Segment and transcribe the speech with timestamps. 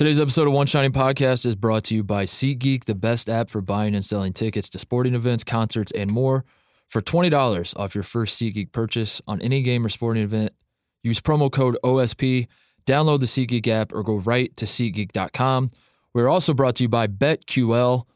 [0.00, 3.50] Today's episode of One Shining Podcast is brought to you by SeatGeek, the best app
[3.50, 6.46] for buying and selling tickets to sporting events, concerts, and more.
[6.88, 10.54] For $20 off your first SeatGeek purchase on any game or sporting event,
[11.02, 12.46] use promo code OSP,
[12.86, 15.68] download the SeatGeek app, or go right to SeatGeek.com.
[16.14, 18.06] We're also brought to you by BetQL.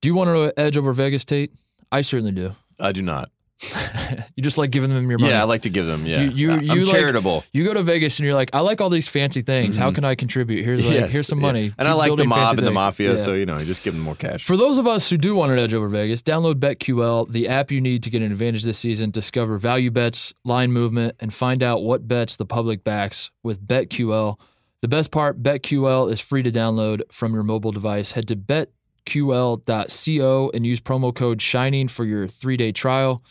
[0.00, 1.52] Do you want to know edge over Vegas, Tate?
[1.92, 2.54] I certainly do.
[2.80, 3.28] I do not.
[4.36, 5.32] you just like giving them your money.
[5.32, 6.04] Yeah, I like to give them.
[6.06, 7.42] Yeah, You- you- I'm you like- charitable.
[7.52, 9.78] You go to Vegas and you're like, I like all these fancy things.
[9.78, 9.94] How Mhm.
[9.94, 10.62] can I contribute?
[10.64, 11.46] Here's like, Yes, here's some yeah.
[11.46, 11.72] money.
[11.78, 13.16] and I like the mob and the mafia, Yeah.
[13.16, 14.44] so you know, you just give them more cash.
[14.44, 17.70] For those of us who do want an edge over Vegas, download BetQL, the app
[17.72, 19.10] you need to get an advantage this season.
[19.10, 24.38] Discover value bets, line movement, and find out what bets the public backs with BetQL.
[24.82, 28.12] The best part, BetQL is free to download from your mobile device.
[28.12, 33.22] Head to betql.co and use promo code SHINING for your three-day trial.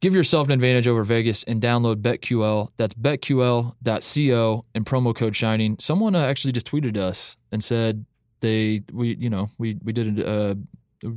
[0.00, 2.68] Give yourself an advantage over Vegas and download BetQL.
[2.76, 5.80] That's betql.co and promo code SHINING.
[5.80, 8.04] Someone uh, actually just tweeted us and said
[8.40, 10.54] they we you know we we did a uh,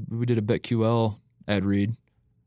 [0.09, 1.95] we did a BetQL ad read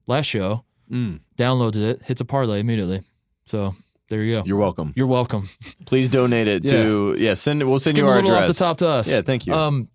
[0.07, 0.65] last show.
[0.91, 3.03] Mm, Downloads it, hits a parlay immediately.
[3.47, 3.75] So
[4.09, 4.43] there you go.
[4.47, 4.93] you're welcome.
[4.97, 5.49] You're welcome.
[5.87, 7.35] Please donate it to yeah.
[7.35, 7.67] Send it.
[7.67, 8.51] we'll send Skip you a our little address.
[8.51, 9.09] off the top to us.
[9.09, 9.53] Yeah, thank you.
[9.55, 9.89] Um,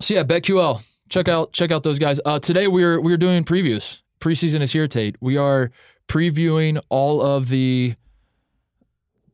[0.00, 0.84] so yeah, BetQL.
[1.08, 2.18] Check out check out those guys.
[2.24, 4.02] Uh, today we're we're doing previews.
[4.20, 5.16] Preseason is here, Tate.
[5.20, 5.70] We are
[6.08, 7.94] previewing all of the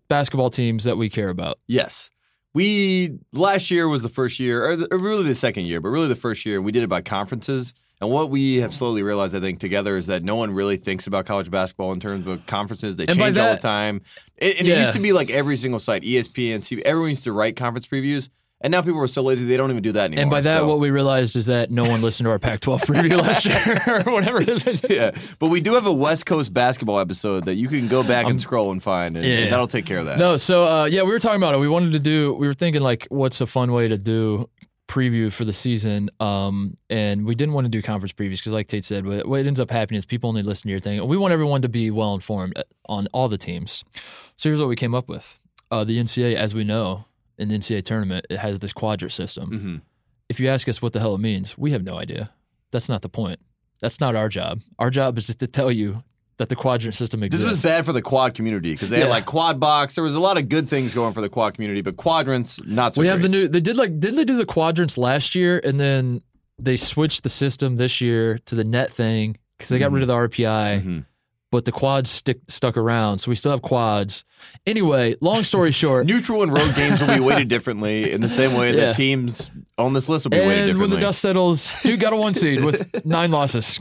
[0.09, 1.59] basketball teams that we care about.
[1.67, 2.11] yes,
[2.55, 5.89] we last year was the first year, or, the, or really the second year, but
[5.89, 6.61] really the first year.
[6.61, 7.73] We did it by conferences.
[8.01, 11.07] And what we have slowly realized, I think, together is that no one really thinks
[11.07, 12.97] about college basketball in terms of conferences.
[12.97, 14.03] They And change all the time.
[14.39, 17.33] And, and it used to be like every single site, ESPN, CB, everyone used to
[17.33, 18.29] write conference previews.
[18.63, 20.23] And now people are so lazy they don't even do that anymore.
[20.23, 22.81] And by that, So- what we realized is that no one listened to our Pac-12
[22.83, 24.83] preview last year or whatever it is.
[24.89, 28.27] yeah, but we do have a West Coast basketball episode that you can go back
[28.27, 29.39] and scroll and find, and, Um, yeah.
[29.39, 30.19] and that'll take care of that.
[30.19, 31.59] No, so uh, yeah, we were talking about it.
[31.59, 32.35] We wanted to do.
[32.35, 34.49] We were thinking like, what's a fun way to do
[34.89, 36.11] preview for the season?
[36.21, 39.45] Um, and we didn't want to do conference previews because, like Tate said, what, what
[39.47, 41.05] ends up happening is people only listen to your thing.
[41.09, 43.85] We want everyone to be well informed on all the teams.
[44.37, 45.39] So here's what we came up with:
[45.71, 47.07] uh, the NCAA, as we know,
[47.39, 49.49] in the NCAA tournament, it has this quadrant system.
[49.59, 49.77] hmm
[50.29, 52.31] If you ask us what the hell it means, we have no idea.
[52.71, 53.39] That's not the point.
[53.81, 54.61] That's not our job.
[54.79, 56.03] Our job is just to tell you
[56.39, 57.45] that the quadrant system exists.
[57.45, 59.05] This was bad for the quad community because they Yeah.
[59.05, 59.95] had like quad box.
[59.95, 62.95] There was a lot of good things going for the quad community, but quadrants not
[62.95, 63.01] so.
[63.03, 63.47] we have the new.
[63.49, 66.23] They did like didn't they do the quadrants last year, and then
[66.59, 69.95] they switched the system this year to the net thing because they got Mhm.
[69.95, 71.05] rid of the RPI, Mhm.
[71.53, 74.25] But the quads stick stuck around, so we still have quads.
[74.67, 78.55] Anyway, long story short, neutral and road games will be weighted differently in the same
[78.55, 78.87] way Yeah.
[78.87, 80.71] that teams on this list will be weighted differently.
[80.73, 83.79] and when the dust settles, Duke got a one seed with nine losses.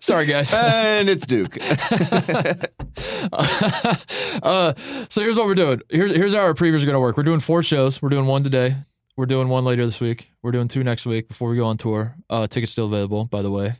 [0.00, 0.52] Sorry, guys.
[0.54, 1.58] and it's Duke.
[3.32, 4.74] uh,
[5.08, 5.80] so here's what we're doing.
[5.90, 7.16] Here's here's how our previews are going to work.
[7.16, 8.00] We're doing four shows.
[8.00, 8.76] We're doing one today.
[9.16, 10.30] We're doing one later this week.
[10.42, 12.14] We're doing two next week before we go on tour.
[12.30, 13.74] Uh, tickets still available, by the way.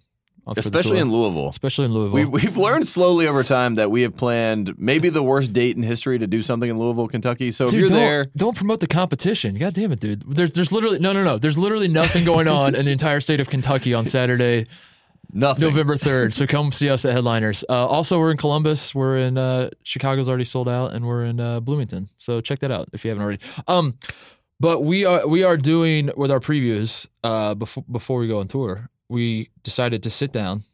[0.56, 1.48] Especially in Louisville.
[1.48, 2.14] especially in Louisville.
[2.14, 5.82] We, we've learned slowly over time that we have planned maybe the worst date in
[5.82, 7.52] history to do something in Louisville, Kentucky.
[7.52, 9.56] So if you're don't, there, don't promote the competition.
[9.56, 10.22] God damn it, dude.
[10.26, 11.38] There's there's literally no no no.
[11.38, 14.66] There's literally nothing going on in the entire state of Kentucky on Saturday,
[15.32, 15.64] nothing.
[15.64, 16.34] November third.
[16.34, 17.64] So come see us at Headliners.
[17.68, 18.94] Uh, also, we're in Columbus.
[18.94, 22.08] We're in uh, Chicago's already sold out, and we're in uh, Bloomington.
[22.16, 23.42] So check that out if you haven't already.
[23.66, 23.98] Um,
[24.60, 28.48] but we are we are doing with our previews uh, before before we go on
[28.48, 28.88] tour.
[29.08, 30.64] We decided to sit down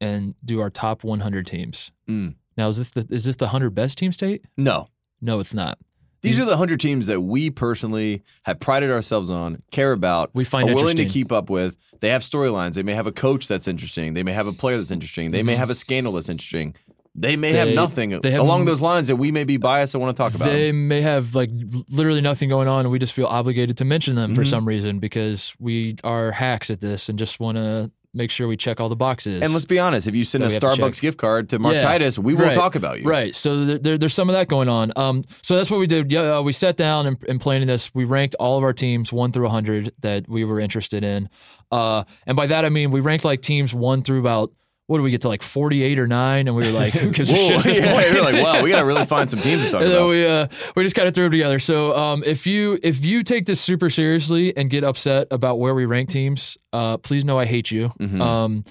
[0.00, 1.92] and do our top 100 teams.
[2.08, 2.34] Mm.
[2.56, 4.44] Now is this the is this the 100 best team state?
[4.56, 4.86] No.
[5.20, 5.78] No, it's not.
[6.22, 10.44] These are the 100 teams that we personally have prided ourselves on, care about, We
[10.44, 11.78] find are willing to keep up with.
[12.00, 12.74] They have storylines.
[12.74, 14.12] They may have a coach that's interesting.
[14.12, 15.30] They may have a player that's interesting.
[15.30, 15.58] They may Mhm.
[15.58, 16.74] have a scandal that's interesting.
[17.14, 20.02] They may have nothing they have- along those lines that we may be biased and
[20.02, 20.48] want to talk about.
[20.48, 21.50] They may have like
[21.90, 24.46] literally nothing going on, and we just feel obligated to mention them for Mhm.
[24.50, 28.56] some reason because we are hacks at this and just want to make sure we
[28.56, 29.40] check all the boxes.
[29.40, 31.60] and let's be honest, if you send a we have to Starbucks gift card to
[31.60, 31.80] Mark Yeah.
[31.82, 32.54] Titus, we will Right.
[32.54, 33.08] talk about you.
[33.08, 33.32] Right.
[33.36, 34.92] So there, there, there's some of that going on.
[34.96, 36.10] Um, so that's what we did.
[36.10, 37.94] Yeah, uh, we sat down and, and planning this.
[37.94, 41.28] We ranked all of our teams one through 100 that we were interested in.
[41.70, 44.50] Uh, and by that I mean we ranked like teams one through about
[44.90, 47.30] what do we get to like 48 or nine, and we were like, who gives
[47.30, 48.10] a Whoa, shit at this yeah, point?
[48.12, 50.08] you're like, wow, we got to really find some teams to talk and about.
[50.08, 51.60] we uh, we just kind of threw them together.
[51.60, 55.74] So um, if you if you take this super seriously and get upset about where
[55.76, 57.92] we rank teams, uh, please know I hate you.
[58.00, 58.20] Mhm.
[58.20, 58.64] Um,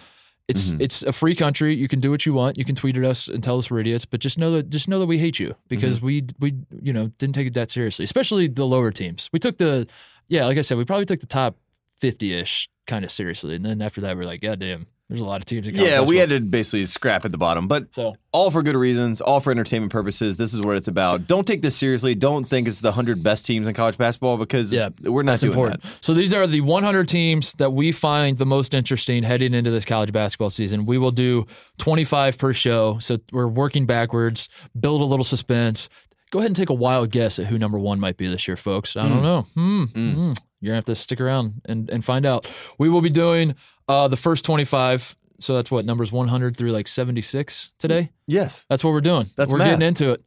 [0.50, 0.82] it's Mhm.
[0.82, 1.76] it's a free country.
[1.76, 2.58] You can do what you want.
[2.58, 4.88] You can tweet at us and tell us we're idiots, but just know that just
[4.90, 6.06] know that we hate you because Mm-hmm.
[6.06, 9.30] we we you know didn't take it that seriously, especially the lower teams.
[9.32, 9.88] We took the
[10.28, 11.56] yeah, like I said, we probably took the top
[11.98, 15.26] fifty ish kind of seriously, and then after that we're like, God damn, There's a
[15.26, 15.66] lot of teams.
[15.68, 18.76] College Yeah, we had to basically scrap at the bottom, but So all for good
[18.76, 20.38] reasons, all for entertainment purposes.
[20.38, 21.26] This is what it's about.
[21.26, 22.14] Don't take this seriously.
[22.14, 25.52] Don't think it's the 100 best teams in college basketball because Yeah, we're not doing
[25.52, 25.84] important.
[26.02, 29.84] So these are the 100 teams that we find the most interesting heading into this
[29.84, 30.86] college basketball season.
[30.86, 31.48] We will do
[31.80, 34.48] 25 per show, so we're working backwards,
[34.80, 35.90] build a little suspense.
[36.30, 38.58] Go ahead and take a wild guess at who number one might be this year,
[38.58, 38.96] folks.
[38.96, 39.42] I don't know.
[39.56, 39.84] Hmm.
[39.86, 40.34] Hmm.
[40.62, 42.52] You're gonna have to stick around and, and find out.
[42.78, 43.56] We will be doing
[43.88, 45.16] uh, the first 25.
[45.40, 48.12] So that's what numbers 100 through like 76 today.
[48.28, 48.66] Yes.
[48.70, 49.28] That's what we're doing.
[49.38, 49.68] That's we're math.
[49.68, 50.24] getting into it.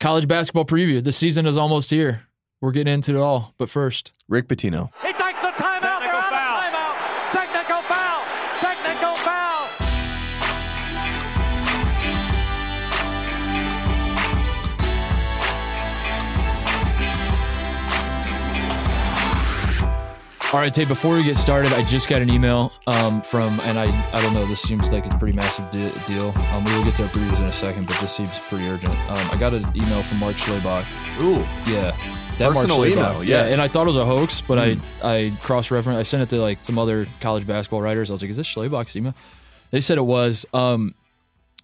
[0.00, 1.04] College basketball preview.
[1.04, 2.22] The season is almost here.
[2.62, 3.54] We're getting into it all.
[3.58, 4.90] But first, Rick Pitino.
[20.54, 23.76] All right, Tate, before we get started, I just got an email um, from, and
[23.76, 26.32] I, I don't know, this seems like a pretty massive de- deal.
[26.52, 28.92] Um, we will get to our previews in a second, but this seems pretty urgent.
[29.10, 30.84] Um, I got an email from Mark Schlabach.
[31.20, 31.38] Ooh.
[31.68, 31.90] Yeah.
[32.38, 32.92] That Mark Personal Schlabach.
[32.92, 36.04] email, Yeah, and I thought it was a hoax, but I, I cross referenced, I
[36.04, 38.08] sent it to like some other college basketball writers.
[38.08, 39.14] I was like, is this Schlabach's email?
[39.72, 40.46] They said it was.
[40.54, 40.94] Um,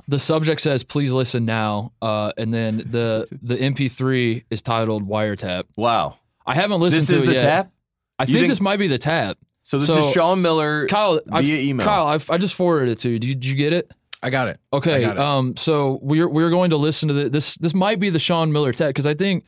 [0.09, 1.93] the subject says, please listen now.
[2.03, 5.67] Uh, and then the, the MP3 is titled Wiretap.
[5.77, 6.17] Wow.
[6.45, 7.43] I haven't listened This to is it the yet.
[7.43, 7.71] tap?
[8.23, 9.39] I think, think- this might be the tap.
[9.63, 11.87] So this So- is Sean Miller Kyle, I, via email.
[11.87, 13.19] Kyle, I, I just forwarded it to you.
[13.19, 13.91] Did you, get it?
[14.23, 14.59] I got it.
[14.73, 15.01] Okay.
[15.03, 15.21] Got it.
[15.21, 15.57] Um.
[15.57, 17.55] So we're we're going to listen to the, this.
[17.57, 19.45] This might be the Sean Miller tech because I think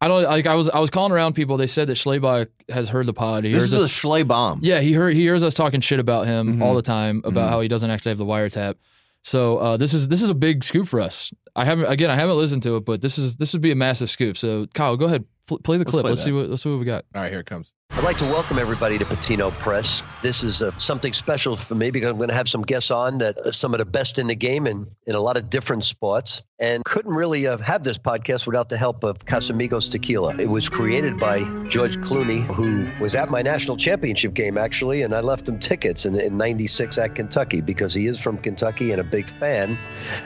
[0.00, 0.46] I don't like.
[0.46, 1.56] I was I was calling around people.
[1.56, 3.44] They said that Schlabach has heard the pod.
[3.44, 4.60] He This is a us, Schley bomb.
[4.62, 4.80] yeah.
[4.80, 6.62] He heard he hears us talking shit about him Mhm.
[6.64, 7.50] all the time about Mhm.
[7.50, 8.74] how he doesn't actually have the wiretap.
[9.22, 11.32] So uh, this is this is a big scoop for us.
[11.54, 12.10] I haven't again.
[12.10, 14.36] I haven't listened to it, but this is this would be a massive scoop.
[14.36, 16.02] So Kyle, go ahead, pl- play the clip.
[16.02, 16.26] play let's that.
[16.26, 17.04] see what let's see what we got.
[17.14, 17.72] All right, here it comes.
[17.94, 20.02] I'd like to welcome everybody to Pitino Press.
[20.22, 23.18] This is uh, something special for me because I'm going to have some guests on
[23.18, 25.84] that are some of the best in the game and in a lot of different
[25.84, 26.40] sports.
[26.58, 30.36] And couldn't really uh, have this podcast without the help of Casamigos Tequila.
[30.38, 35.12] It was created by George Clooney, who was at my national championship game, actually, and
[35.12, 39.00] I left him tickets in, in 96 at Kentucky because he is from Kentucky and
[39.00, 39.76] a big fan,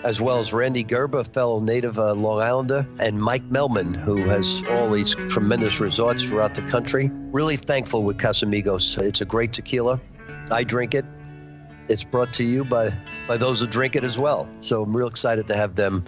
[0.04, 4.62] as well as Randy Gerber, fellow native uh, Long Islander, and Mike Meldman, who has
[4.68, 7.10] all these tremendous resorts throughout the country.
[7.32, 8.98] Really thankful with Casamigos.
[9.02, 10.00] It's a great tequila.
[10.50, 11.04] I drink it.
[11.88, 12.92] It's brought to you by
[13.28, 14.48] by those who drink it as well.
[14.60, 16.04] So I'm real excited to have them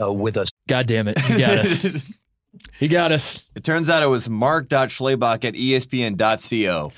[0.00, 0.50] uh, with us.
[0.68, 2.12] God damn it, he got us.
[2.78, 3.40] he got us.
[3.54, 6.92] it turns out it was mark.schlebach at espn.co.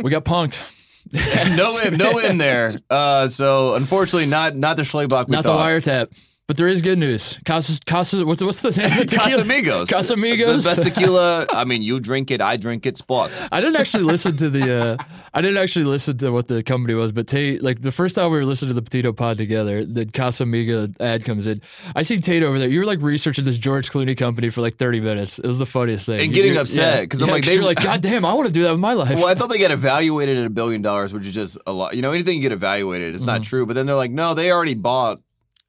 [0.00, 0.78] We got punked.
[1.56, 2.78] no M, no M there.
[2.88, 5.56] Uh, so unfortunately, not not the Schlebach we Not thought.
[5.58, 6.31] the wiretap.
[6.52, 7.40] But there is good news.
[7.46, 8.92] Casas, Casas, what's what's the name?
[8.92, 9.42] of the tequila?
[9.42, 9.86] Casamigos.
[9.86, 10.62] Casamigos.
[10.62, 11.46] The best tequila.
[11.50, 13.46] I mean, you drink it, I drink it, spots.
[13.50, 14.70] I didn't actually listen to the.
[14.82, 14.96] Uh,
[15.32, 18.30] I didn't actually listen to what the company was, but Tate, like the first time
[18.30, 21.62] we were listening to the Petito Pod together, the Casamiga ad comes in.
[21.96, 22.68] I see Tate over there.
[22.68, 25.38] You were like researching this George Clooney company for like thirty minutes.
[25.38, 26.20] It was the funniest thing.
[26.20, 27.06] And getting You're- upset, yeah.
[27.06, 28.80] 'cause I'm Yeah, like, they- you're like, God damn, I want to do that with
[28.80, 29.14] my life.
[29.16, 31.96] Well, I thought they got evaluated at a billion dollars, which is just a lot.
[31.96, 33.64] You know, anything you get evaluated is not true.
[33.64, 35.20] But then they're like, no, they already bought.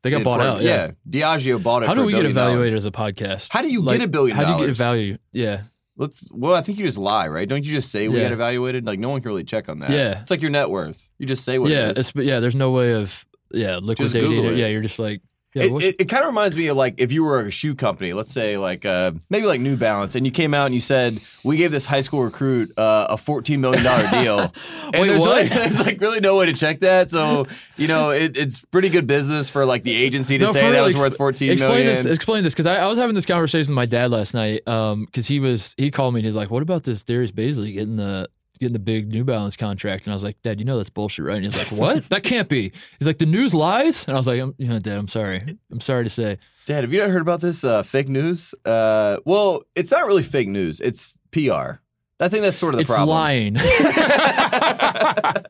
[0.03, 0.61] They got bought for- out.
[0.61, 0.91] Yeah.
[1.09, 1.87] Diageo bought it.
[1.87, 3.49] How do we get evaluated as a podcast?
[3.51, 5.19] How do you Like, get a billion How do you get evaluated?
[5.31, 5.61] Yeah.
[5.95, 6.29] Let's.
[6.31, 7.47] Well, I think you just lie, right?
[7.47, 8.23] Don't you just say we Yeah.
[8.23, 8.85] got evaluated?
[8.85, 9.91] Like no one can really check on that.
[9.91, 10.21] Yeah.
[10.21, 11.09] it's like your net worth.
[11.19, 11.89] You just say what yeah.
[11.89, 12.13] it is.
[12.15, 12.39] Yeah.
[12.39, 14.53] There's no way of yeah liquidating it.
[14.53, 14.57] it.
[14.57, 14.67] Yeah.
[14.67, 15.21] You're just like
[15.53, 15.63] yeah.
[15.63, 18.13] it, it, it kind of reminds me of like if you were a shoe company,
[18.13, 21.19] let's say like uh, maybe like New Balance, and you came out and you said
[21.43, 24.39] we gave this high school recruit uh, a fourteen million dollar deal.
[24.83, 25.43] and Wait, there's what?
[25.43, 27.09] Like, there's like really no way to check that.
[27.09, 30.61] So you know it, it's pretty good business for like the agency to No, say
[30.61, 31.95] that real, was worth fourteen explain million.
[31.95, 32.05] this.
[32.05, 34.67] Explain this because I, I was having this conversation with my dad last night.
[34.67, 37.73] Um, because he was he called me and he's like, "What about this Darius Bazley
[37.73, 38.29] getting the
[38.59, 41.25] getting the big New Balance contract?" And I was like, "Dad, you know that's bullshit,
[41.25, 42.09] right?" And he's like, "What?
[42.09, 44.79] that can't be." He's like, "The news lies," and I was like, I'm, "You know,
[44.79, 45.41] Dad, I'm sorry.
[45.71, 48.55] I'm sorry to say." Dad, have you not heard about this uh, fake news?
[48.63, 50.79] Uh, well, it's not really fake news.
[50.79, 51.81] It's PR.
[52.19, 53.53] I think that's sort of the problem.
[53.53, 53.87] it's problem.
[53.89, 55.43] lying.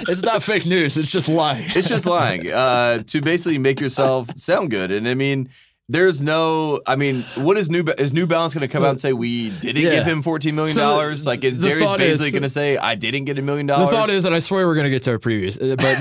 [0.08, 0.96] it's not fake news.
[0.96, 1.66] It's just lying.
[1.74, 4.92] It's just lying uh, to basically make yourself sound good.
[4.92, 5.48] And I mean,
[5.90, 6.80] there's no.
[6.86, 7.84] I mean, what is New?
[7.98, 9.90] Is New Balance going to come out and say we didn't Yeah.
[9.90, 11.24] give him fourteen million dollars?
[11.24, 13.90] the- like, is Darius basically going to say I didn't get a million dollars?
[13.90, 15.96] The thought is, and I swear we're gonna get to our previous, uh, but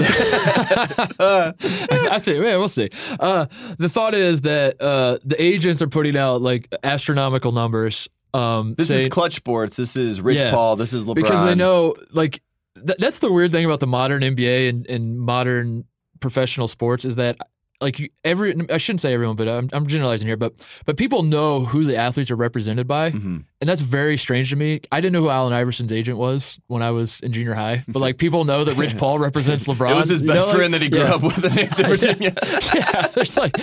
[1.20, 1.54] I,
[2.12, 2.90] I think, yeah, we'll see.
[3.20, 8.08] Uh, the thought is that uh, the agents are putting out like astronomical numbers.
[8.34, 9.76] Um, this saying, is Clutch Sports.
[9.76, 10.52] This is Rich Yeah.
[10.52, 10.76] Paul.
[10.76, 11.16] This is LeBron.
[11.16, 12.42] because they know, like,
[12.76, 15.86] th- that's the weird thing about the modern NBA and, and modern
[16.20, 17.38] professional sports is that
[17.82, 20.54] like every I shouldn't say everyone, but I'm, I'm generalizing here, but
[20.86, 23.38] but people know who the athletes are represented by, Mm-hmm.
[23.62, 24.82] and that's very strange to me.
[24.92, 28.00] I didn't know who Allen Iverson's agent was when I was in junior high, but
[28.00, 29.92] like people know that Rich Paul represents LeBron.
[29.92, 31.14] It was his You best know, like- friend that he grew yeah.
[31.16, 32.34] up with in Virginia.
[32.76, 33.56] yeah, there's like,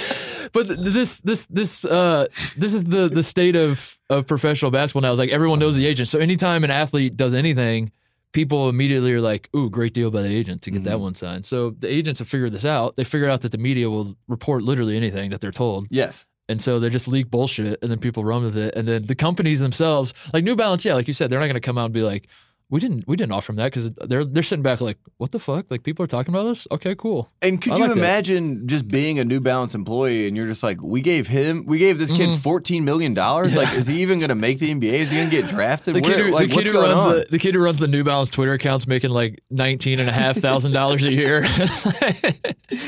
[0.52, 5.12] but this this this uh this is the the state of of professional basketball now.
[5.12, 7.92] Is like everyone knows the agent, so anytime an athlete does anything,
[8.36, 11.02] people immediately are like, "Ooh, great deal by the agent to get that mm-hmm.
[11.04, 12.94] one signed." So the agents have figured this out.
[12.94, 16.26] They figured out that the media will report literally anything that they're told, yes.
[16.46, 19.14] and so they just leak bullshit, and then people run with it, and then the
[19.14, 21.86] companies themselves, like New Balance, yeah, like you said, they're not going to come out
[21.86, 22.28] and be like.
[22.68, 23.06] We didn't.
[23.06, 25.66] We didn't offer him that because they're they're sitting back like, what the fuck?
[25.70, 26.66] Like people are talking about us.
[26.72, 27.30] Okay, cool.
[27.40, 27.98] And could I you like that.
[27.98, 31.78] imagine just being a New Balance employee and you're just like, we gave him, we
[31.78, 33.14] gave this kid $14 million?
[33.14, 34.92] Like, is he even going to make the NBA?
[34.94, 35.94] Is he going to get drafted?
[35.94, 37.14] The Where- kid, who, like, the, kid who runs on?
[37.20, 40.12] the, the kid who runs the New Balance Twitter account's making like nineteen and a
[40.12, 41.44] half thousand dollars a year.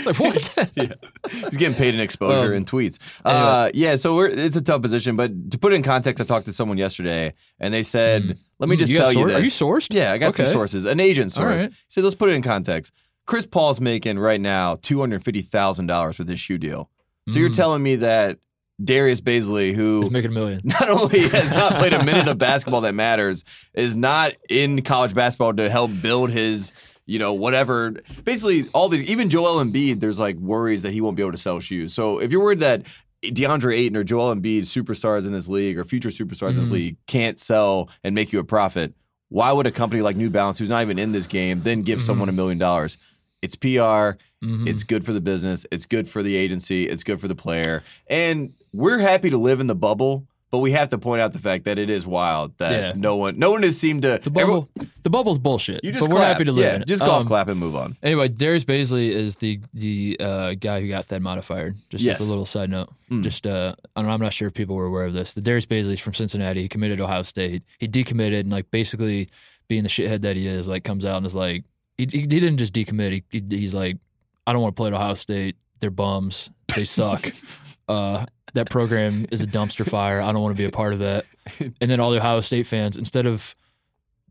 [0.04, 0.36] Like what?
[1.30, 2.98] He's getting paid in exposure Um, and tweets.
[3.24, 5.14] Uh, yeah, so we're, it's a tough position.
[5.16, 8.68] But to put it in context, I talked to someone yesterday, and they said, "Let
[8.68, 9.92] me Mm, just you tell you this." are you sourced?
[9.94, 10.84] Yeah, I got some sources.
[10.84, 11.62] An agent source.
[11.64, 11.72] right.
[11.88, 12.92] Said, "Let's put it in context."
[13.26, 16.90] Chris Paul's making right now two hundred fifty thousand dollars with his shoe deal.
[17.28, 18.38] So you're telling me that
[18.82, 20.62] Darius Bazley, who He's making a million.
[20.64, 25.14] not only has not played a minute of basketball that matters, is not in college
[25.14, 26.72] basketball to help build his,
[27.04, 27.96] you know, whatever.
[28.24, 31.38] Basically, all these, even Joel Embiid, there's like worries that he won't be able to
[31.38, 31.92] sell shoes.
[31.92, 32.86] So if you're worried that
[33.22, 36.72] DeAndre Ayton or Joel Embiid, superstars in this league or future superstars in this Mhm.
[36.72, 38.94] league, can't sell and make you a profit,
[39.28, 42.00] why would a company like New Balance, who's not even in this game, then give
[42.00, 42.96] someone a million dollars?
[43.42, 44.16] It's PR.
[44.42, 44.68] Mhm.
[44.68, 45.66] It's good for the business.
[45.72, 46.88] It's good for the agency.
[46.88, 47.82] It's good for the player.
[48.08, 51.38] And we're happy to live in the bubble, but we have to point out the
[51.38, 52.92] fact that it is wild that Yeah.
[52.96, 54.18] no one, no one has seemed to.
[54.22, 54.68] the bubble.
[55.02, 55.84] the bubble's bullshit.
[55.84, 56.32] you just but we're clap.
[56.32, 56.88] happy to live yeah, in it.
[56.88, 57.96] Just golf Um, clap and move on.
[58.02, 61.74] Anyway, Darius Bazley is the the uh, guy who got Thad modified.
[61.90, 62.20] Just Yes.
[62.20, 62.88] as a little side note.
[63.10, 63.22] Mm.
[63.22, 65.32] Just uh, I don't I'm not sure if people were aware of this.
[65.34, 66.62] The Darius Bazley's from Cincinnati.
[66.62, 67.62] He committed to Ohio State.
[67.78, 69.28] He decommitted and like basically
[69.68, 71.64] being the shithead that he is, like comes out and is like
[71.98, 73.10] he, he, he didn't just decommit.
[73.30, 73.98] He, he, he's like,
[74.46, 75.56] I don't want to play at Ohio State.
[75.80, 76.50] They're bums.
[76.74, 77.30] They suck.
[77.88, 80.20] uh, that program is a dumpster fire.
[80.20, 81.24] I don't want to be a part of that.
[81.60, 83.54] And then all the Ohio State fans, instead of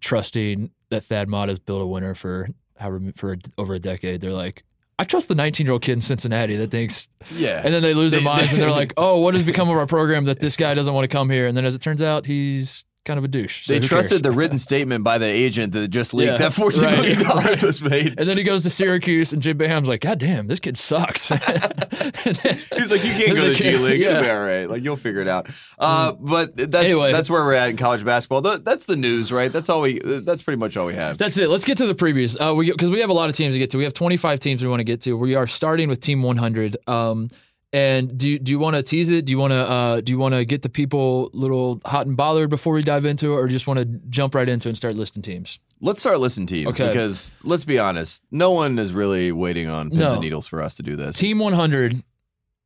[0.02, 4.32] trusting that Thad Matta has built a winner for however for over a decade, they're
[4.34, 4.64] like,
[5.00, 7.62] I trust the 19 year old kid in Cincinnati that thinks, Yeah.
[7.64, 9.86] and then they lose their minds and they're like, oh, what has become of our
[9.88, 11.48] program that this guy doesn't want to come here?
[11.48, 13.66] And then as it turns out, he's kind of a douche.
[13.66, 14.22] So they trusted cares?
[14.22, 17.46] the written statement by the agent that just leaked Yeah, that fourteen right, million dollars
[17.46, 17.64] right.
[17.64, 18.20] was made.
[18.20, 21.30] And then he goes to Syracuse, and Jim Boeheim's like, God damn, this kid sucks.
[21.30, 21.40] Then-
[22.24, 24.02] He's like, you can't go to the G League.
[24.02, 24.20] It'll yeah.
[24.20, 24.24] Mm.
[24.24, 24.70] be all right.
[24.70, 25.50] Like you'll figure it out.
[25.80, 27.12] Uh, but that's Anyway.
[27.12, 28.42] that's where we're at in college basketball.
[28.42, 29.52] That's the news, right?
[29.52, 30.00] That's all we.
[30.00, 31.18] That's pretty much all we have.
[31.18, 31.50] That's it.
[31.50, 32.38] Let's get to the previews.
[32.40, 33.78] Uh, we because we have a lot of teams to get to.
[33.78, 35.14] We have 25 teams we want to get to.
[35.18, 36.78] We are starting with Team 100.
[36.88, 37.30] Um,
[37.74, 39.26] and do you- do you want to tease it?
[39.26, 42.08] Do you want to uh, do you want to get the people a little hot
[42.08, 44.72] and bothered before we dive into it, or just want to jump right into it
[44.72, 45.60] and start listing teams?
[45.82, 46.88] Let's start listing teams Okay.
[46.88, 50.12] because let's be honest, no one is really waiting on pins No.
[50.14, 51.18] and needles for us to do this.
[51.18, 52.02] Team 100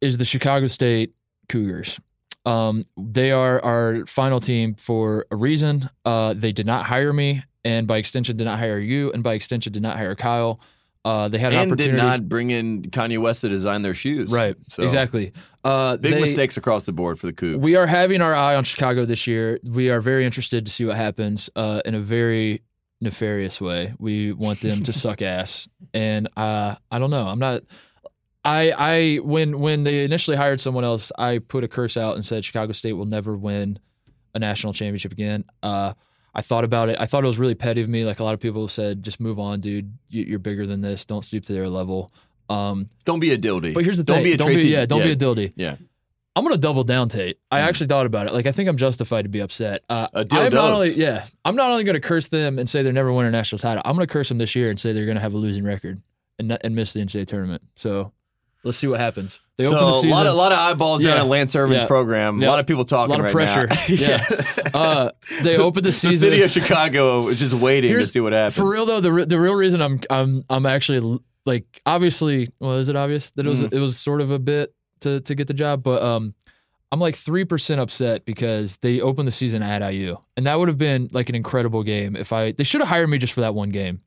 [0.01, 1.13] is the Chicago State
[1.50, 2.00] Cougars.
[2.46, 5.89] Um, they are our final team for a reason.
[6.05, 9.34] Uh, they did not hire me, and by extension, did not hire you, and by
[9.36, 10.60] extension, did not hire Kyle.
[11.03, 14.31] Uh, they had an and did not bring in Kanye West to design their shoes.
[14.31, 14.55] Right.
[14.70, 15.34] So, Exactly.
[15.63, 17.60] Uh, Big they- mistakes across the board for the Cougs.
[17.60, 19.60] We are having our eye on Chicago this year.
[19.63, 22.62] We are very interested to see what happens uh, in a very
[23.00, 23.93] nefarious way.
[23.98, 27.25] We want them to suck ass, and uh, I don't know.
[27.25, 27.63] I'm not.
[28.43, 32.25] I I when when they initially hired someone else, I put a curse out and
[32.25, 33.79] said Chicago State will never win
[34.34, 35.46] a national championship again.
[36.33, 36.97] I thought about it.
[37.00, 38.05] I thought it was really petty of me.
[38.05, 39.91] Like a lot of people said, just move on, dude.
[40.09, 41.03] You- You're bigger than this.
[41.05, 42.11] Don't stoop to their level.
[42.50, 43.73] Um, Don't be a dildy.
[43.73, 44.23] but here's the don't thing.
[44.25, 44.85] Be a don't Tracy, be yeah.
[44.85, 45.53] Don't yeah, be a dildy.
[45.55, 45.75] Yeah.
[46.35, 47.39] I'm gonna double down, Tate.
[47.51, 47.63] I Mm.
[47.63, 48.33] actually thought about it.
[48.33, 49.83] Like I think I'm justified to be upset.
[49.89, 51.25] Uh, A deal I'm not only yeah.
[51.43, 53.81] I'm not only gonna curse them and say they're never win a national title.
[53.85, 56.01] I'm gonna curse them this year and say they're gonna have a losing record
[56.39, 57.61] and and miss the NCAA tournament.
[57.75, 58.13] So
[58.63, 59.39] let's see what happens.
[59.57, 61.21] They so open the a lot, of, a lot of eyeballs down Yeah.
[61.23, 61.87] at Lance Irvin's Yeah.
[61.87, 62.41] program.
[62.41, 62.47] Yeah.
[62.47, 63.65] A lot of people talking A lot of right now.
[63.67, 63.93] pressure.
[63.93, 64.23] Yeah.
[64.73, 65.09] uh,
[65.43, 66.19] they opened the the season.
[66.19, 68.55] city of Chicago is just waiting to see what happens.
[68.55, 72.73] For real though, the re- the real reason I'm I'm I'm actually like obviously well
[72.77, 73.73] is it obvious that it was Mhm.
[73.73, 76.33] it was sort of a bit to to get the job, but um
[76.91, 80.67] I'm like three percent upset because they opened the season at IU, and that would
[80.67, 83.41] have been like an incredible game if I they should have hired me just for
[83.41, 84.01] that one game,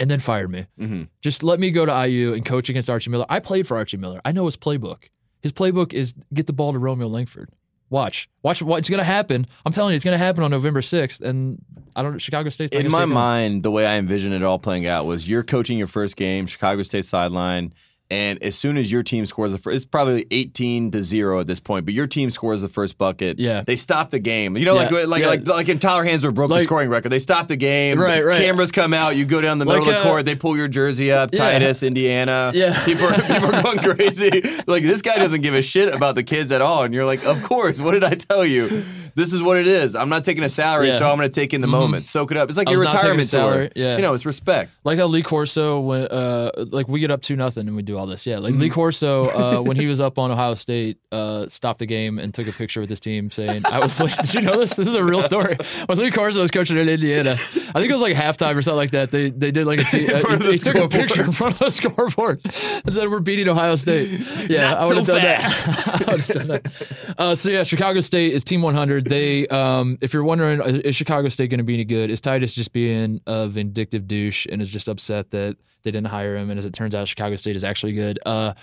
[0.00, 0.66] and then fired me.
[0.80, 1.08] Mhm.
[1.20, 3.26] Just let me go to IU and coach against Archie Miller.
[3.28, 4.20] I played for Archie Miller.
[4.24, 5.04] I know his playbook.
[5.42, 7.50] His playbook is get the ball to Romeo Langford.
[7.90, 9.46] Watch, watch, what it's gonna happen.
[9.66, 11.60] I'm telling you, it's gonna happen on November 6th, and
[11.96, 12.18] I don't.
[12.20, 15.28] Chicago State's not In my mind, the way I envisioned it all playing out was
[15.28, 17.72] you're coaching your first game, Chicago State sideline,
[18.10, 21.46] And as soon as your team scores the first, it's probably 18 to 0 at
[21.46, 23.38] this point, but your team scores the first bucket.
[23.38, 23.62] Yeah.
[23.62, 24.56] They stop the game.
[24.56, 25.28] You know, Yeah, like like, yeah.
[25.28, 27.10] like like in Tyler Hansbrough broke the scoring record.
[27.10, 28.00] They stop the game.
[28.00, 28.36] Right, right.
[28.36, 29.14] Cameras come out.
[29.16, 30.24] You go down the middle Like, of the uh, court.
[30.26, 31.30] They pull your jersey up.
[31.32, 31.38] Yeah.
[31.52, 32.50] Titus, Indiana.
[32.52, 32.84] Yeah.
[32.84, 34.42] People are, people are going crazy.
[34.66, 36.84] Like, this guy doesn't give a shit about the kids at all.
[36.84, 37.80] And you're like, of course.
[37.80, 38.84] What did I tell you?
[39.14, 39.96] This is what it is.
[39.96, 40.88] I'm not taking a salary.
[40.90, 40.98] Mm-hmm.
[40.98, 42.06] so I'm going to take in the moment.
[42.06, 42.48] Soak it up.
[42.48, 43.40] It's like I your was not taking a retirement tour.
[43.40, 43.72] salary.
[43.74, 43.96] Yeah.
[43.96, 44.70] You know, it's respect.
[44.84, 47.98] Like how Lee Corso when uh like we get up to nothing and we do
[48.00, 48.26] all this.
[48.26, 48.38] Yeah.
[48.38, 48.62] Like Mm-hmm.
[48.62, 52.34] Lee Corso uh when he was up on Ohio State, uh stopped the game and
[52.34, 54.74] took a picture with his team saying I was like Did you know this?
[54.74, 55.56] This is a real story.
[55.86, 57.32] When Lee Corso was coaching in Indiana.
[57.32, 57.36] I
[57.80, 59.10] think it was like halftime or something like that.
[59.10, 61.58] They they did like a team uh, he, he took a picture in front of
[61.60, 62.40] the scoreboard
[62.84, 64.08] and said we're beating Ohio State.
[64.48, 66.08] Yeah, Not I would so have done that.
[66.08, 67.14] I would have done that.
[67.18, 69.04] Uh, so yeah, Chicago State is team 100.
[69.06, 72.10] They, um, if you're wondering, is Chicago State going to be any good?
[72.10, 76.36] Is Titus just being a vindictive douche and is just upset that they didn't hire
[76.36, 76.50] him?
[76.50, 78.18] And as it turns out, Chicago State is actually good.
[78.24, 78.54] Uh,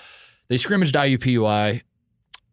[0.47, 1.81] they scrimmaged IUPUI.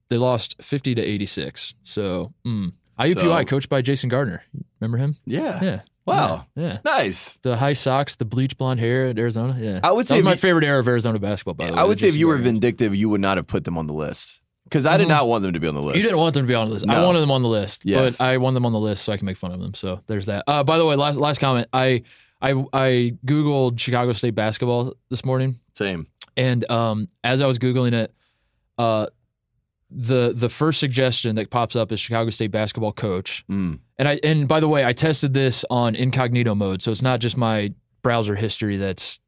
[0.08, 1.74] They lost 50 to 86.
[1.82, 2.72] So mm.
[2.98, 4.42] IUPUI, So- coached by Jason Gardner.
[4.80, 5.16] Remember him?
[5.24, 5.62] Yeah.
[5.62, 5.80] Yeah.
[6.06, 6.46] Wow.
[6.54, 6.62] Yeah.
[6.64, 6.78] yeah.
[6.84, 7.38] Nice.
[7.38, 9.56] The high socks, the bleach blonde hair at Arizona.
[9.58, 9.80] Yeah.
[9.82, 11.54] I would say my you- favorite era of Arizona basketball.
[11.54, 11.80] By the way.
[11.80, 13.94] I would say if you were vindictive, you would not have put them on the
[13.94, 14.40] list.
[14.64, 15.90] Because I did not want them to be on the list.
[15.90, 15.96] Mm-hmm.
[15.98, 16.88] You didn't want them to be on the list.
[16.88, 18.16] I wanted them on the list, Yes.
[18.16, 19.74] but I want them on the list so I can make fun of them.
[19.74, 20.42] So there's that.
[20.46, 21.68] Uh, by the way, last last comment.
[21.72, 22.02] I
[22.44, 26.06] I I googled Chicago State basketball this morning, Same.
[26.36, 28.14] and um, as I was googling it,
[28.76, 29.06] uh,
[29.90, 33.44] the the first suggestion that pops up is Chicago State basketball coach.
[33.50, 33.78] Mm.
[33.98, 37.20] And I and by the way, I tested this on incognito mode, so it's not
[37.20, 37.72] just my
[38.02, 38.76] browser history.
[38.76, 39.20] That's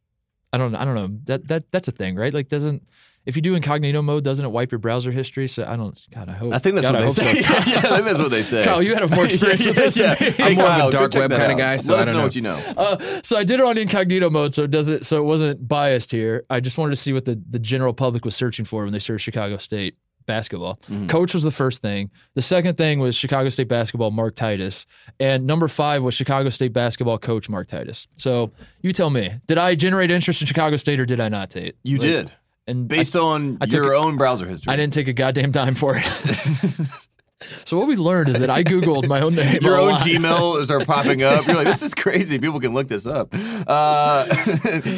[0.52, 2.34] I don't I don't know that that that's a thing, right?
[2.34, 2.86] Like doesn't
[3.26, 5.48] if you do incognito mode, doesn't it wipe your browser history?
[5.48, 6.00] So I don't.
[6.14, 6.52] God, I hope.
[6.54, 7.22] I think that's God, what I they hope so.
[7.22, 7.40] say.
[7.40, 8.64] yeah, yeah, I think that's what they say.
[8.64, 10.34] Kyle, you had more experience with this than me.
[10.38, 12.20] I'm more of a dark web that kinda guy, so Let I us don't know
[12.20, 12.24] know.
[12.26, 12.62] what you know.
[12.76, 15.66] Uh, so I did it on incognito mode, so it does it so it wasn't
[15.68, 16.44] biased here.
[16.48, 18.98] I just wanted to see what the, the general public was searching for when they
[18.98, 20.78] searched Chicago State basketball.
[20.90, 21.08] Mhm.
[21.08, 22.10] Coach was the first thing.
[22.34, 24.84] The second thing was Chicago State basketball Mark Titus,
[25.20, 28.08] and number five was Chicago State basketball coach Mark Titus.
[28.16, 28.50] So
[28.82, 31.76] you tell me, did I generate interest in Chicago State or did I not, Tate?
[31.84, 32.32] You Like, did.
[32.66, 34.70] And Based on I your own browser history.
[34.70, 36.04] I, I didn't take a goddamn dime for it.
[37.64, 39.58] so what we learned is that I googled my own name.
[39.62, 40.00] Your own lot.
[40.02, 41.46] Gmail are popping up.
[41.46, 42.38] You're like, this is crazy.
[42.38, 43.28] People can look this up.
[43.32, 44.26] Uh,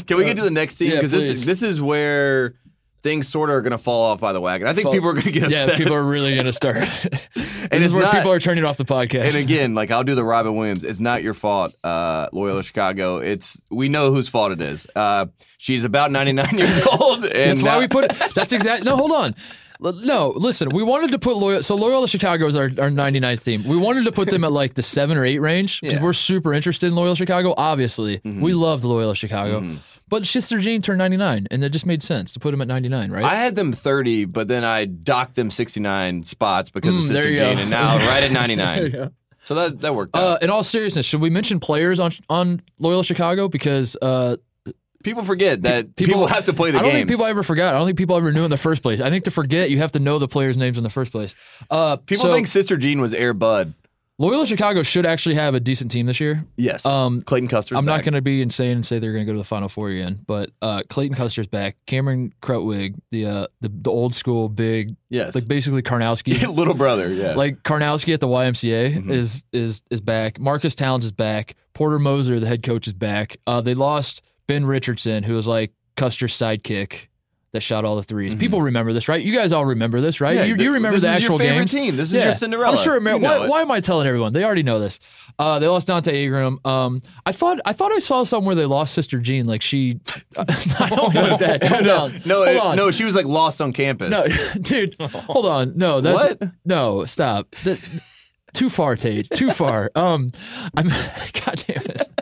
[0.07, 0.81] can we get to the next?
[0.81, 1.47] Yeah, Because this, please.
[1.47, 2.55] this is where
[3.03, 4.67] things sort of are going to fall off by the wagon.
[4.67, 5.69] I think Fall- people are going to get upset.
[5.69, 6.77] Yeah, people are really going to start.
[7.05, 9.25] and this it's is where not, people are turning off the podcast.
[9.25, 10.85] And again, like I'll do the Robin Williams.
[10.85, 13.19] It's not your fault, uh, Loyola Chicago.
[13.19, 14.87] It's we know whose fault it is.
[14.97, 15.27] Uh,
[15.59, 17.25] she's about 99 years old.
[17.25, 18.11] And That's why now- we put.
[18.35, 18.89] That's exactly.
[18.89, 19.35] No, hold on.
[19.81, 20.71] No, listen.
[20.71, 21.63] We wanted to put Loyola.
[21.63, 23.63] So Loyola Chicago is our, our 99th team.
[23.63, 26.03] We wanted to put them at like the seven or eight range because Yeah.
[26.03, 27.55] we're super interested in Loyola Chicago.
[27.57, 29.77] Obviously, we loved Loyola Chicago.
[30.09, 33.11] But Sister Jean turned 99, and it just made sense to put him at 99,
[33.11, 33.25] right?
[33.25, 37.17] I had them 30, but then I docked them 69 spots because of Mm, there
[37.17, 37.61] Sister you Jean, go.
[37.63, 39.11] and now right at 99.
[39.43, 40.23] so that that worked out.
[40.23, 44.37] Uh, in all seriousness, should we mention players on on Loyola Chicago because uh,
[45.05, 47.01] people forget that people, have to play the I don't games.
[47.01, 47.75] think people ever forgot.
[47.75, 49.01] I don't think people ever knew in the first place.
[49.01, 51.35] I think to forget, you have to know the players' names in the first place.
[51.71, 53.75] Uh, People so think Sister Jean was Air Bud.
[54.21, 56.45] Loyola Chicago should actually have a decent team this year.
[56.57, 56.85] Yes.
[56.85, 59.35] Um, Clayton Custer's I'm not going to be insane and say they're going to go
[59.35, 61.77] to the Final Four again, but uh, Clayton Custer's back.
[61.87, 65.37] Cameron Krutwig, the uh, the the old school big, Yes.
[65.37, 67.13] like basically Karnowski, little brother.
[67.13, 67.35] Yeah.
[67.35, 69.11] like Karnowski at the YMCA Mhm.
[69.11, 70.41] is is is back.
[70.41, 71.55] Marcus Towns is back.
[71.75, 73.37] Porter Moser, the head coach, is back.
[73.47, 77.07] Uh, they lost Ben Richardson, who was like Custer's sidekick
[77.59, 78.39] that shot all the 3s Mhm.
[78.39, 79.21] People remember this, right?
[79.23, 80.35] You guys all remember this, right?
[80.37, 81.71] Yeah, you, th- you remember this the is actual your favorite games.
[81.73, 81.97] team.
[81.97, 82.77] This is Yeah, your Cinderella.
[82.77, 83.01] I'm sure.
[83.01, 84.33] Know why, why am I telling everyone?
[84.33, 85.01] They already know this.
[85.39, 86.59] Uh, they lost Donte Ingram.
[86.65, 89.47] Um, I thought I thought I saw somewhere they lost Sister Jean.
[89.47, 90.01] Like she,
[90.39, 91.63] I don't know that.
[91.69, 92.23] Hold no, on.
[92.25, 92.77] no, hold on.
[92.77, 92.91] no.
[92.91, 94.11] She was like lost on campus.
[94.11, 94.25] No,
[94.61, 95.73] dude, hold on.
[95.77, 96.51] No, that's What?
[96.65, 97.05] no.
[97.05, 97.51] Stop.
[97.65, 97.79] That,
[98.55, 99.31] too far, Tate.
[99.31, 99.91] Too far.
[99.95, 100.33] Um,
[100.77, 100.89] I'm.
[100.89, 102.18] God damn it.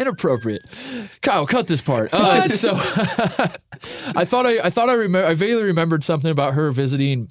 [0.00, 0.62] Inappropriate.
[1.22, 2.12] Kyle, cut this part.
[2.12, 2.70] Uh, so,
[4.16, 5.28] I thought I, I thought I remember.
[5.28, 7.28] I vaguely remembered something about her visiting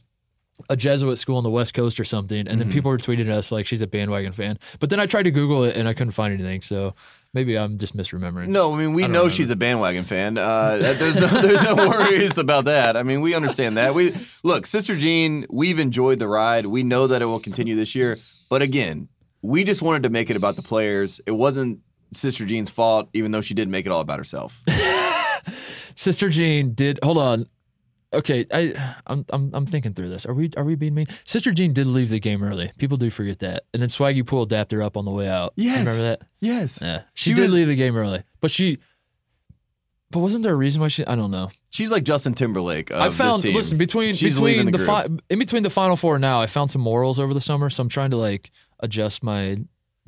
[0.69, 2.59] a Jesuit school on the West Coast or something, and Mm-hmm.
[2.59, 4.59] then people were tweeting at us like she's a bandwagon fan.
[4.79, 6.61] But then I tried to Google it and I couldn't find anything.
[6.61, 6.93] So
[7.33, 8.49] maybe I'm just misremembering.
[8.49, 10.37] No, I mean we I know she's a bandwagon fan.
[10.37, 12.95] Uh, there's no there's no worries about that.
[12.97, 13.95] I mean we understand that.
[13.95, 15.45] We look, Sister Jean.
[15.49, 16.65] We've enjoyed the ride.
[16.67, 18.17] We know that it will continue this year.
[18.49, 19.07] But again,
[19.41, 21.21] we just wanted to make it about the players.
[21.25, 21.79] It wasn't
[22.11, 24.63] Sister Jean's fault, even though she did make it all about herself.
[25.95, 26.99] Sister Jean did.
[27.03, 27.45] Hold on.
[28.11, 28.73] Okay, I
[29.05, 30.25] I'm I'm I'm thinking through this.
[30.25, 31.05] Are we are we being mean?
[31.25, 32.69] Sister Jean did leave the game early.
[32.79, 33.65] People do forget that.
[33.73, 35.53] And then Swaggy Pool dapped her up on the way out.
[35.55, 35.79] You Yes.
[35.79, 36.21] remember that?
[36.41, 36.79] Yes.
[36.81, 38.79] Yeah, she, She did was- leave the game early, but she
[40.09, 41.05] But wasn't there a reason why she?
[41.05, 41.51] I don't know.
[41.69, 42.89] She's like Justin Timberlake.
[42.89, 46.17] Of I found listen between She's between the, the fi- in between the final four
[46.17, 46.41] now.
[46.41, 49.59] I found some morals over the summer, so I'm trying to like adjust my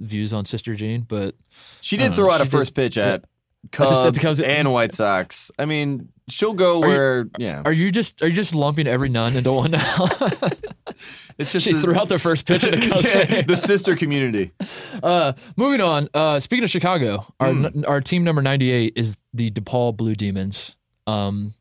[0.01, 1.01] views on Sister Jean.
[1.01, 1.35] But
[1.81, 2.33] She did throw know.
[2.33, 3.27] out a first did- pitch at just-
[3.63, 5.51] the Cubs Cubs- and White Sox.
[5.59, 7.25] I mean, she'll go Are you- where.
[7.37, 10.09] yeah, are you just are you just lumping every nun into one now?
[11.37, 13.95] it's just she the- threw out their first pitch at a Cubs Yeah, the sister
[13.95, 14.51] community.
[15.03, 16.07] Uh, moving on.
[16.13, 17.83] Uh, speaking of Chicago, our Hmm.
[17.87, 20.75] our team number ninety eight is the DePaul Blue Demons.
[21.07, 21.53] Um,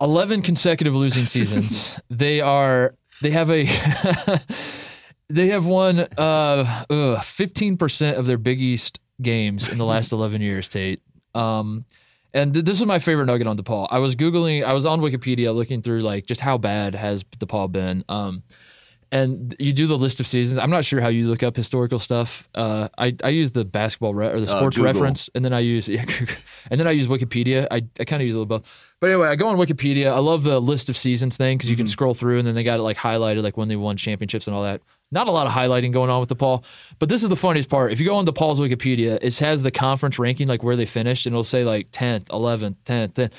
[0.00, 1.98] eleven consecutive losing seasons.
[2.10, 2.94] they are.
[3.22, 3.64] They have a.
[5.28, 10.40] they have won uh fifteen percent of their Big East games in the last eleven
[10.42, 10.68] years.
[10.68, 11.00] Tate.
[11.34, 11.84] Um,
[12.32, 13.88] and th- this is my favorite nugget on DePaul.
[13.90, 14.64] I was googling.
[14.64, 18.04] I was on Wikipedia looking through like just how bad has DePaul been.
[18.08, 18.42] Um,
[19.12, 20.58] and you do the list of seasons.
[20.58, 22.48] I'm not sure how you look up historical stuff.
[22.54, 24.92] Uh, I I use the basketball re- or the Uh, sports Google.
[24.92, 26.04] reference, and then I use yeah,
[26.70, 27.68] and then I use Wikipedia.
[27.70, 28.68] I, I kind of use a little both.
[29.00, 30.08] But anyway, I go on Wikipedia.
[30.10, 32.64] I love the list of seasons thing because you can scroll through, and then they
[32.64, 34.80] got it like highlighted, like when they won championships and all that.
[35.14, 36.64] Not a lot of highlighting going on with DePaul,
[36.98, 37.92] but this is the funniest part.
[37.92, 41.24] If you go on DePaul's Wikipedia, it has the conference ranking, like where they finished,
[41.26, 43.12] and it'll say like 10th, 11th, 10th.
[43.12, 43.32] 10th.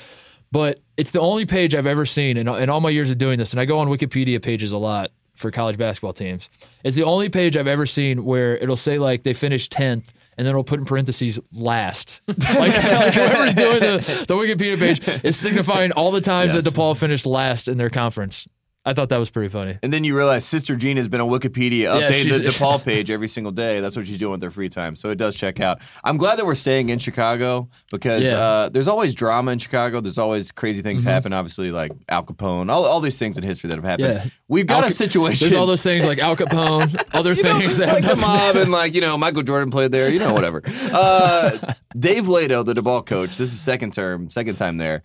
[0.50, 3.38] But it's the only page I've ever seen in, in all my years of doing
[3.38, 6.48] this, and I go on Wikipedia pages a lot for college basketball teams.
[6.82, 10.08] It's the only page I've ever seen where it'll say like they finished 10th,
[10.38, 12.22] and then it'll put in parentheses last.
[12.28, 16.64] like, like whoever's doing the, the Wikipedia page is signifying all the times Yes.
[16.64, 18.48] that DePaul finished last in their conference.
[18.86, 19.78] I thought that was pretty funny.
[19.82, 23.10] And then you realize Sister Jean has been on Wikipedia Yeah, updating the DePaul page
[23.10, 23.80] every single day.
[23.80, 24.94] That's what she's doing with her free time.
[24.94, 25.80] So it does check out.
[26.04, 28.30] I'm glad that we're staying in Chicago because Yeah.
[28.30, 28.40] Mm-hmm.
[28.42, 30.00] uh, there's always drama in Chicago.
[30.00, 31.32] There's always crazy things happen.
[31.32, 34.14] Obviously, like Al Capone, all, all these things in history that have happened.
[34.24, 34.30] Yeah.
[34.46, 35.48] We've got Al a situation.
[35.48, 38.22] There's all those things like Al Capone, other you know, things that like have the
[38.24, 40.62] mob and like you know Michael Jordan played there, you know whatever.
[40.92, 45.02] Uh, Dave Leitao, the DePaul coach, this is second term, second time there.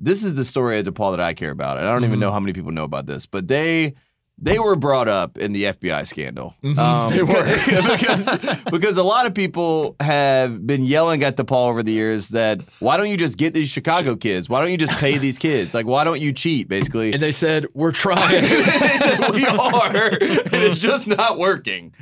[0.00, 2.20] This is the story of DePaul that I care about, and I don't even Mm-hmm.
[2.20, 3.94] know how many people know about this, but they.
[4.42, 6.54] They were brought up in the FBI scandal.
[6.64, 7.14] Um, Mm-hmm.
[7.14, 7.90] they were.
[7.98, 12.62] because, because a lot of people have been yelling at DePaul over the years that
[12.78, 14.48] why don't you just get these Chicago kids?
[14.48, 15.74] Why don't you just pay these kids?
[15.74, 16.68] Like why don't you cheat?
[16.68, 18.40] Basically, And they said, We're trying.
[18.40, 21.92] they said we are, and it's just not working.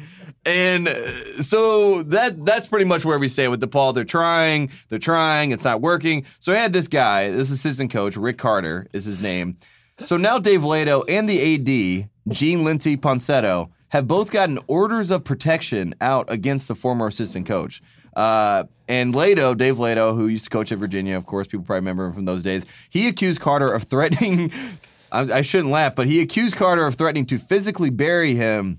[0.44, 3.94] And uh, so that that's pretty much where we stay with DePaul.
[3.94, 6.24] They're trying, they're trying, it's not working.
[6.40, 9.58] So I had this guy, this assistant coach, Rick Carter is his name.
[10.02, 15.24] So now Dave Leitao and the AD, Jean Lenti Ponsetto, have both gotten orders of
[15.24, 17.82] protection out against the former assistant coach.
[18.14, 21.80] Uh, and Leitao, Dave Leitao, who used to coach at Virginia, of course, people probably
[21.80, 24.52] remember him from those days, he accused Carter of threatening.
[25.12, 28.78] I, I shouldn't laugh, but he accused Carter of threatening to physically bury him.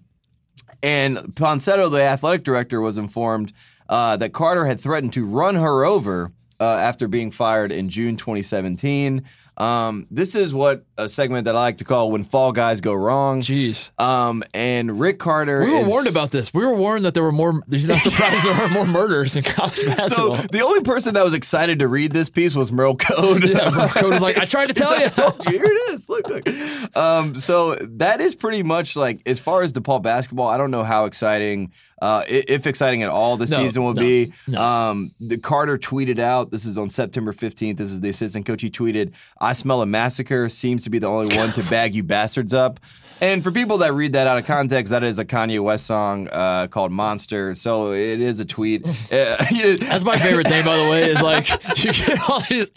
[0.82, 3.54] And Ponsetto, the athletic director, was informed
[3.90, 8.18] uh, that Carter had threatened to run her over uh, after being fired in June
[8.18, 9.24] 2017.
[9.60, 12.94] Um, this is what a segment that I like to call "When Fall Guys Go
[12.94, 13.92] Wrong." Jeez.
[14.00, 15.60] Um, and Rick Carter.
[15.66, 16.54] We were is- warned about this.
[16.54, 17.62] We were warned that there were more.
[17.70, 20.36] He's not surprised there were more murders in college basketball.
[20.38, 23.44] So the only person that was excited to read this piece was Merl Code.
[23.44, 25.10] yeah, Merl Code was like, I tried to tell I you.
[25.10, 25.52] told you.
[25.52, 26.08] Here it is.
[26.08, 26.96] Look, look.
[26.98, 30.48] Um, so that is pretty much like as far as DePaul basketball.
[30.48, 34.02] I don't know how exciting, uh, if exciting at all, the No, season will no,
[34.02, 34.34] be.
[34.48, 34.62] no.
[34.62, 36.52] Um, the Carter tweeted out.
[36.52, 37.78] This is on September fifteenth.
[37.78, 38.62] This is the assistant coach.
[38.62, 40.50] He tweeted, "I smell a massacre.
[40.50, 42.80] Seems to be the only one to bag you bastards up."
[43.22, 46.30] And for people that read that out of context, that is a Kanye West song
[46.30, 48.86] uh, called "Monster." So it is a tweet.
[49.12, 49.38] Uh,
[49.80, 51.50] That's my favorite thing, by the way, is like
[51.84, 52.68] you get all these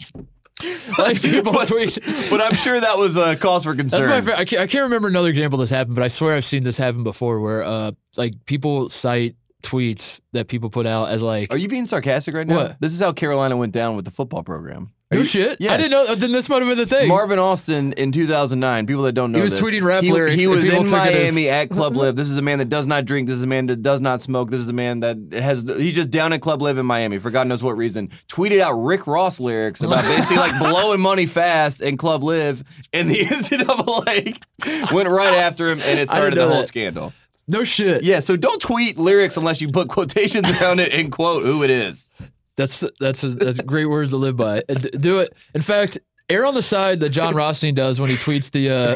[0.97, 1.99] like people tweet.
[2.29, 4.09] but I'm sure that was a cause for concern.
[4.09, 4.33] That's my.
[4.33, 6.77] I can't, I can't remember another example this happened, but I swear I've seen this
[6.77, 11.57] happen before, where uh, like people cite tweets that people put out as like, Are
[11.57, 12.55] you being sarcastic right now?
[12.55, 12.77] What?
[12.81, 14.91] This is how Carolina went down with the football program.
[15.13, 15.57] No you- shit.
[15.59, 15.71] Yes.
[15.71, 16.15] I didn't know.
[16.15, 17.07] Then this might have been the thing.
[17.07, 18.85] Marvin Austin in 2009.
[18.87, 21.49] People that don't know He was this, tweeting rap he, lyrics He was in Miami
[21.49, 22.15] at Club Live.
[22.15, 23.27] This is a man that does not drink.
[23.27, 24.49] This is a man that does not smoke.
[24.51, 25.63] This is a man that has.
[25.63, 28.09] He's just down at Club Live in Miami for God knows what reason.
[28.27, 33.09] Tweeted out Rick Ross lyrics about basically like blowing money fast in Club Live, and
[33.09, 36.67] the NCAA went right after him, and it started the whole that.
[36.67, 37.13] scandal.
[37.47, 38.03] no shit.
[38.03, 41.69] Yeah, so don't tweet lyrics unless you put quotations around it and quote who it
[41.69, 42.09] is.
[42.55, 44.61] That's that's a, that's great words to live by.
[44.99, 45.33] Do it.
[45.53, 45.97] In fact,
[46.29, 48.69] err on the side that Jon Rothstein does when he tweets the.
[48.69, 48.95] Uh,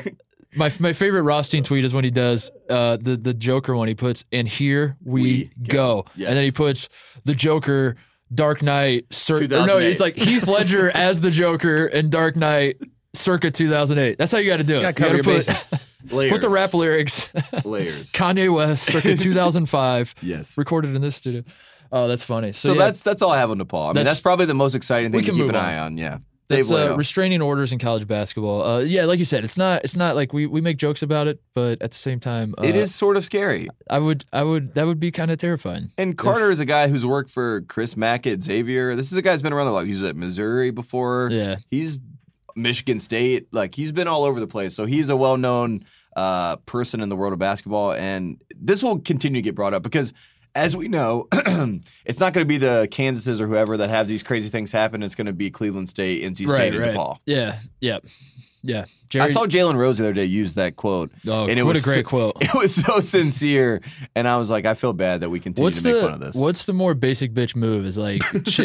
[0.56, 3.88] my my favorite Rothstein tweet is when he does uh, the the Joker one.
[3.88, 6.06] He puts and here we, We go, go.
[6.16, 6.30] Yes.
[6.30, 6.90] and then he puts
[7.26, 7.96] the Joker.
[8.34, 9.90] Dark Knight, cir- no, 2008.
[9.90, 12.76] it's like Heath Ledger as the Joker in Dark Knight,
[13.14, 14.18] circa 2008.
[14.18, 14.96] That's how you got to do it.
[14.98, 15.80] gotta you gotta.
[16.12, 16.32] Layers.
[16.34, 17.32] Put the rap lyrics.
[17.64, 18.12] layers.
[18.14, 20.58] Kanye West, circa 2005, yes.
[20.58, 21.44] recorded in this studio.
[21.92, 22.54] Oh, that's funny.
[22.54, 23.84] So, So yeah, that's that's all I have on DePaul.
[23.84, 25.66] I mean, That's- that's, probably the most exciting thing to keep an on.
[25.66, 25.98] eye on.
[25.98, 26.20] Yeah.
[26.50, 28.64] that's uh, restraining orders in college basketball.
[28.66, 31.28] Uh, yeah, like you said, it's not it's not like we, we make jokes about
[31.28, 33.68] it, but at the same time, uh, it is sort of scary.
[33.90, 35.92] I would I would that would be kind of terrifying.
[35.98, 38.96] And Carter is a guy who's worked for Chris Mack at Xavier.
[38.96, 39.86] This is a guy who's been around the block.
[39.86, 41.28] He's at Missouri before.
[41.32, 41.58] Yeah.
[41.70, 42.00] He's
[42.56, 43.48] Michigan State.
[43.52, 44.74] Like he's been all over the place.
[44.74, 45.84] So he's a well-known
[46.16, 49.84] uh, person in the world of basketball, and this will continue to get brought up
[49.84, 50.14] because.
[50.58, 51.28] As we know,
[52.06, 55.04] it's not going to be the Kansases or whoever that have these crazy things happen.
[55.04, 57.20] It's going to be Cleveland State, NC State, and DePaul.
[57.28, 58.00] Yeah, yeah,
[58.64, 58.86] yeah.
[59.08, 61.12] Jerry, I saw Jalen Rose the other day use that quote.
[61.28, 62.38] oh, and it what was a great so- quote.
[62.42, 63.82] It was so sincere,
[64.16, 66.14] and I was like, I feel bad that we continue What's to make the fun
[66.16, 66.36] of this.
[66.36, 67.86] what's the more basic bitch move?
[67.86, 68.60] Is like, is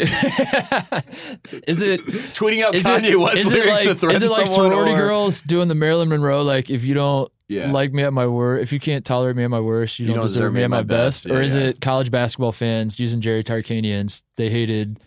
[1.81, 2.01] it
[2.33, 4.47] Tweeting out is Kanye it, West is it lyrics to like threaten is it like
[4.47, 6.41] someone sorority or- girls doing the Marilyn Monroe?
[6.43, 7.71] Like, if you don't Yeah.
[7.71, 10.21] like me at my worst, if you can't tolerate me at my worst, you, don't,
[10.21, 11.25] deserve, me at my best.
[11.25, 11.61] Yeah, or is yeah.
[11.67, 14.23] it college basketball fans using Jerry Tarkanian's?
[14.37, 14.99] They hated.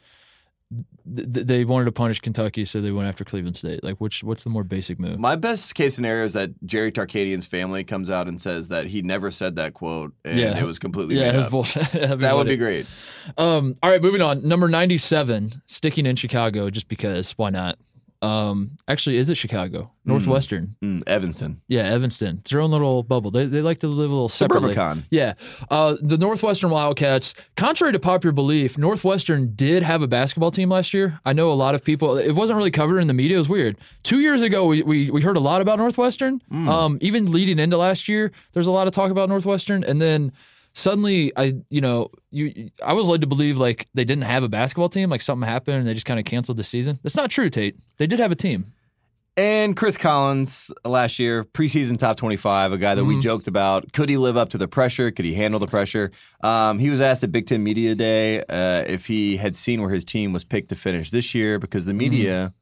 [1.15, 3.83] th- th- They wanted to punish Kentucky, so they went after Cleveland State.
[3.85, 5.19] Like, which what's the more basic move?
[5.19, 9.03] My best case scenario is that Jerry Tarkanian's family comes out and says that he
[9.03, 10.59] never said that quote and Yeah.
[10.59, 11.89] it was completely yeah, it was bullshit.
[11.93, 12.87] That be great.
[13.39, 14.47] Um, all right, moving on.
[14.47, 17.33] Number 97, sticking in Chicago just because.
[17.33, 17.79] Why not?
[18.23, 19.91] Um, actually, is it Chicago?
[20.05, 20.77] Northwestern.
[20.83, 21.61] Mm, Evanston.
[21.67, 22.39] Yeah, Evanston.
[22.41, 23.31] It's their own little bubble.
[23.31, 24.75] They, they like to live a little separately.
[24.75, 25.03] Suburbicon.
[25.11, 25.35] Yeah.
[25.71, 30.95] Uh, the Northwestern Wildcats, contrary to popular belief, Northwestern did have a basketball team last
[30.95, 31.19] year.
[31.25, 33.37] I know a lot of people, it wasn't really covered in the media.
[33.37, 33.77] It was weird.
[34.05, 36.41] Two years ago, we, we, we heard a lot about Northwestern.
[36.53, 39.83] Um, even leading into last year, there's a lot of talk about Northwestern.
[39.83, 40.33] And then
[40.77, 44.49] suddenly, I, you know, you, I was led to believe like they didn't have a
[44.49, 46.99] basketball team, like something happened and they just kind of canceled the season.
[47.03, 47.77] That's not true, Tate.
[47.97, 48.73] They did have a team.
[49.39, 53.09] And Chris Collins last year, preseason top 25, a guy that Mm-hmm.
[53.09, 53.91] we joked about.
[53.93, 55.11] Could he live up to the pressure?
[55.11, 56.11] Could he handle the pressure?
[56.43, 59.91] Um, he was asked at Big Ten Media Day uh, if he had seen where
[59.91, 61.99] his team was picked to finish this year because the Mm-hmm.
[61.99, 62.55] media,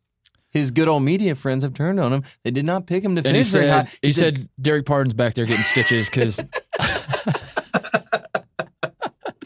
[0.51, 2.23] his good old media friends have turned on him.
[2.45, 3.93] They did not pick him to And he finish said, high.
[4.03, 6.41] he said Dererk Pardon's back there getting stitches because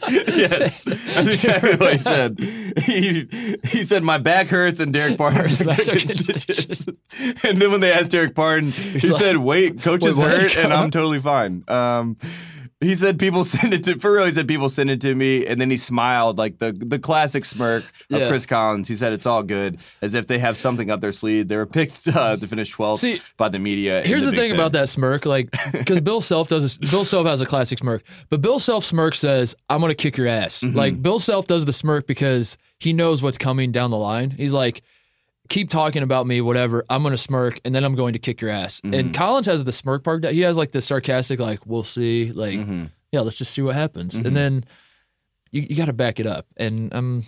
[0.09, 2.39] yes, that's exactly what he said.
[2.83, 3.27] He
[3.63, 6.87] he said my back hurts and Dererk Pardon's Hurts back there getting getting stitches.
[7.43, 10.73] And then when they asked Dererk Pardon, he like, said, "Wait, coach is hurt, and
[10.73, 12.17] I'm totally fine." Um,
[12.81, 14.25] he said people send it to for real.
[14.25, 17.43] He said people send it to me, and then he smiled like the the classic
[17.45, 18.27] smirk of Yeah.
[18.29, 18.87] Chris Collins.
[18.87, 21.47] He said it's all good, as if they have something up their sleeve.
[21.49, 24.01] They were picked uh, to finish 12th See, by the media.
[24.01, 24.55] in Here's the, Big thing Ten.
[24.59, 28.03] about that smirk, like, because Bill Self does this, Bill Self has a classic smirk,
[28.29, 30.77] but Bill Self smirk says, "I'm gonna kick your ass." Mm-hmm.
[30.77, 34.29] Like Bill Self does the smirk because he knows what's coming down the line.
[34.31, 34.81] He's like,
[35.49, 36.85] "Keep talking about me, whatever.
[36.89, 38.93] I'm gonna smirk, and then I'm going to kick your ass." Mm-hmm.
[38.93, 40.23] And Collins has the smirk part.
[40.25, 42.85] He has like the sarcastic, like, "We'll see." Like, Mm-hmm.
[43.11, 44.63] yeah, let's just see what happens, and then
[45.51, 46.45] you, you got to back it up.
[46.57, 47.23] And um,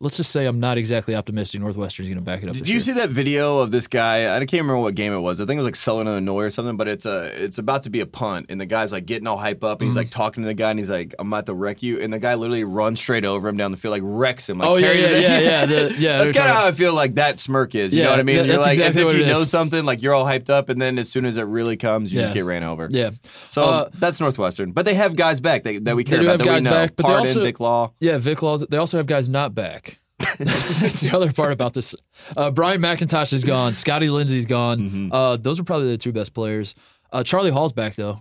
[0.00, 2.54] let's just say I'm not exactly optimistic Northwestern's going to back it up.
[2.54, 2.80] Did you year.
[2.82, 4.34] see that video of this guy?
[4.34, 5.40] I can't remember what game it was.
[5.40, 6.76] I think it was like Southern Illinois or something.
[6.76, 9.36] But it's a it's about to be a punt, and the guy's like getting all
[9.38, 11.54] hype up, and he's like talking to the guy, and he's like, "I'm about to
[11.54, 14.48] wreck you," and the guy literally runs straight over him down the field, like wrecks
[14.48, 14.58] him.
[14.58, 15.66] Like, Oh yeah, yeah, yeah, yeah.
[15.66, 17.92] The, yeah, That's kind of how I feel like that smirk is.
[17.92, 18.36] You Yeah, know what I mean?
[18.38, 19.50] that- You're like exactly as if you know is.
[19.50, 22.18] something, like you're all hyped up, and then as soon as it really comes, you
[22.20, 22.26] Yeah.
[22.26, 22.88] just get ran over.
[22.90, 23.10] yeah.
[23.50, 26.30] So Uh, that's Northwestern, but they have guys back that, that we care about.
[26.32, 26.76] have that guys we know.
[26.76, 27.92] back, but Pardon, also- Vic Law.
[28.00, 28.64] Yeah, Vic Laws.
[28.68, 29.93] They also have guys not back.
[30.38, 31.94] That's the other part about this.
[32.36, 33.74] Uh, Bryant McIntosh is gone.
[33.74, 34.78] Scotty Lindsey's gone.
[34.78, 35.12] Mm-hmm.
[35.12, 36.74] Uh, those are probably the two best players.
[37.12, 38.18] Uh, Charlie Hall's back though.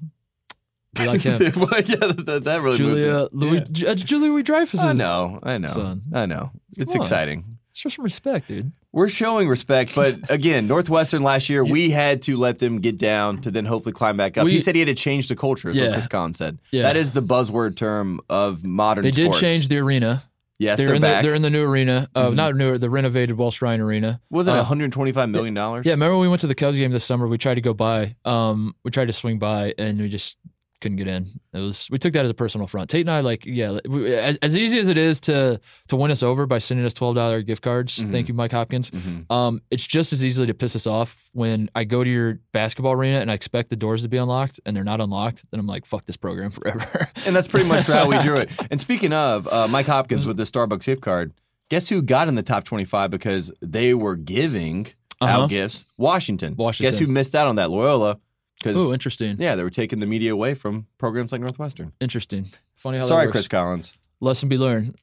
[1.00, 1.40] We like him.
[1.56, 3.28] Well, yeah, that, that really Julia.
[3.32, 3.90] Louis, Yeah.
[3.90, 6.02] Uh, Julia Louis Dreyfus I know, I know, son.
[6.14, 6.52] I know.
[6.78, 7.58] It's exciting.
[7.76, 8.72] Show some respect, dude.
[8.92, 13.42] We're showing respect, but again, Northwestern last year, we had to let them get down
[13.42, 14.46] to then hopefully climb back up.
[14.46, 15.86] We- he said he had to change the culture, is Yeah.
[15.86, 16.60] what Chris Collins said.
[16.70, 16.84] Yeah.
[16.84, 20.24] That is the buzzword term of modern They did change the arena.
[20.64, 21.22] Yes, they're, they're, in back.
[21.22, 22.10] the they're in the new arena.
[22.16, 24.22] Uh, Not new, the renovated Welsh Ryan Arena.
[24.30, 25.86] was it uh, 125 million dollars?
[25.86, 27.28] Yeah, remember when we went to the Cubs game this summer?
[27.28, 28.16] We tried to go by.
[28.26, 30.38] Um, we tried to swing by, and we just
[30.84, 31.28] couldn't get in.
[31.54, 32.92] It was we took that as a personal front.
[32.92, 36.12] Tate and I like yeah, we, as, as easy as it is to to win
[36.12, 37.98] us over by sending us twelve dollar gift cards.
[37.98, 38.12] Mm-hmm.
[38.12, 38.92] Thank you, Mike Hopkins.
[39.32, 42.94] Um, it's just as easily to piss us off when I go to your basketball
[42.94, 45.50] arena and I expect the doors to be unlocked and they're not unlocked.
[45.50, 47.08] Then I'm like, fuck this program forever.
[47.26, 48.50] And that's pretty much how we drew it.
[48.70, 51.34] And speaking of uh, Mike Hopkins with the Starbucks gift card,
[51.70, 54.88] guess who got in the top 25 because they were giving
[55.22, 55.44] Uh-huh.
[55.44, 55.86] out gifts?
[55.98, 56.56] Washington.
[56.58, 56.92] Washington.
[56.92, 57.70] Guess who missed out on that?
[57.72, 58.20] Loyola.
[58.66, 59.36] Oh, interesting.
[59.40, 61.92] yeah, they were taking the media away from programs like Northwestern.
[62.00, 62.46] Interesting.
[62.76, 63.34] Funny how Sorry, that works.
[63.34, 63.94] Chris Collins.
[64.22, 64.96] lesson be learned.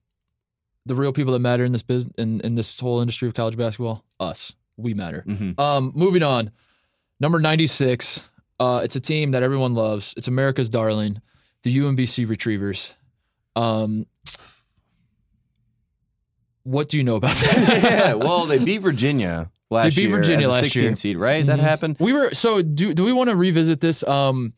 [0.87, 3.57] The real people that matter in this business in, in this whole industry of college
[3.57, 4.55] basketball, us.
[4.79, 5.25] We matter.
[5.27, 5.59] Mhm.
[5.61, 6.53] Um, moving on.
[7.21, 8.27] Number 96.
[8.59, 10.15] Uh, it's a team that everyone loves.
[10.17, 11.21] It's America's darling,
[11.65, 12.95] the UMBC Retrievers.
[13.57, 14.07] Um,
[16.63, 17.81] what do you know about that?
[17.83, 20.11] yeah, well, they beat Virginia last beat year.
[20.11, 20.95] Virginia as a last 16 year.
[20.95, 21.47] seed, right?
[21.47, 21.63] That Mhm.
[21.63, 21.97] happened.
[21.99, 24.03] We were so do do we want to revisit this?
[24.07, 24.53] Um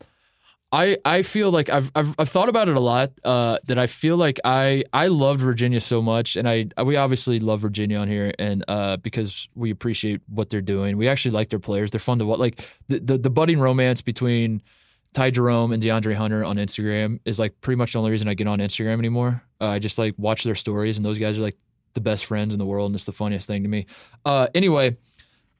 [0.71, 3.11] I I feel like I've I've, I've thought about it a lot.
[3.23, 7.39] Uh, that I feel like I I loved Virginia so much, and I we obviously
[7.39, 11.49] love Virginia on here, and uh, because we appreciate what they're doing, we actually like
[11.49, 11.91] their players.
[11.91, 12.39] They're fun to watch.
[12.39, 14.63] Like the, the the budding romance between
[15.13, 18.33] Ty Jerome and DeAndre Hunter on Instagram is like pretty much the only reason I
[18.33, 19.43] get on Instagram anymore.
[19.61, 21.57] Uh, I just like watch their stories, and those guys are like
[21.93, 23.85] the best friends in the world, and it's the funniest thing to me.
[24.25, 24.97] Uh, anyway,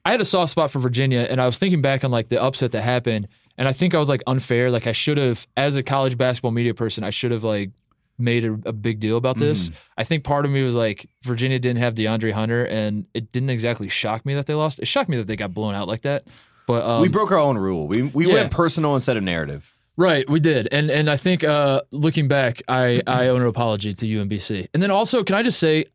[0.04, 2.42] I had a soft spot for Virginia, and I was thinking back on like the
[2.42, 4.70] upset that happened, and I think I was like unfair.
[4.70, 7.70] Like I should have, as a college basketball media person, I should have like
[8.18, 9.70] made a, a big deal about this.
[9.98, 13.50] I think part of me was like Virginia didn't have DeAndre Hunter, and it didn't
[13.50, 14.78] exactly shock me that they lost.
[14.78, 16.24] It shocked me that they got blown out like that.
[16.66, 17.88] But um, we broke our own rule.
[17.88, 18.34] We we yeah.
[18.34, 19.72] went personal instead of narrative.
[19.96, 23.94] Right, we did, and and I think uh, looking back, I I owe an apology
[23.94, 24.68] to UMBC.
[24.74, 25.86] And then also, can I just say,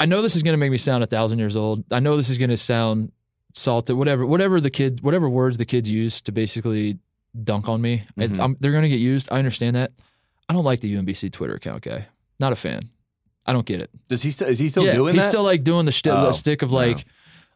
[0.00, 1.84] I know this is going to make me sound a thousand years old.
[1.90, 3.12] I know this is going to sound
[3.54, 6.98] salted, whatever whatever the kid, whatever words the kids use to basically
[7.44, 8.04] dunk on me.
[8.16, 8.40] I- Mhm.
[8.40, 9.28] I'm, they're going to get used.
[9.32, 9.92] I understand that.
[10.48, 12.06] I don't like the UMBC Twitter account guy.
[12.40, 12.82] Not a fan.
[13.44, 13.90] I don't get it.
[14.08, 15.30] Does he still is he still yeah, doing he's that?
[15.30, 17.04] still like doing the, Oh, the stick of like,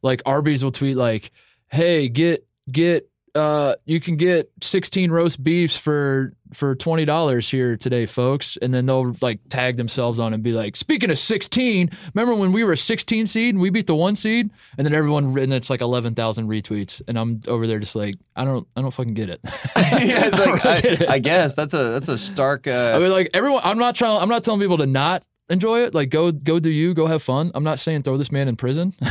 [0.02, 1.30] like Arby's will tweet like,
[1.68, 7.76] "Hey, get get uh, you can get sixteen roast beefs for for twenty dollars here
[7.76, 11.90] today, folks." And then they'll like tag themselves on and be like, "Speaking of sixteen,
[12.14, 14.92] remember when we were a sixteen seed and we beat the one seed?" And then
[14.94, 18.68] everyone and it's like eleven thousand retweets, and I'm over there just like, I don't
[18.76, 19.40] I don't fucking get it.
[19.76, 21.08] yeah, it's I like get it.
[21.08, 22.66] I, I guess that's a that's a stark.
[22.66, 24.20] I Uh, mean, like everyone, I'm not trying.
[24.20, 25.94] I'm not telling people to not enjoy it.
[25.94, 27.50] Like, go, go, do you go have fun.
[27.54, 28.92] I'm not saying throw this man in prison.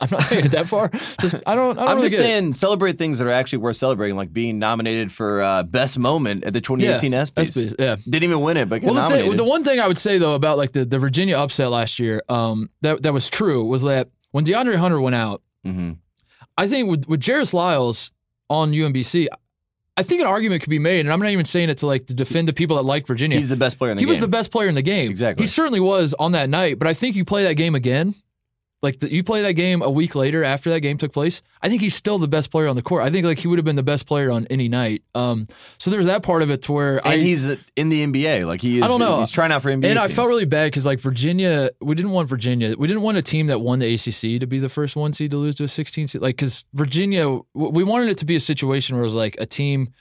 [0.00, 0.90] I'm not saying it that far.
[1.20, 1.78] Just I don't.
[1.78, 2.28] I don't I'm really just get it.
[2.28, 6.44] saying celebrate things that are actually worth celebrating, like being nominated for uh, best moment
[6.44, 7.74] at the 2018 yeah, ESPYs.
[7.78, 7.96] Yeah.
[8.04, 9.28] Didn't even win it, but Well, the, nominated.
[9.28, 11.98] thing, the one thing I would say though about like the, the Virginia upset last
[11.98, 15.96] year, um, that that was true was that when DeAndre Hunter went out, Mhm.
[16.56, 18.12] I think with with Jairus Lyles
[18.50, 19.26] on UMBC,
[19.98, 22.06] I think an argument could be made, and I'm not even saying it to like
[22.06, 23.36] to defend the people that like Virginia.
[23.36, 24.14] He's the best player in the he game.
[24.14, 25.10] He was the best player in the game.
[25.10, 25.42] Exactly.
[25.42, 28.14] He certainly was on that night, but I think you play that game again.
[28.80, 31.68] Like the, you play that game a week later after that game took place, I
[31.68, 33.02] think he's still the best player on the court.
[33.02, 35.02] I think like he would have been the best player on any night.
[35.16, 38.44] Um, so there's that part of it to where and I he's in the NBA.
[38.44, 38.84] Like he is.
[38.84, 39.18] I don't know.
[39.18, 39.90] He's trying out for NBA.
[39.90, 40.14] and I teams.
[40.14, 42.76] felt really bad because like Virginia, we didn't want Virginia.
[42.78, 45.32] We didn't want a team that won the ACC to be the first one seed
[45.32, 46.22] to lose to a 16 seed.
[46.22, 49.46] Like because Virginia, we wanted it to be a situation where it was like a
[49.46, 49.92] team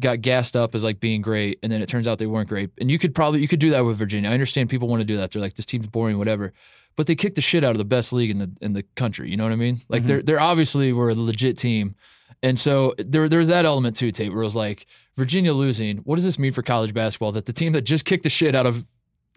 [0.00, 2.68] got gassed up as like being great, and then it turns out they weren't great.
[2.78, 4.28] And you could probably you could do that with Virginia.
[4.28, 5.30] I understand people want to do that.
[5.30, 6.52] They're like this team's boring, whatever.
[6.96, 9.30] But they kicked the shit out of the best league in the in the country.
[9.30, 9.80] You know what I mean?
[9.88, 11.94] Like they're they're obviously were a legit team.
[12.42, 15.98] And so there, there's that element too, Tate, where it was like Virginia losing.
[15.98, 17.32] What does this mean for college basketball?
[17.32, 18.86] That the team that just kicked the shit out of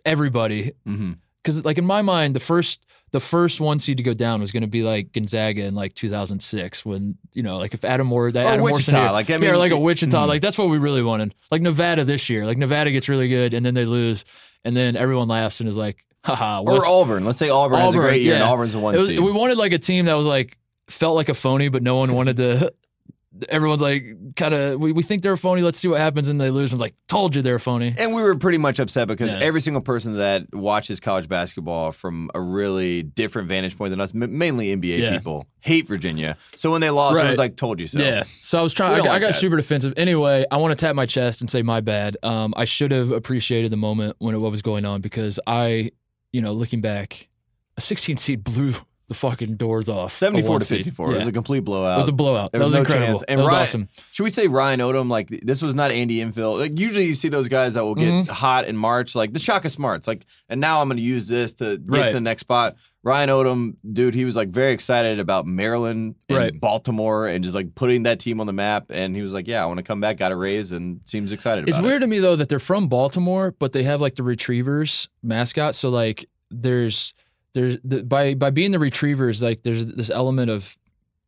[0.06, 0.74] everybody,
[1.44, 2.80] because like in my mind, the first
[3.12, 5.94] the first one seed to go down was going to be like Gonzaga in like
[5.96, 9.30] 2006 when you know like if Adam Moore that Or Adam Moore Wichita, scenario- like,
[9.30, 10.28] I mean, like a it- Wichita, mhm.
[10.28, 11.34] like that's what we really wanted.
[11.52, 14.26] Like Nevada this year, like Nevada gets really good and then they lose,
[14.64, 16.62] and then everyone laughs and is like, haha.
[16.62, 17.26] Or West- Auburn.
[17.26, 18.44] Let's say Auburn, has a great year, and.
[18.44, 19.20] Auburn's a one was, seed.
[19.20, 20.58] we wanted like a team that was like
[20.90, 22.74] felt like a phony, but no one wanted to.
[23.48, 25.62] Everyone's like, kind of, we, we think they're a phony.
[25.62, 26.74] Let's see what happens, and they lose.
[26.74, 27.94] I'm like, told you they're a phony.
[27.96, 29.38] And we were pretty much upset because Yeah.
[29.40, 34.14] every single person that watches college basketball from a really different vantage point than us,
[34.16, 35.12] m- mainly NBA Yeah.
[35.12, 36.38] people, hate Virginia.
[36.56, 37.30] So when they lost, Right.
[37.30, 38.00] was like, told you so.
[38.00, 38.24] Yeah.
[38.42, 38.94] So I was trying.
[38.94, 39.40] I, got- I got that.
[39.40, 39.94] super defensive.
[39.96, 42.18] Anyway, I want to tap my chest and say my bad.
[42.24, 45.92] Um, I should have appreciated the moment when it, what was going on because I,
[46.32, 47.28] you know, looking back,
[47.78, 48.74] a 16 seed blew
[49.08, 50.12] the fucking doors off.
[50.12, 50.78] 74 to seed.
[50.80, 51.14] 54.
[51.14, 51.98] It was a complete blowout.
[51.98, 52.52] It was a blowout.
[52.52, 53.08] There that was was no incredible.
[53.08, 53.24] chance.
[53.28, 53.90] And that was Ryan- awesome.
[54.12, 55.10] Should we say Ryan Odom?
[55.10, 56.60] Like this was not Andy Enfield.
[56.60, 58.28] Like usually you see those guys that will get Mhm.
[58.28, 60.08] hot in March, like the Shaka Smarts.
[60.08, 62.06] Like, and now I'm going to use this to get Right.
[62.08, 62.76] to the next spot.
[63.04, 66.60] Ryan Odom, dude, he was like very excited about Maryland and Right.
[66.60, 68.88] Baltimore and just like putting that team on the map.
[68.90, 71.32] And he was like, "Yeah, I want to come back, got a raise, and seems
[71.32, 74.02] excited about It's it." weird to me though that they're from Baltimore, but they have
[74.02, 75.76] like the Retrievers mascot.
[75.76, 77.14] So like there's
[77.54, 80.78] there's the, by by being the Retrievers, like there's this element of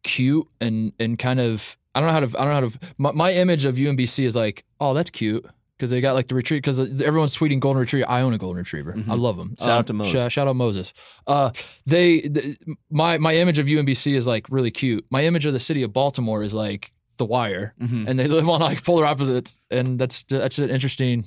[0.03, 2.93] cute and and kind of I don't know how to I don't know how to
[2.97, 5.45] my, my image of UMBC is like oh that's cute
[5.81, 8.07] because they got like the retrieve because everyone's tweeting golden retriever.
[8.07, 8.95] I own a golden retriever.
[9.09, 9.55] I love them.
[9.57, 10.13] Shout out to Moses.
[10.13, 10.93] Shout, shout out Moses.
[11.25, 11.49] Uh,
[11.87, 12.57] they th-
[12.91, 15.03] my my image of UMBC is like really cute.
[15.09, 18.07] My image of the city of Baltimore is like The Wire, Mhm.
[18.07, 21.25] and they live on like polar opposites, and that's that's an interesting.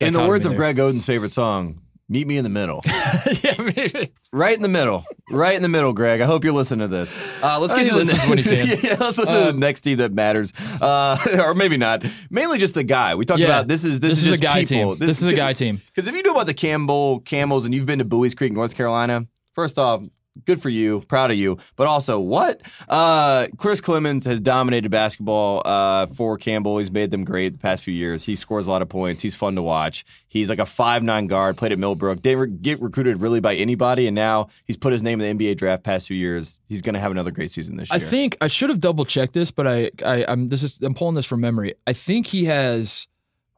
[0.00, 1.80] In the words of Greg Oden's favorite song,
[2.12, 2.82] Meet me in the middle.
[3.42, 4.12] yeah, maybe.
[4.34, 5.02] Right in the middle.
[5.30, 6.20] Right in the middle, Greg.
[6.20, 7.16] I hope you're listening to this.
[7.42, 8.66] Uh, let's get to he the when he can.
[8.82, 10.52] yeah, let's listen to the Um, next team that matters,
[10.82, 12.04] uh, or maybe not.
[12.30, 13.46] Mainly just the guy we talked Yeah.
[13.46, 13.66] about.
[13.68, 14.96] This is this, This is, is a just guy people.
[14.96, 15.06] team.
[15.06, 15.80] This is a guy team.
[15.86, 18.74] Because if you know about the Campbell Camels and you've been to Buies Creek, North
[18.76, 20.02] Carolina, first off,
[20.44, 21.58] good for you, proud of you.
[21.76, 22.62] But also, what?
[22.88, 26.78] Uh, Chris Clemons has dominated basketball uh, for Campbell.
[26.78, 28.24] He's made them great the past few years.
[28.24, 29.22] He scores a lot of points.
[29.22, 30.04] He's fun to watch.
[30.28, 31.56] He's like a five nine guard.
[31.56, 32.22] Played at Millbrook.
[32.22, 35.44] Didn't re- get recruited really by anybody, and now he's put his name in the
[35.44, 36.58] NBA draft past few years.
[36.68, 37.96] He's going to have another great season this year.
[37.96, 40.94] I think I should have double checked this, but I, I I'm this is I'm
[40.94, 41.74] pulling this from memory.
[41.86, 43.06] I think he has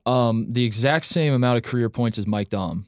[0.07, 2.85] um the exact same amount of career points as Mike Daum.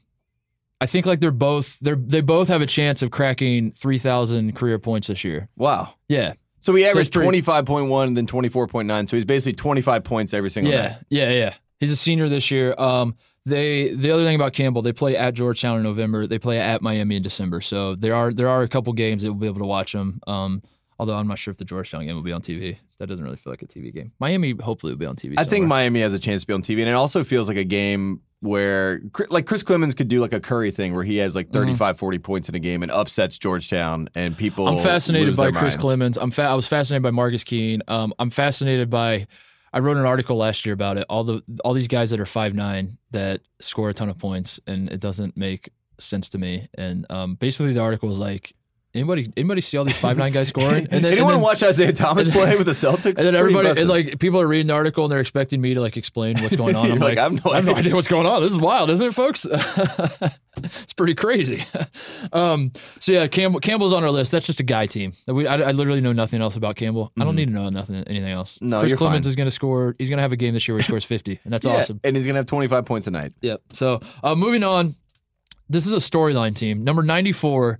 [0.79, 4.55] I think like they're both they're they both have a chance of cracking three thousand
[4.55, 5.49] career points this year.
[5.55, 5.93] wow.
[6.07, 9.07] Yeah, So he averaged twenty five point one, then twenty four point nine.
[9.07, 10.97] So he's basically twenty five points every single yeah, night.
[11.09, 11.53] yeah, yeah.
[11.79, 12.75] He's a senior this year.
[12.77, 13.15] Um,
[13.45, 16.27] they the other thing about Campbell, they play at Georgetown in November.
[16.27, 17.61] They play at Miami in December.
[17.61, 20.19] So there are there are a couple games that we'll be able to watch them.
[20.27, 20.61] Um,
[20.99, 22.77] although I'm not sure if the Georgetown game will be on TV.
[22.99, 24.11] That doesn't really feel like a TV game.
[24.19, 25.35] Miami hopefully will be on TV.
[25.37, 25.67] I think.
[25.67, 28.21] Miami has a chance to be on TV, and it also feels like a game
[28.39, 31.99] where, like Chris Clemons could do like a Curry thing, where he has like 35,
[31.99, 34.65] 40 points in a game and upsets Georgetown, and people.
[34.65, 34.77] Mm-hmm.
[34.77, 36.17] I'm fascinated by Chris minds.
[36.17, 36.21] Clemons.
[36.21, 37.83] I'm fa- I was fascinated by Marcus Keene.
[37.87, 39.27] Um, I'm fascinated by.
[39.73, 41.05] I wrote an article last year about it.
[41.09, 44.59] All the all these guys that are five nine that score a ton of points,
[44.65, 45.69] and it doesn't make
[45.99, 46.67] sense to me.
[46.75, 48.53] And um, basically, the article is like,
[48.97, 50.87] anybody anybody see all these five nine guys scoring?
[50.91, 53.05] And then, Anyone and then, watch Isaiah Thomas play with the Celtics?
[53.05, 55.81] and then everybody and like people are reading the article and they're expecting me to
[55.81, 56.85] like explain what's going on.
[56.91, 57.95] I'm like, like, I have no I have no idea.
[57.95, 58.41] what's going on.
[58.41, 59.45] This is wild, isn't it, folks?
[60.63, 61.63] it's pretty crazy.
[62.33, 64.31] um, so yeah, Campbell Campbell's on our list.
[64.31, 65.13] That's just a guy team.
[65.27, 67.11] We, I, I literally know nothing else about Campbell.
[67.19, 68.55] I don't need to know nothing anything else.
[68.55, 68.69] Mm-hmm.
[68.69, 69.25] No, Chris Clemons fine.
[69.27, 69.95] is going to score.
[69.97, 71.73] He's going to have a game this year where he scores 50, and that's Yeah,
[71.77, 71.99] awesome.
[72.03, 73.33] and he's gonna have 25 points a night.
[73.41, 73.61] Yep.
[73.73, 74.93] So uh, moving on,
[75.69, 76.83] this is a storyline team.
[76.83, 77.79] Number 94,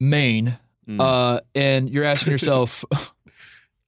[0.00, 0.58] Maine.
[0.88, 1.00] Mm.
[1.00, 2.84] Uh, and you're asking yourself,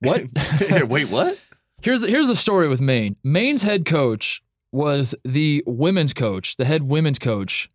[0.00, 0.24] what?
[0.88, 1.38] Wait, what?
[1.82, 3.16] Here's the, here's the story with Maine.
[3.22, 4.42] Maine's head coach
[4.72, 7.70] was the women's coach, the head women's coach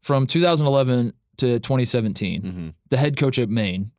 [0.00, 2.42] from 2011 to 2017.
[2.42, 2.68] Mm-hmm.
[2.88, 3.92] The head coach at Maine.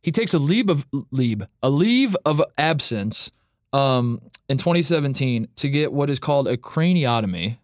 [0.00, 3.30] He takes a leave of leave a leave of absence
[3.72, 7.58] um, in 2017 to get what is called a craniotomy,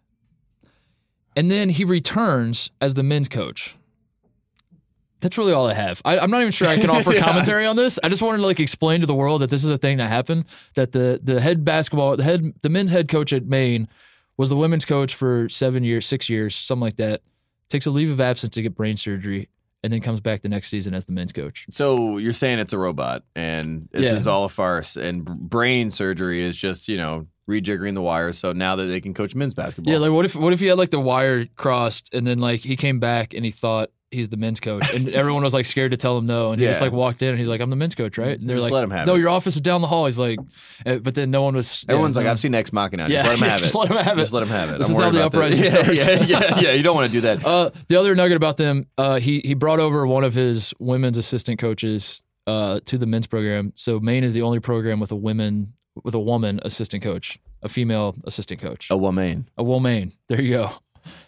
[1.35, 3.75] and then he returns as the men's coach.
[5.19, 6.01] That's really all I have.
[6.05, 7.21] I, I'm not even sure I can offer Yeah.
[7.25, 7.97] commentary on this.
[8.03, 10.09] I just wanted to like explain to the world that this is a thing that
[10.09, 10.45] happened.
[10.75, 13.87] That the the head basketball, the head, the men's head coach at Maine
[14.37, 17.21] was the women's coach for seven years, six years, something like that.
[17.69, 19.49] Takes a leave of absence to get brain surgery,
[19.83, 21.65] and then comes back the next season as the men's coach.
[21.71, 24.13] So you're saying it's a robot, and this Yeah.
[24.15, 28.37] is all a farce, and brain surgery is just you know rejiggering the wires.
[28.37, 30.67] So now that they can coach men's basketball, Yeah, like what if what if he
[30.67, 34.29] had like the wire crossed, and then like he came back and he thought he's
[34.29, 36.81] the men's coach, and everyone was like scared to tell him no, and he just
[36.81, 38.39] like walked in and he's like, I'm the men's coach, right?
[38.39, 39.19] And they're Just like, let him have No, it.
[39.19, 40.05] your office is down the hall.
[40.05, 40.39] He's like,
[40.85, 41.83] eh, but then no one was.
[41.87, 43.07] yeah, everyone's like, I've seen Ex Machina.
[43.09, 44.21] Yeah, Just let him yeah, have just let him have it.
[44.21, 44.77] Just let him have it.
[44.77, 45.25] This I'm is how the this.
[45.25, 46.29] uprising yeah, starts.
[46.29, 46.71] yeah, yeah, yeah.
[46.71, 47.45] You don't want to do that.
[47.45, 51.17] Uh, the other nugget about them, uh, he he brought over one of his women's
[51.17, 53.73] assistant coaches uh, to the men's program.
[53.75, 57.67] So Maine is the only program with a women with a woman assistant coach, a
[57.69, 59.49] female assistant coach, A woman.
[59.57, 60.13] a woman.
[60.29, 60.71] There you go.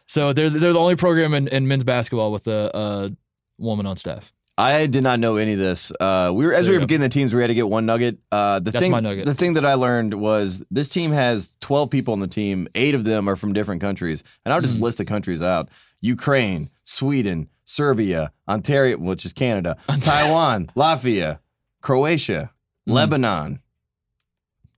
[0.10, 3.12] So they're they're the only program in, in men's basketball with a, a
[3.60, 4.34] woman on staff.
[4.58, 5.92] I did not know any of this.
[6.00, 8.18] Uh, we were as we were beginning the teams, we had to get one nugget.
[8.32, 9.26] Uh, the That's thing, my nugget.
[9.26, 12.68] The thing that I learned was this team has twelve people on the team.
[12.74, 14.82] Eight of them are from different countries, and I'll just Mm.
[14.82, 15.70] list the countries out:
[16.02, 21.38] Ukraine, Sweden, Serbia, Ontario, which is Canada, Taiwan, Latvia,
[21.82, 22.50] Croatia,
[22.88, 22.94] Mm.
[22.94, 23.60] Lebanon.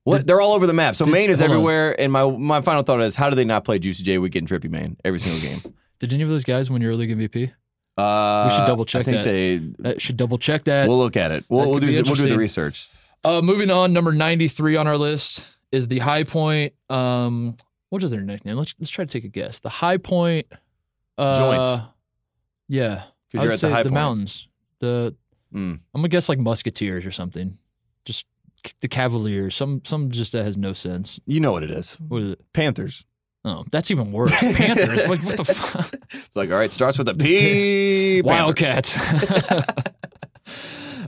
[0.04, 0.26] What?
[0.26, 0.96] They're all over the map.
[0.96, 1.56] So Did- Maine is hold on.
[1.58, 2.00] everywhere.
[2.00, 4.50] And my my final thought is, how do they not play Juicy J Wicket and
[4.50, 5.76] Trippy Maine every single game?
[6.00, 7.52] Did any of those guys win EuroLeague MVP?
[7.98, 9.24] Uh, We should double check I think that.
[9.26, 9.58] they.
[9.80, 10.88] That should double check that.
[10.88, 11.46] We'll look at it.
[11.50, 12.38] We'll, that we'll could do be we'll do the interesting.
[12.38, 12.90] research.
[13.24, 16.74] Uh, moving on, number 93 on our list is the High Point.
[16.90, 17.56] Um,
[17.90, 18.56] what is their nickname?
[18.56, 19.60] Let's let's try to take a guess.
[19.60, 20.48] The High Point.
[21.20, 21.84] Uh, Joints.
[22.68, 23.04] Yeah.
[23.30, 23.94] Because I you're would at the say high the point.
[23.94, 24.48] mountains.
[24.80, 25.16] The
[25.54, 25.74] Mm.
[25.74, 27.58] I'm gonna guess like Musketeers or something.
[28.06, 28.26] Just
[28.82, 29.56] the Cavaliers.
[29.56, 31.20] Some some just that has no sense.
[31.26, 31.96] You know what it is.
[32.08, 32.42] What is it?
[32.54, 33.06] Panthers.
[33.44, 34.30] Oh, that's even worse.
[34.40, 35.10] Panthers.
[35.10, 35.88] what, what the fuck?
[36.12, 38.22] It's like, all right, starts with a P.
[38.22, 38.96] Wildcats.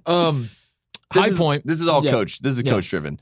[0.05, 0.49] um,
[1.13, 1.65] This High is- Point.
[1.67, 2.11] This is all Yeah.
[2.11, 2.39] coach.
[2.39, 2.71] This is Yeah.
[2.71, 3.19] coach driven.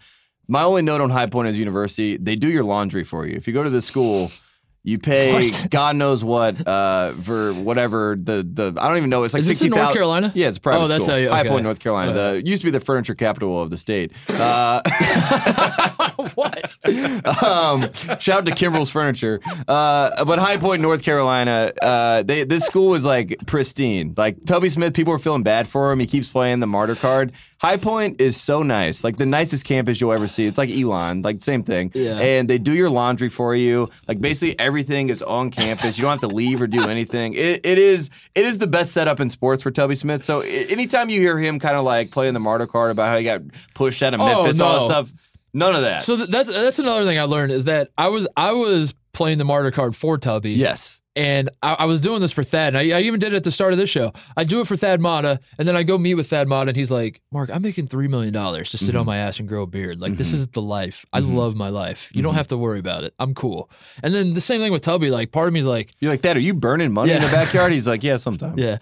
[0.48, 2.18] My only note on High Point is university.
[2.18, 3.36] They do your laundry for you.
[3.36, 4.30] If you go to the school,
[4.84, 5.70] You pay What?
[5.70, 9.24] God knows what uh, for whatever the the I don't even know.
[9.24, 9.94] It's like Is this in sixty North.
[9.94, 10.32] Carolina?
[10.34, 11.14] Yeah, it's a private Oh, that's school.
[11.16, 11.48] how you- High.
[11.48, 12.14] Point, North Carolina.
[12.14, 14.12] The it used to be the furniture capital of the state.
[14.30, 14.82] Uh,
[16.36, 16.76] what?
[17.44, 19.40] um, shout out to Kimbrell's Furniture.
[19.68, 24.14] Uh, but High Point, North Carolina, uh, they this school is like pristine.
[24.18, 26.00] Like Tubby Smith, people are feeling bad for him.
[26.00, 27.34] He keeps playing the martyr card.
[27.60, 30.46] High Point is so nice, like the nicest campus you'll ever see.
[30.48, 31.92] It's like Elon, like same thing.
[31.94, 32.18] Yeah.
[32.20, 33.90] And they do your laundry for you.
[34.08, 35.98] Like basically everything is on campus.
[35.98, 37.34] You don't have to leave or do anything.
[37.34, 40.24] It, it is it is the best setup in sports for Tubby Smith.
[40.24, 43.18] So i- anytime you hear him kind of like playing the martyr card about how
[43.18, 43.42] he got
[43.74, 45.14] pushed out of Oh, Memphis, all that stuff.
[45.54, 46.04] None of that.
[46.04, 49.38] So th- that's that's another thing I learned is that I was I was playing
[49.38, 50.52] the martyr card for Tubby.
[50.52, 51.01] yes.
[51.16, 52.76] And I, I was doing this for Thad.
[52.76, 54.14] And I, I even did it at the start of this show.
[54.38, 56.78] I do it for Thad Matta, and then I go meet with Thad Matta, and
[56.78, 59.08] he's like, "Mark, I'm making three million dollars to sit on mm-hmm.
[59.08, 60.00] my ass and grow a beard.
[60.00, 60.38] Like this mm-hmm.
[60.38, 61.06] is the life.
[61.12, 61.36] I mm-hmm.
[61.36, 62.10] love my life.
[62.14, 63.14] You don't have to worry about it.
[63.20, 63.70] I'm cool."
[64.02, 65.10] And then the same thing with Tubby.
[65.10, 67.18] Like part of me is like, You're like, Dad, are you burning money yeah.
[67.18, 67.74] in the backyard?
[67.74, 68.58] He's like, Yeah, sometimes.
[68.58, 68.78] "Yeah."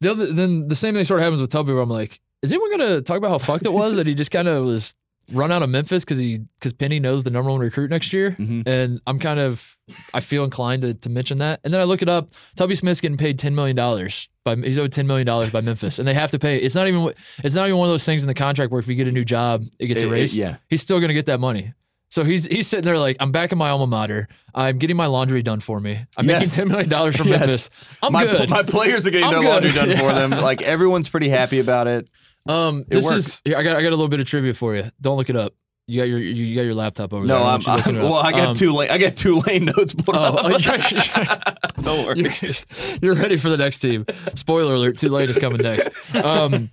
[0.00, 2.52] The other, then the same thing sort of happens with Tubby, where I'm like, "Is
[2.52, 4.94] anyone gonna talk about how fucked it was that he just kind of was
[5.32, 8.36] run out of Memphis because he because Penny knows the number one recruit next year?"
[8.38, 8.66] Mhm.
[8.66, 9.76] And I'm kind of
[10.12, 11.60] I feel inclined to, to mention that.
[11.64, 12.30] And then I look it up.
[12.56, 15.98] Tubby Smith's getting paid ten million dollars by he's owed ten million dollars by Memphis,
[15.98, 16.58] and they have to pay.
[16.58, 17.12] It's not even
[17.42, 19.12] it's not even one of those things in the contract where if you get a
[19.12, 20.34] new job, it gets It- it- erased.
[20.34, 20.56] yeah.
[20.68, 21.72] he's still gonna get that money.
[22.10, 24.28] So he's he's sitting there like I'm back in my alma mater.
[24.54, 25.98] I'm getting my laundry done for me.
[26.16, 27.40] I'm making ten million dollars from Yes.
[27.40, 27.70] Memphis.
[28.02, 28.48] I'm my, good.
[28.50, 29.48] my players are getting I'm their good.
[29.48, 30.30] laundry done for them.
[30.42, 32.08] Like everyone's pretty happy about it.
[32.46, 33.16] Um, It this works.
[33.26, 34.90] is here, I got I got a little bit of trivia for you.
[35.00, 35.54] Don't look it up.
[35.86, 37.42] You got your you, got your laptop over No, there.
[37.44, 38.14] I'm, want you looking I'm well.
[38.14, 38.90] I got Um, two lane.
[38.90, 41.54] I got Tulane notes pulled Oh, up.
[41.82, 42.20] Don't worry.
[42.40, 42.54] you're,
[43.02, 44.06] you're ready for the next team.
[44.34, 46.14] Spoiler alert: Tulane is coming next.
[46.14, 46.70] Um,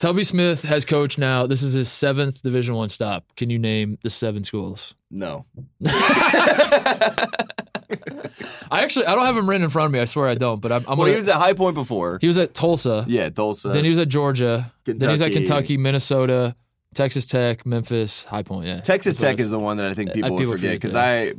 [0.00, 1.46] Tubby Smith has coached now.
[1.46, 3.24] This is his seventh Division One stop.
[3.36, 4.94] Can you name the seven schools?
[5.10, 5.46] No.
[8.70, 9.98] I actually I don't have him written in front of me.
[10.00, 10.60] I swear I don't.
[10.60, 12.18] But I'm, I'm Well, gonna, he was at High Point before.
[12.20, 13.04] he was at Tulsa.
[13.08, 13.68] Yeah, Tulsa.
[13.68, 14.72] Then he was at Georgia.
[14.84, 15.44] Then he was at Kentucky.
[15.46, 16.56] Kentucky, Minnesota,
[16.94, 18.66] Texas Tech, Memphis, High Point.
[18.66, 21.04] Yeah, Texas Tech is the one that I think Uh, people, people forget because yeah.
[21.04, 21.32] I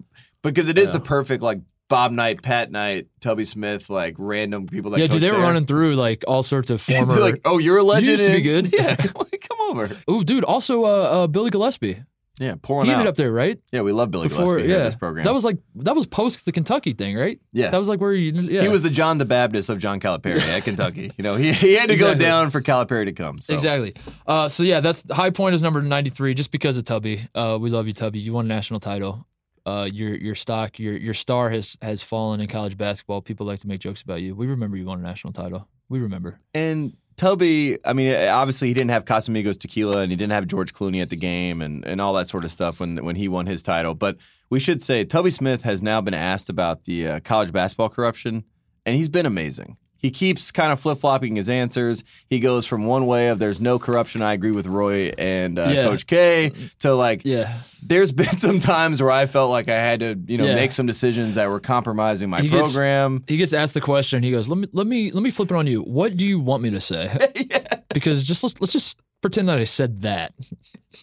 [0.43, 0.93] because it is Yeah.
[0.93, 5.21] the perfect like Bob Knight, Pat Knight, Tubby Smith, like random people that yeah, dude,
[5.21, 5.43] they were there.
[5.45, 7.15] running through like all sorts of former.
[7.19, 8.07] like, oh, you're a legend.
[8.19, 8.73] used to be good.
[8.73, 9.89] Yeah, come, come over.
[10.07, 12.03] oh, dude, also uh, uh, Billy Gillispie.
[12.39, 12.91] Yeah, pouring out.
[12.91, 12.99] He out.
[12.99, 13.59] ended up there, right?
[13.71, 15.23] yeah, we love Billy Before, Gillispie yeah, in this program.
[15.23, 17.39] that was like that was post the Kentucky thing, right?
[17.53, 17.69] yeah.
[17.69, 18.61] That was like where you, yeah.
[18.61, 21.11] He was the John the Baptist of John Calipari at Kentucky.
[21.17, 23.39] You know, he, he had to go down for Calipari to come.
[23.41, 23.53] So.
[23.53, 23.95] Exactly.
[24.27, 27.27] Uh, so yeah, that's High Point is number ninety three, just because of Tubby.
[27.33, 28.19] Uh, we love you, Tubby.
[28.19, 29.25] You won a national title.
[29.65, 33.21] Uh, your your stock, your your star has has fallen in college basketball.
[33.21, 34.35] People like to make jokes about you.
[34.35, 35.67] We remember you won a national title.
[35.89, 36.39] We remember.
[36.53, 40.73] And Tubby, I mean, obviously he didn't have Casamigos tequila and he didn't have George
[40.73, 43.45] Clooney at the game and, and all that sort of stuff when when he won
[43.45, 43.95] his title.
[43.95, 44.17] But
[44.49, 48.43] we should say Tubby Smith has now been asked about the uh, college basketball corruption,
[48.85, 49.77] and he's been amazing.
[50.05, 52.03] He keeps kind of flip flopping his answers.
[52.29, 54.21] He goes from one way of there's no corruption.
[54.21, 55.83] I agree with Roy and uh, Yeah.
[55.85, 56.51] Coach K
[56.81, 57.57] to like Yeah.
[57.81, 60.53] there's been some times where I felt like I had to, you know, Yeah.
[60.53, 63.23] make some decisions that were compromising my He gets- program.
[63.27, 64.21] He gets asked the question.
[64.21, 65.81] He goes, "Let me let me let me flip it on you.
[65.81, 67.09] What do you want me to say?
[67.95, 70.33] Because just let's let's just pretend that I said that,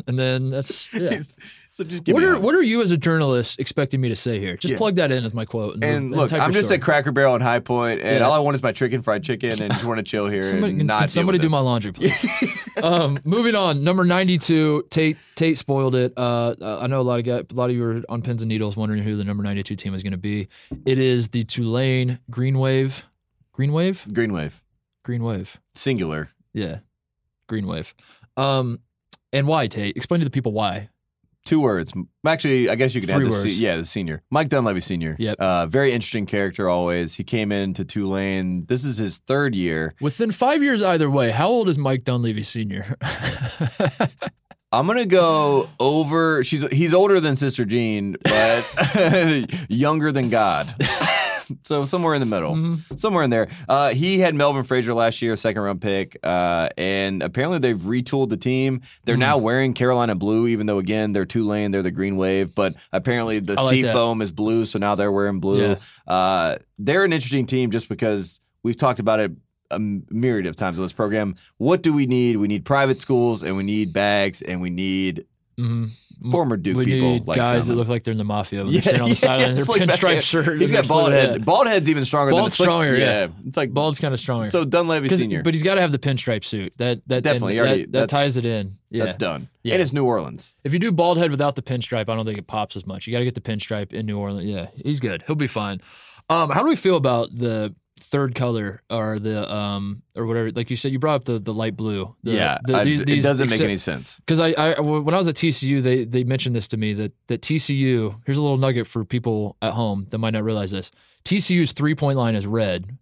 [0.07, 1.18] and then that's yeah.
[1.75, 4.39] So just give What are what are you as a journalist expecting me to say
[4.39, 4.59] here?
[4.59, 4.77] Just Yeah.
[4.77, 5.83] plug that in as my quote.
[5.83, 6.77] And move- look, I'm just story.
[6.79, 8.27] at Cracker Barrel and High Point, and Yeah.
[8.27, 10.75] all I want is my chicken fried chicken, and just want to chill here Somebody,
[10.75, 12.12] and not somebody do my laundry, please?
[12.83, 14.85] um, moving on, number ninety-two.
[14.91, 16.12] Tate Tate spoiled it.
[16.14, 18.43] Uh, uh, I know a lot of guys, a lot of you are on pins
[18.43, 20.49] and needles wondering who the number ninety-two team is going to be.
[20.85, 23.07] It is the Tulane Green Wave.
[23.53, 24.07] Green Wave.
[24.12, 24.62] Green Wave,
[25.07, 25.59] Green Wave.
[25.75, 26.29] singular.
[26.53, 26.81] Yeah,
[27.49, 27.95] Green Wave.
[28.37, 28.81] Um,
[29.33, 29.97] and why Tate?
[29.97, 30.91] Explain to the people why.
[31.45, 31.93] Two words.
[32.24, 33.43] Actually, I guess you could Three add the words.
[33.55, 35.16] se- yeah the senior Mike Dunleavy senior.
[35.18, 35.36] Yep.
[35.40, 37.14] Uh, very interesting character always.
[37.14, 38.64] He came into Tulane.
[38.66, 39.95] This is his third year.
[40.01, 42.97] Within five years, either way, how old is Mike Dunleavy Senior?
[44.74, 46.43] I'm gonna go over.
[46.45, 48.64] She's he's older than Sister Jean, but
[49.68, 50.74] younger than God.
[51.64, 52.96] So somewhere in the middle, Mm-hmm.
[52.96, 53.48] somewhere in there.
[53.68, 58.30] Uh, he had Melvin Frazier last year, second round pick, uh, and apparently they've retooled
[58.30, 58.80] the team.
[59.05, 59.44] They're now Mm-hmm.
[59.44, 62.55] wearing Carolina blue, even though again they're Tulane, they're the green wave.
[62.55, 63.92] But apparently the like sea that.
[63.92, 65.70] foam is blue, so now they're wearing blue.
[65.70, 66.12] Yeah.
[66.12, 69.32] Uh, they're an interesting team just because we've talked about it
[69.70, 71.34] a myriad of times on this program.
[71.57, 72.36] What do we need?
[72.36, 75.24] We need private schools and we need bags and we need
[75.59, 75.86] Mm-hmm.
[76.31, 78.64] Former Duke we people like guys that look like they're in the mafia.
[78.64, 80.61] When they're standing on the sideline, in their slick pinstripe shirt.
[80.61, 81.45] He's got bald head.
[81.45, 83.29] Bald head's even stronger than Bald's slick- stronger, yeah.
[83.47, 84.49] It's like Bald's kind of stronger.
[84.51, 85.43] so Dunleavy Senior.
[85.43, 86.73] But he's got to have the pinstripe suit.
[86.79, 88.79] That that Definitely, already- that, that ties it in.
[88.91, 89.05] Yeah.
[89.05, 89.49] That's done.
[89.62, 89.75] Yeah.
[89.75, 90.55] And it's New Orleans.
[90.64, 93.07] If you do bald head without the pinstripe, I don't think it pops as much.
[93.07, 94.49] You got to get the pinstripe in New Orleans.
[94.49, 95.25] Yeah, he's good.
[95.27, 95.81] He'll be fine.
[96.29, 100.50] Um, how do we feel about the third color or the um or whatever?
[100.50, 102.14] Like you said, you brought up the the light blue.
[102.22, 104.16] The, yeah, the, I- these- it these doesn't make any sense.
[104.16, 107.12] because I, I when I was at TCU, they they mentioned this to me that
[107.28, 108.20] that TCU.
[108.26, 110.90] Here's a little nugget for people at home that might not realize this.
[111.24, 112.98] TCU's three point line is red,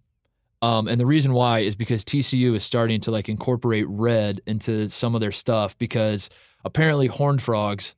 [0.61, 4.89] um, and the reason why is because TCU is starting to like incorporate red into
[4.89, 6.29] some of their stuff because
[6.63, 7.95] apparently horned frogs.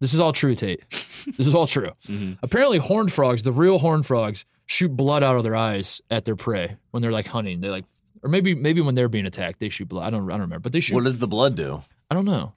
[0.00, 0.82] This is all true, Tate.
[1.36, 1.90] This is all true.
[2.06, 2.38] Mhm.
[2.40, 6.36] Apparently, horned frogs, the real horned frogs, shoot blood out of their eyes at their
[6.36, 7.60] prey when they're like hunting.
[7.60, 7.84] They like,
[8.22, 10.06] or maybe maybe when they're being attacked, they shoot blood.
[10.06, 10.94] I don't I don't remember, but they shoot.
[10.94, 11.82] What does the blood do?
[12.10, 12.52] I don't know.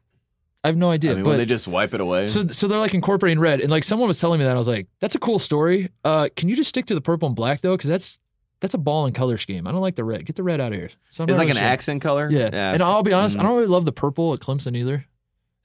[0.64, 1.12] I have no idea.
[1.12, 2.28] I mean, but they just wipe it away.
[2.28, 4.68] so so they're like incorporating red, and like someone was telling me that I was
[4.68, 5.89] like, that's a cool story.
[6.03, 7.78] Uh, can you just stick to the purple and black though?
[7.78, 8.20] Because that's
[8.60, 9.68] that's a ball and color scheme.
[9.68, 10.26] I don't like the red.
[10.26, 10.89] Get the red out of here.
[11.12, 12.28] So it's like an accent color.
[12.30, 12.74] Yeah.
[12.74, 13.39] and I'll be honest, Mhm.
[13.39, 15.05] I don't really love the purple at Clemson either.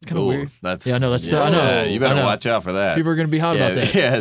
[0.05, 0.51] Kind of weird.
[0.63, 2.25] That's Yeah, I know, that's- I know, Yeah, you better know.
[2.25, 2.97] watch out for that.
[2.97, 3.95] People are gonna be hot yeah, about that.
[3.95, 4.21] yeah,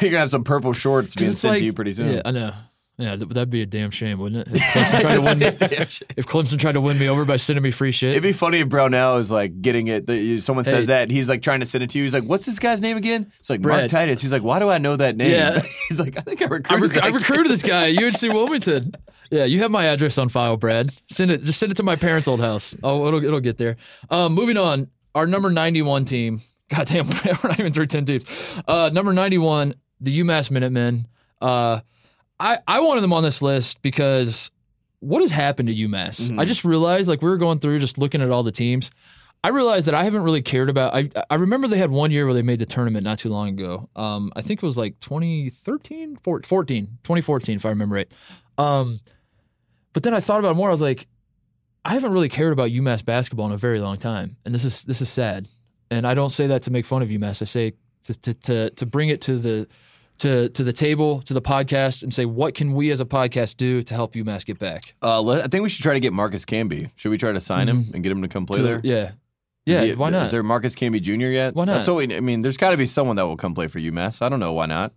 [0.00, 2.12] you're gonna have some purple shorts being sent like- to you pretty soon.
[2.14, 2.52] Yeah, I know.
[2.98, 4.56] Yeah, th- that'd be a damn shame, wouldn't it?
[4.56, 5.46] If Clemson tried to win me,
[6.16, 8.12] if Clemson tried to win me over by sending me free shit.
[8.12, 10.06] It'd be funny if Brownell is like getting it.
[10.06, 10.70] The, someone Hey.
[10.70, 12.04] says that he's like trying to send it to you.
[12.04, 13.90] He's like, "What's this guy's name again?" It's like Mark Brad.
[13.90, 14.22] Titus.
[14.22, 15.60] He's like, "Why do I know that name?" Yeah.
[15.90, 18.92] he's like, "I think I I, recruited." rec- I recruited this guy at UNC Wilmington.
[19.30, 20.88] Yeah, you have my address on file, Brad.
[21.10, 21.42] Send it.
[21.44, 22.74] Just send it to my parents' old house.
[22.82, 23.76] Oh, it'll it'll get there.
[24.08, 24.88] Um, moving on.
[25.16, 26.40] Our number ninety-one team.
[26.68, 28.24] God damn, we're not even through ten teams.
[28.68, 31.08] Uh, number ninety-one, the UMass Minutemen.
[31.40, 31.80] Uh,
[32.38, 34.50] I I wanted them on this list because
[35.00, 36.30] what has happened to UMass?
[36.30, 36.40] Mhm.
[36.40, 38.90] I just realized, like we were going through, just looking at all the teams.
[39.44, 40.94] I realized that I haven't really cared about.
[40.94, 43.48] I I remember they had one year where they made the tournament not too long
[43.50, 43.88] ago.
[43.94, 48.12] Um, I think it was like 2013, 14, 2014, if I remember right.
[48.58, 49.00] Um,
[49.92, 50.68] but then I thought about it more.
[50.68, 51.06] I was like,
[51.86, 54.84] I haven't really cared about UMass basketball in a very long time, and this is
[54.84, 55.48] this is sad.
[55.90, 57.40] And I don't say that to make fun of UMass.
[57.42, 57.72] I say
[58.04, 59.68] to to to, to bring it to the
[60.18, 63.56] to to the table to the podcast and say what can we as a podcast
[63.56, 64.94] do to help UMass get back?
[65.02, 66.90] Uh, let- I think we should try to get Marcus Camby.
[66.96, 68.80] Should we try to sign him and get him to come play To there?
[68.82, 69.12] yeah,
[69.64, 69.84] yeah.
[69.84, 70.24] He- why not?
[70.26, 71.26] Is there Marcus Camby Jr.
[71.26, 71.54] yet?
[71.54, 71.74] Why not?
[71.74, 73.78] That's what we, I mean, there's got to be someone that will come play for
[73.78, 74.22] UMass.
[74.22, 74.92] I don't know why not.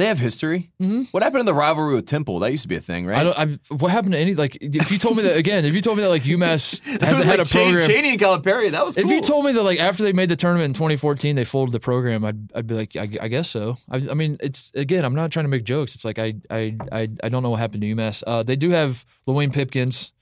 [0.00, 0.70] They have history.
[0.80, 1.12] Mhm.
[1.12, 2.38] What happened in the rivalry with Temple?
[2.38, 3.18] That used to be a thing, right?
[3.18, 3.38] I don't.
[3.70, 4.56] I, what happened to any like?
[4.62, 7.24] If you told me that again, if you told me that like UMass hasn't was
[7.26, 8.70] had like a program, Chaney and Calipari.
[8.70, 11.36] That was if you told me that like after they made the tournament in 2014
[11.36, 13.76] they folded the program, I'd I'd be like, I, I guess so.
[13.90, 15.94] I, I mean, it's again, I'm not trying to make jokes.
[15.94, 18.22] It's like I I I, I don't know what happened to UMass.
[18.26, 20.12] Uh, they do have Luwane Pipkins.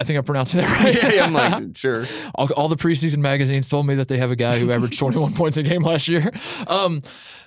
[0.00, 0.94] I think I'm pronouncing that right.
[1.02, 2.04] yeah, yeah, I'm like, sure.
[2.34, 5.34] all, all the preseason magazines told me that they have a guy who averaged 21
[5.34, 6.30] points a game last year.
[6.66, 7.02] Um,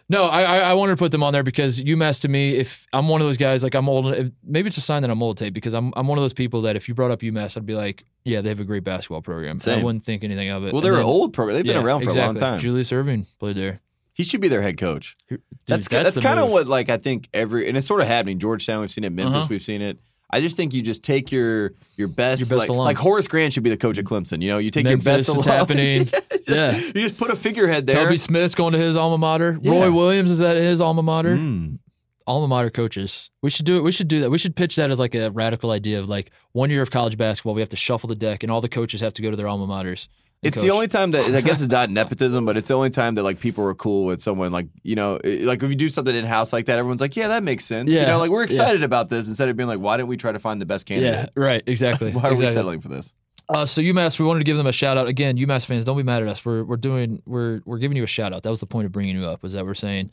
[0.09, 2.87] no, I, I I wanted to put them on there because UMass to me, if
[2.93, 4.05] I'm one of those guys, like I'm old,
[4.43, 6.61] maybe it's a sign that I'm old, Tate, because I'm I'm one of those people
[6.61, 9.21] that if you brought up UMass, I'd be like, yeah, they have a great basketball
[9.21, 9.57] program.
[9.65, 10.71] And I wouldn't think anything of it.
[10.73, 11.55] Well, they're an then- old program.
[11.55, 12.23] They've been yeah, around for exactly.
[12.23, 12.59] a long time.
[12.59, 13.81] Julius Erving played there.
[14.13, 15.15] He should be their head coach.
[15.29, 18.07] Dude, that's that's, the kind of what like I think every and it's sort of
[18.07, 18.39] happening.
[18.39, 19.11] Georgetown, we've seen it.
[19.11, 19.47] Memphis, Uh-huh.
[19.49, 19.99] we've seen it.
[20.29, 23.53] I just think you just take your your best, Your best like, like Horace Grant
[23.53, 24.41] should be the coach at Clemson.
[24.41, 25.29] You know, you take your best.
[25.29, 26.07] it's happening.
[26.47, 26.77] Yeah.
[26.77, 28.01] you just put a figurehead there.
[28.05, 29.59] Tubby Smith's going to his alma mater.
[29.61, 29.71] Yeah.
[29.71, 31.35] Roy Williams is at his alma mater.
[31.35, 31.79] Mm.
[32.25, 33.29] alma mater coaches.
[33.41, 33.83] We should do it.
[33.83, 34.29] We should do that.
[34.29, 37.17] We should pitch that as like a radical idea of like one year of college
[37.17, 39.35] basketball, we have to shuffle the deck, and all the coaches have to go to
[39.35, 40.07] their alma maters.
[40.43, 43.15] It's the only time that I guess it's not nepotism, but it's the only time
[43.15, 45.89] that like people are cool with someone like you know it- like if you do
[45.89, 47.89] something in house like that, everyone's like, yeah, that makes sense.
[47.89, 48.45] You know, like we're Yeah.
[48.45, 50.85] excited about this instead of being like, why didn't we try to find the best
[50.85, 51.31] candidate?
[51.35, 51.63] Yeah, right.
[51.67, 52.11] Exactly.
[52.11, 53.13] Why are we settling for this?
[53.49, 55.37] Uh, so UMass, we wanted to give them a shout out again.
[55.37, 56.43] UMass fans, don't be mad at us.
[56.45, 58.43] We're we're doing we're we're giving you a shout out.
[58.43, 59.41] That was the point of bringing you up.
[59.41, 60.11] Was that we're saying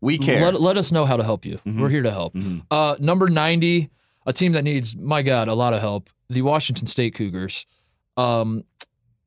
[0.00, 0.40] We care.
[0.44, 1.58] let, let us know how to help you.
[1.66, 1.78] Mhm.
[1.80, 2.34] We're here to help.
[2.34, 2.62] Mhm.
[2.70, 3.90] Uh, number ninety,
[4.26, 6.08] a team that needs my God a lot of help.
[6.30, 7.66] The Washington State Cougars.
[8.16, 8.64] Um,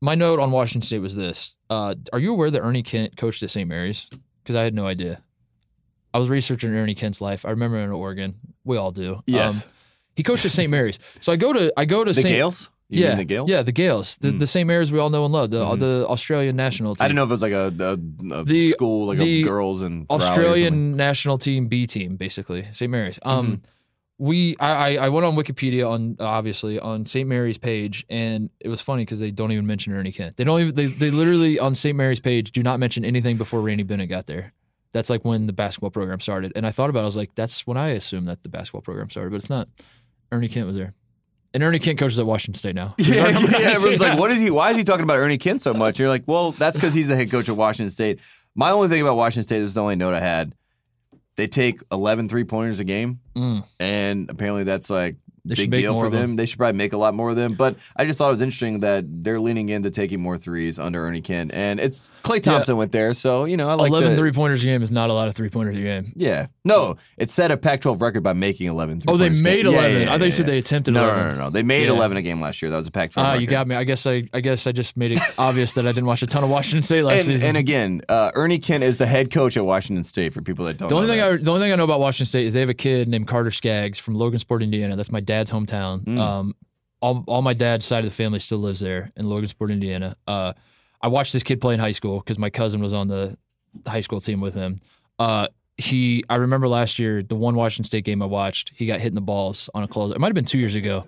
[0.05, 3.41] my note on Washington State was this: uh, Are you aware that Ernie Kent coached
[3.43, 3.67] at St.
[3.67, 4.07] Mary's?
[4.43, 5.21] Because I had no idea.
[6.13, 7.45] I was researching Ernie Kent's life.
[7.45, 8.35] I remember him in Oregon.
[8.63, 9.21] We all do.
[9.25, 9.65] Yes.
[9.65, 9.71] Um,
[10.15, 10.69] he coached at St.
[10.69, 10.97] Mary's.
[11.19, 12.27] So I go to I go to the St.
[12.33, 12.69] Gaels.
[12.87, 13.49] You yeah, the Gaels.
[13.49, 14.39] yeah, the Gaels, the, Mm.
[14.39, 14.67] the St.
[14.67, 15.79] Mary's we all know and love, the Mhm.
[15.79, 17.03] the Australian national team.
[17.03, 19.81] I didn't know if it was like a, a, a The- school like the girls
[19.81, 20.29] and rally or something.
[20.45, 22.89] Australian national team B team, basically St.
[22.91, 23.17] Mary's.
[23.25, 23.55] Mm-hmm.
[24.17, 27.27] We I, I went on Wikipedia on obviously on St.
[27.27, 30.37] Mary's page, and it was funny because they don't even mention Ernie Kent.
[30.37, 31.95] They don't even they they literally on St.
[31.97, 34.53] Mary's page do not mention anything before Randy Bennett got there.
[34.93, 37.03] That's like when the basketball program started, and I thought about it.
[37.03, 39.67] I was like, that's when I assumed that the basketball program started, but it's not.
[40.31, 40.93] Ernie Kent was there,
[41.53, 42.95] And Ernie Kent coaches at Washington State now.
[42.99, 44.49] Yeah, yeah, everyone's like, what is he?
[44.49, 45.99] Why is he talking about Ernie Kent so much?
[45.99, 48.19] You're like, well, that's because he's the head coach of Washington State.
[48.55, 50.53] My only thing about Washington State, is the only note I had.
[51.35, 53.65] They take 11 three pointers a game, Mm.
[53.79, 56.35] and apparently that's like They should big deal for them.
[56.35, 57.53] They should probably make a lot more of them.
[57.53, 61.05] But I just thought it was interesting that they're leaning into taking more threes under
[61.05, 64.15] Ernie Kent, and it's Klay Thompson went there, so you know I like 11 the,
[64.17, 66.11] three pointers a game is not a lot of three pointers a game.
[66.15, 69.03] Yeah, no, it set a Pac-12 record by making 11.
[69.07, 69.73] Oh, they made game.
[69.73, 70.01] Yeah, 11.
[70.01, 71.23] yeah, I thought you yeah, said they attempted No, 11.
[71.23, 71.49] no, no, no.
[71.49, 71.93] They made Yeah.
[71.93, 72.71] 11 a game last year.
[72.71, 73.13] That was a Pac-12.
[73.17, 73.75] Ah, you got me.
[73.75, 76.27] I guess I, I guess I just made it obvious that I didn't watch a
[76.27, 77.49] ton of Washington State last and, season.
[77.49, 80.33] and again, uh, Ernie Kent is the head coach at Washington State.
[80.33, 81.41] For people that don't, the only know thing that.
[81.41, 83.27] I the only thing I know about Washington State is they have a kid named
[83.27, 84.95] Carter Skaggs from Logansport, Indiana.
[84.95, 86.03] That's my dad's hometown.
[86.05, 86.19] Mm.
[86.19, 86.55] Um,
[87.01, 90.15] all all my dad's side of the family still lives there in Logansport, Indiana.
[90.27, 90.53] Uh,
[91.01, 93.37] I watched this kid play in high school because my cousin was on the
[93.85, 94.81] high school team with him.
[95.19, 98.71] Uh, he, I remember last year the one Washington State game I watched.
[98.75, 100.11] He got hit in the balls on a close.
[100.11, 101.03] It might have been two years ago.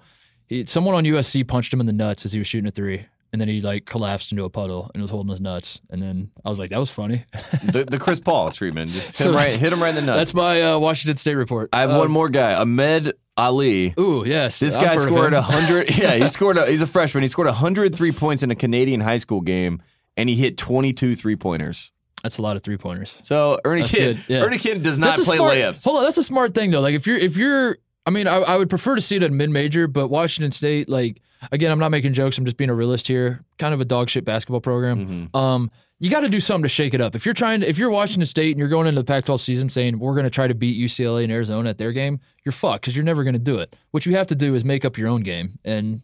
[0.48, 3.06] He, someone on USC punched him in the nuts as he was shooting a three.
[3.34, 5.82] And then he like collapsed into a puddle and was holding his nuts.
[5.90, 7.26] And then I was like, "That was funny."
[7.64, 8.92] the, the Chris Paul treatment.
[8.92, 10.18] Just hit, So him right, hit him right in the nuts.
[10.18, 11.70] That's my uh, Washington State report.
[11.74, 13.94] I have Um, one more guy, Ahmed Ali.
[14.00, 14.60] Ooh, yes.
[14.60, 15.90] This I've guy scored a hundred.
[15.98, 16.58] Yeah, he scored.
[16.58, 17.22] A, he's a freshman.
[17.24, 19.82] He scored hundred three points in a Canadian high school game,
[20.16, 21.92] and he hit 22 three pointers.
[22.24, 23.20] That's a lot of three pointers.
[23.24, 24.40] So Ernie That's Kid, yeah.
[24.42, 25.84] Ernie Kid does not play smart, layups.
[25.84, 26.82] Hold on, that's a smart thing though.
[26.82, 29.32] Like if you're if you're, I mean, I, I would prefer to see it at
[29.32, 31.22] mid major, but Washington State, like
[31.52, 32.38] again, I'm not making jokes.
[32.38, 33.46] I'm just being a realist here.
[33.60, 35.30] Kind of a dog shit basketball program.
[35.32, 35.40] Mhm.
[35.40, 37.16] Um, you got to do something to shake it up.
[37.16, 39.70] If you're trying to, if you're Washington State and you're going into the Pac-12 season
[39.70, 42.82] saying we're going to try to beat UCLA and Arizona at their game, you're fucked
[42.82, 43.76] because you're never going to do it.
[43.92, 46.02] What you have to do is make up your own game and.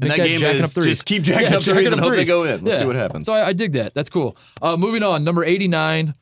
[0.00, 2.44] And that game is up just keep jacking Yeah, up threes and hope they go
[2.44, 2.62] in.
[2.62, 3.26] We'll see what happens.
[3.26, 3.94] So I, I dig that.
[3.94, 4.36] That's cool.
[4.62, 6.14] Uh, moving on, number 89,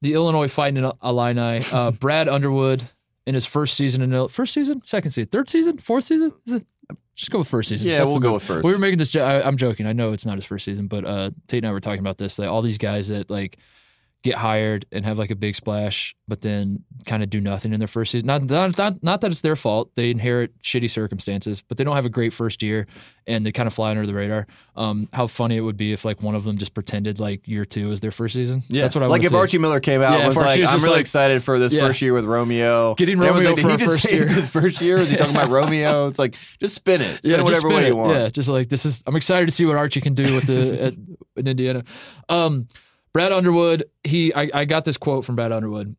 [0.00, 1.64] the Illinois Fighting Illini.
[1.72, 2.82] Uh, Brad Underwood
[3.24, 6.32] in his first season in first season, second season, third season, fourth season.
[6.46, 6.66] Is it?
[7.14, 7.88] Just go with first season.
[7.88, 8.64] Yeah, That's we'll go with first.
[8.64, 9.10] We were making this.
[9.10, 9.86] jo- I, I'm joking.
[9.86, 12.18] I know it's not his first season, but uh, Tate and I were talking about
[12.18, 12.38] this.
[12.38, 13.58] Like all these guys that like
[14.22, 17.80] get hired and have like a big splash, but then kind of do nothing in
[17.80, 18.26] their first season.
[18.26, 19.90] Not, not not not that it's their fault.
[19.96, 22.86] They inherit shitty circumstances, but they don't have a great first year,
[23.26, 24.46] and they kind of fly under the radar.
[24.76, 27.64] Um, how funny it would be if like one of them just pretended like year
[27.64, 28.62] two was their first season.
[28.68, 28.84] Yes.
[28.84, 29.36] That's what I like if see.
[29.36, 31.72] Archie Miller came out Yeah, and was like, was I'm really like- excited for this
[31.72, 31.80] Yeah.
[31.88, 32.94] first year with Romeo.
[32.94, 34.28] Getting Romeo like, for he just first year?
[34.28, 34.98] his first year?
[34.98, 36.06] Is he talking about Romeo?
[36.06, 37.18] It's like, just spin it.
[37.24, 37.88] Spin it whatever way it.
[37.88, 38.14] you want.
[38.14, 39.02] Yeah, just like this is.
[39.06, 40.94] I'm excited to see what Archie can do with the at,
[41.36, 41.82] in Indiana.
[42.28, 42.68] Um,
[43.12, 43.84] Brad Underwood.
[44.04, 44.32] He.
[44.34, 45.96] I, I got this quote from Brad Underwood.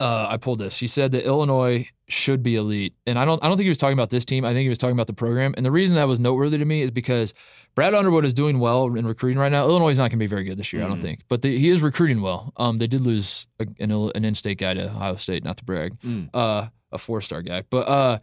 [0.00, 0.76] Uh, I pulled this.
[0.76, 3.42] He said that Illinois should be elite, and I don't.
[3.42, 4.44] I don't think he was talking about this team.
[4.44, 5.54] I think he was talking about the program.
[5.56, 7.32] And the reason that was noteworthy to me is because
[7.74, 9.64] Brad Underwood is doing well in recruiting right now.
[9.64, 11.02] Illinois is not going to be very good this year, I don't Mhm.
[11.02, 12.52] think, but the, he is recruiting well.
[12.56, 15.98] Um, they did lose a, an, an in-state guy to Ohio State, not to brag
[16.00, 16.28] Mm.
[16.34, 17.62] uh, a four star guy.
[17.70, 18.18] But uh,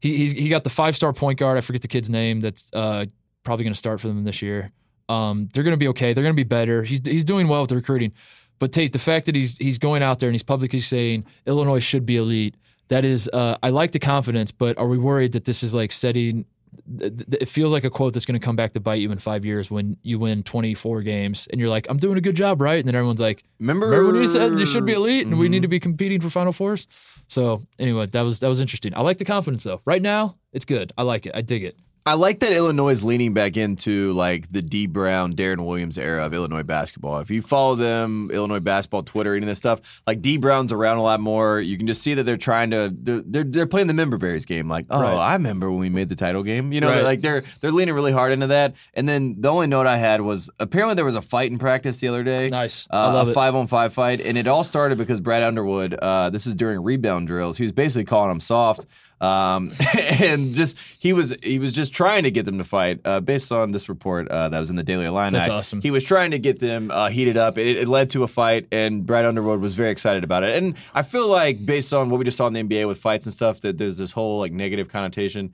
[0.00, 1.56] he he's, he got the five star point guard.
[1.58, 2.40] I forget the kid's name.
[2.40, 3.06] That's uh,
[3.42, 4.70] probably going to start for them this year.
[5.08, 6.12] Um, they're going to be okay.
[6.12, 6.82] They're going to be better.
[6.82, 8.12] He's he's doing well with the recruiting.
[8.58, 11.80] But Tate, the fact that he's he's going out there and he's publicly saying Illinois
[11.80, 12.56] should be elite.
[12.88, 15.90] That is, uh, I like the confidence, but are we worried that this is like
[15.90, 16.44] setting?
[16.98, 19.10] th- th- It feels like a quote that's going to come back to bite you
[19.10, 22.36] in five years when you win 24 games and you're like, I'm doing a good
[22.36, 22.78] job, right?
[22.78, 25.46] And then everyone's like, Remember, Remember when you said you should be elite and we
[25.48, 25.50] Mhm.
[25.52, 26.86] need to be competing for Final Fours?
[27.26, 28.94] So anyway, that was that was interesting.
[28.94, 29.80] I like the confidence though.
[29.86, 30.92] Right now, it's good.
[30.98, 31.32] I like it.
[31.34, 31.76] I dig it.
[32.06, 36.26] I like that Illinois is leaning back into like the Dee Brown, Deron Williams era
[36.26, 37.20] of Illinois basketball.
[37.20, 40.98] If you follow them, Illinois basketball, Twitter, any of this stuff, like Dee Brown's around
[40.98, 41.62] a lot more.
[41.62, 44.44] You can just see that they're trying to they're they're, they're playing the member berries
[44.44, 44.68] game.
[44.68, 45.14] Like, oh, Right.
[45.14, 46.74] I remember when we made the title game.
[46.74, 47.02] You know, Right.
[47.04, 48.74] like they're they're leaning really hard into that.
[48.92, 52.00] And then the only note I had was apparently there was a fight in practice
[52.00, 52.50] the other day.
[52.50, 52.86] Nice.
[52.92, 55.94] Uh, I love a five on five fight, and it all started because Brad Underwood.
[55.94, 57.56] Uh, this is during rebound drills.
[57.56, 58.84] He was basically calling them soft,
[59.20, 59.72] um,
[60.20, 63.00] and just he was he was just trying to get them to fight.
[63.04, 65.80] Uh, based on this report uh, that was in the Daily Illini, That's awesome.
[65.80, 67.58] He was trying to get them uh, heated up.
[67.58, 70.56] It, it led to a fight, and Brad Underwood was very excited about it.
[70.56, 73.26] And I feel like based on what we just saw in the NBA with fights
[73.26, 75.52] and stuff, that there's this whole like negative connotation.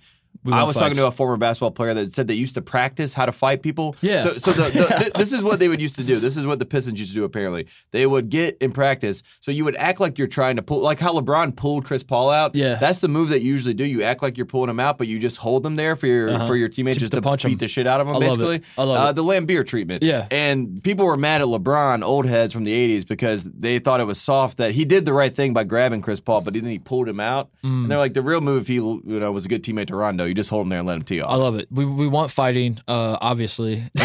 [0.50, 3.26] I was talking to a former basketball player that said they used to practice how
[3.26, 3.94] to fight people.
[4.00, 4.20] Yeah.
[4.20, 6.18] So, so the, the, th- this is what they would used to do.
[6.18, 7.24] This is what the Pistons used to do.
[7.24, 9.22] Apparently, they would get in practice.
[9.42, 12.30] So you would act like you're trying to pull, like how LeBron pulled Chris Paul
[12.30, 12.54] out.
[12.54, 12.76] Yeah.
[12.76, 13.84] That's the move that you usually do.
[13.84, 16.30] You act like you're pulling him out, but you just hold them there for your
[16.30, 16.46] Uh-huh.
[16.46, 17.58] for your teammates To- just to punch beat 'em.
[17.58, 18.16] the shit out of them.
[18.16, 18.64] I love basically, it.
[18.78, 19.16] I love uh, it.
[19.16, 20.02] the Laimbeer treatment.
[20.02, 20.26] Yeah.
[20.30, 24.06] And people were mad at LeBron, old heads from the '80s, because they thought it
[24.06, 26.78] was soft that he did the right thing by grabbing Chris Paul, but then he
[26.78, 27.50] pulled him out.
[27.62, 27.82] Mm.
[27.82, 29.96] And they're like, the real move, if he you know was a good teammate to
[29.96, 31.30] Rondo, you just hold him there and let him tee off.
[31.32, 31.68] I love it.
[31.70, 33.82] We we want fighting, uh, obviously.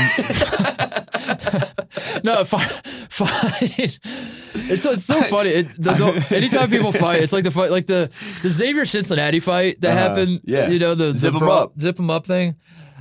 [2.24, 2.57] No, fi-
[3.09, 3.89] fighting.
[4.68, 5.49] It's so, it's so funny.
[5.49, 8.11] It, the, the, anytime people fight, it's like the fight, like the
[8.41, 10.09] the Xavier Cincinnati fight that Uh-huh.
[10.09, 10.41] happened.
[10.43, 10.70] Yeah.
[10.70, 11.80] you know the Zip the 'em up.
[11.80, 12.55] zip 'em up thing.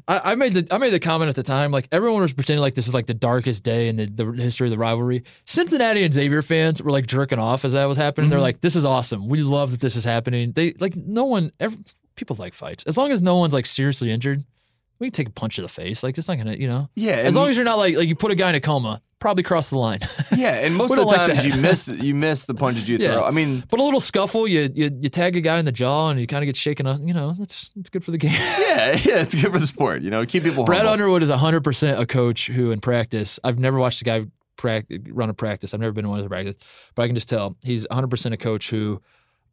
[0.06, 2.60] I, I made the I made the comment at the time, like everyone was pretending
[2.60, 5.24] like this is like the darkest day in the, the history of the rivalry.
[5.46, 8.26] Cincinnati and Xavier fans were like jerking off as that was happening.
[8.26, 8.30] Mm-hmm.
[8.32, 9.28] They're like, "This is awesome.
[9.28, 11.52] We love that this is happening." They like no one.
[11.58, 11.78] Every,
[12.16, 14.44] people like fights as long as no one's like seriously injured.
[15.00, 16.02] We can take a punch to the face.
[16.02, 16.88] Like it's not gonna, you know.
[16.94, 19.02] Yeah, As long as you're not like like you put a guy in a coma,
[19.18, 19.98] probably cross the line.
[20.36, 22.96] Yeah, and most of the don't like times you miss you miss the punches you
[23.00, 23.14] Yeah.
[23.14, 23.24] throw.
[23.24, 26.10] I mean, But a little scuffle, you you, you tag a guy in the jaw
[26.10, 27.00] and you kind of get shaken up.
[27.02, 28.30] You know, that's that's good for the game.
[28.32, 30.02] yeah, yeah, it's good for the sport.
[30.02, 30.64] You know, keep people.
[30.64, 30.92] Brad humble.
[30.92, 34.26] Underwood is 100% a coach who, in practice, I've never watched a guy
[35.10, 35.74] run a practice.
[35.74, 36.56] I've never been in one of the practice,
[36.94, 39.02] but I can just tell he's 100% a coach who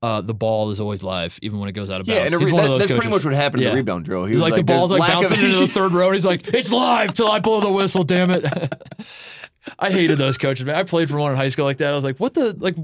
[0.01, 2.33] uh, the ball is always live, even when it goes out of Yeah, bounds.
[2.33, 4.25] he's re- one that- of those that's pretty much what happened in the rebound drill.
[4.25, 6.15] He He's was like, the ball's like lack of-" bouncing into the third row, and
[6.15, 8.45] he's like, "It's live till I blow the whistle." Damn it!
[9.77, 10.73] I hated those coaches, man.
[10.75, 11.91] I played for one in high school like that.
[11.91, 12.75] I was like, "What the like?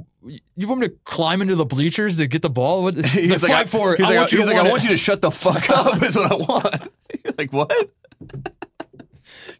[0.55, 2.83] You want me to climb into the bleachers to get the ball?
[2.83, 2.93] What?
[3.05, 3.97] He's, He's like, like, "Fight for it.
[3.99, 6.03] He's I like, want he's to like, I want you to shut the fuck up.
[6.03, 6.91] Is what I want.
[7.39, 7.73] like what?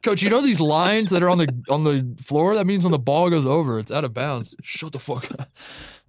[0.03, 2.53] Coach, you know these lines that are on the on the floor?
[2.55, 4.53] That means when the ball goes over, it's out of bounds.
[4.61, 5.49] Shut the fuck up.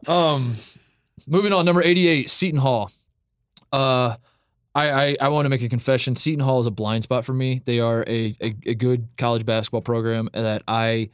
[0.09, 0.55] Um,
[1.27, 2.91] moving on, number eighty-eight, Seton Hall.
[3.73, 4.17] Uh,
[4.75, 6.15] I I, I want to make a confession.
[6.17, 7.61] Seton Hall is a blind spot for me.
[7.65, 11.11] They are a, a a good college basketball program that I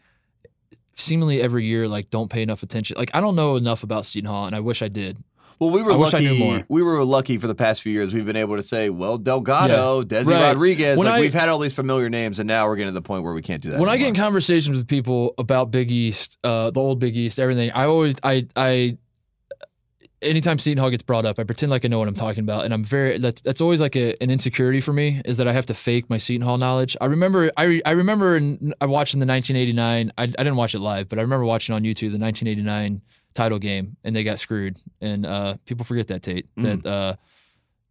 [0.96, 2.96] seemingly every year like don't pay enough attention.
[2.98, 5.18] Like I don't know enough about Seton Hall, and I wish I did.
[5.60, 6.36] Well, we were I wish I lucky.
[6.38, 6.64] knew more.
[6.68, 8.12] We were lucky for the past few years.
[8.12, 10.48] We've been able to say, well, Delgado, Desi Right.
[10.48, 10.98] Rodriguez.
[10.98, 13.00] When like I- we've had all these familiar names, and now we're getting to the
[13.02, 13.78] point where we can't do that.
[13.78, 17.38] when I get in conversations with people about Big East, uh, the old Big East,
[17.38, 18.98] everything, I always, I, I,
[20.24, 22.64] anytime Seton Hall gets brought up, I pretend like I know what I'm talking about,
[22.64, 23.18] and I'm very.
[23.18, 26.10] That's that's always like a, an insecurity for me is that I have to fake
[26.10, 26.96] my Seton Hall knowledge.
[27.00, 30.12] I remember, I, re- I remember, in, I watched in the 1989.
[30.16, 33.02] I, I didn't watch it live, but I remember watching on YouTube the 1989
[33.34, 34.78] title game, and they got screwed.
[35.00, 36.86] And uh, people forget that Tate that.
[36.86, 37.16] Uh,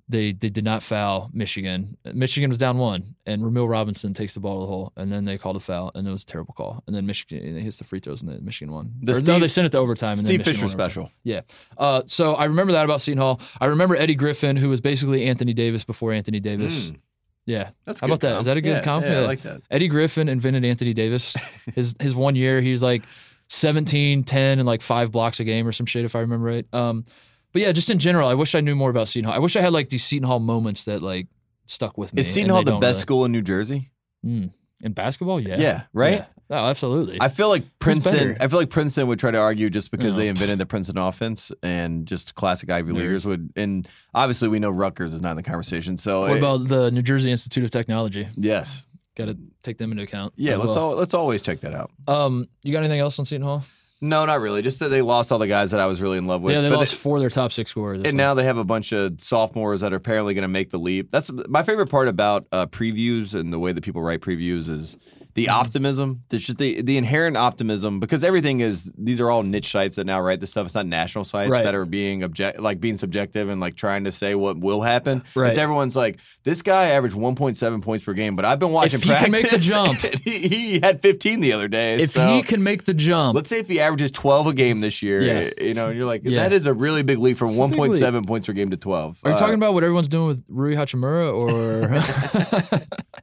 [0.10, 1.98] they they did not foul Michigan.
[2.14, 5.26] Michigan was down one, and Rumeal Robinson takes the ball to the hole, and then
[5.26, 6.84] they called a foul, and it was a terrible call.
[6.88, 8.94] And then Michigan hits the free throws, and then Michigan won.
[9.02, 10.18] The Or, no, they sent it to overtime.
[10.18, 11.10] And Steve Fisher special.
[11.24, 11.42] Yeah.
[11.78, 13.40] Uh, so I remember that about Seton Hall.
[13.62, 16.92] I remember Eddie Griffin, who was basically Anthony Davis before Anthony Davis.
[16.92, 16.98] Mm.
[17.46, 17.70] Yeah.
[17.86, 18.30] That's How about that?
[18.30, 18.40] comp.
[18.42, 19.06] Is that a good yeah, comp?
[19.06, 19.62] Yeah, I like that.
[19.72, 21.36] Eddie Griffin invented Anthony Davis.
[21.76, 23.04] His his one year, he's like
[23.50, 26.66] 17, 10, and like five blocks a game or some shit, if I remember right.
[26.74, 27.06] Um,
[27.54, 29.34] but yeah, just in general, I wish I knew more about Seton Hall.
[29.34, 31.28] I wish I had like these Seton Hall moments that like
[31.68, 32.20] stuck with me.
[32.20, 33.02] Is Seton and Hall they the don't best really.
[33.02, 33.90] school in New Jersey?
[34.26, 34.52] Mm.
[34.84, 35.40] in basketball?
[35.40, 35.58] Yeah.
[35.60, 36.20] Yeah, right?
[36.20, 36.26] Yeah.
[36.50, 37.18] Oh, absolutely.
[37.22, 38.14] I feel like Princeton.
[38.14, 38.38] better?
[38.40, 41.52] I feel like Princeton would try to argue just because they invented the Princeton offense
[41.64, 42.92] and just classic Ivy.
[42.92, 43.52] Leaguers would.
[43.56, 45.98] And obviously, we know Rutgers is not in the conversation.
[45.98, 48.28] So, what it- about the New Jersey Institute of Technology?
[48.36, 48.86] yes,
[49.16, 50.34] Got to take them into account.
[50.36, 50.54] yeah.
[50.54, 50.90] as Let's well.
[50.92, 51.92] all let's always check that out.
[52.08, 53.64] Um, you got anything else on Seton Hall?
[54.04, 54.62] No, not really.
[54.62, 56.54] Just that they lost all the guys that I was really in love with.
[56.54, 58.02] yeah, they But lost four of their top six scorers.
[58.04, 60.78] And now they have a bunch of sophomores that are apparently going to make the
[60.78, 61.10] leap.
[61.10, 64.98] That's my favorite part about uh, previews and the way that people write previews is
[65.36, 65.56] the Mm-hmm.
[65.60, 66.22] optimism.
[66.30, 70.06] There's just the the inherent optimism because everything is these are all niche sites that
[70.06, 70.66] now write this stuff.
[70.66, 71.64] It's not national sites Right.
[71.64, 75.24] that are being object like being subjective and like trying to say what will happen.
[75.36, 75.50] Right.
[75.50, 79.28] It's everyone's like this guy averaged 1.7 points per game, but I've been watching practice.
[79.28, 80.00] If he can make the jump.
[80.24, 81.96] he, he had 15 the other day.
[81.96, 84.82] if so- he can make the jump, Let's say if he averages 12 a game
[84.82, 85.50] this year, Yeah.
[85.60, 86.42] you know, and you're like, Yeah.
[86.44, 88.78] that is a really big leap from It's a big 1.7 points per game to
[88.78, 89.20] 12.
[89.24, 92.80] are you Uh, talking about what everyone's doing with Rui Hachimura or?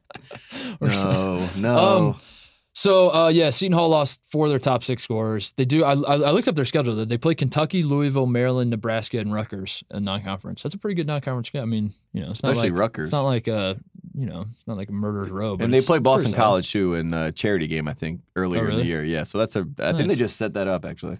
[0.81, 1.77] No, no.
[1.77, 2.15] Um,
[2.73, 5.51] So uh, yeah, Seton Hall lost four of their top six scorers.
[5.57, 5.83] They do.
[5.83, 7.05] I, I I looked up their schedule.
[7.05, 10.63] They play Kentucky, Louisville, Maryland, Nebraska, and Rutgers in non-conference.
[10.63, 11.63] That's a pretty good non-conference game.
[11.63, 13.07] I mean, you know, it's not Especially like Rutgers.
[13.09, 13.75] It's not like uh,
[14.17, 15.57] you know, it's not like a murderer's row.
[15.59, 16.31] And they play Boston.
[16.31, 19.03] College too in a charity game, I think, earlier Oh, in the year.
[19.03, 19.67] Yeah, so that's a.
[19.79, 21.17] I think they just set that up actually.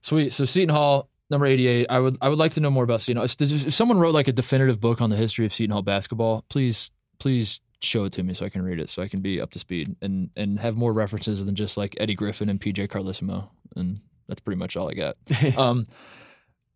[0.00, 0.32] Sweet.
[0.32, 1.88] So Seton Hall, number eighty-eight.
[1.90, 3.24] I would I would like to know more about Seton Hall.
[3.24, 6.44] If, if someone wrote like a definitive book on the history of Seton Hall basketball,
[6.48, 9.40] please please show it to me so I can read it so I can be
[9.40, 12.88] up to speed and and have more references than just like Eddie Griffin and PJ
[12.88, 13.48] Carlesimo.
[13.76, 15.16] And that's pretty much all I got.
[15.58, 15.86] um,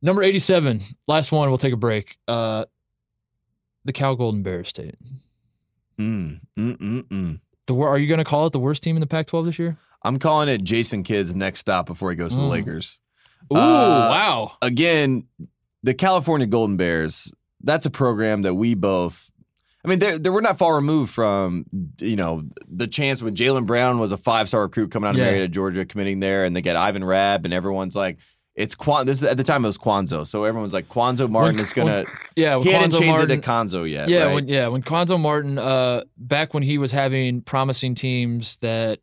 [0.03, 0.81] number eighty-seven.
[1.07, 1.49] Last one.
[1.49, 2.17] We'll take a break.
[2.29, 2.65] Uh,
[3.85, 4.69] the Cal Golden Bears.
[4.69, 4.95] State.
[5.99, 7.41] Mm, mm, mm, mm.
[7.67, 9.77] The are you going to call it the worst team in the Pac-12 this year?
[10.03, 12.51] I'm calling it Jason Kidd's next stop before he goes to the Mm.
[12.51, 12.99] Lakers.
[13.53, 14.53] Ooh, Uh, wow.
[14.63, 15.25] Again,
[15.83, 17.33] the California Golden Bears.
[17.63, 19.31] That's a program that we both.
[19.91, 21.65] I mean, they we're not far removed from
[22.01, 25.19] you know the chance when Jaylen Brown was a five star recruit coming out of
[25.19, 25.27] Yeah.
[25.27, 28.19] Marietta, Georgia, committing there, and they get Ivan Rabb, and everyone's like,
[28.55, 29.07] it's Quan.
[29.07, 31.73] This is at the time it was Quanzo, so everyone's like, Quanzo Martin When- is
[31.73, 32.05] gonna.
[32.37, 34.09] Yeah, when he hadn't changed Martin- it to Conzo yet.
[34.09, 34.35] Yeah, right?
[34.35, 38.99] when yeah, when Quanzo Martin, uh, back when he was having promising teams that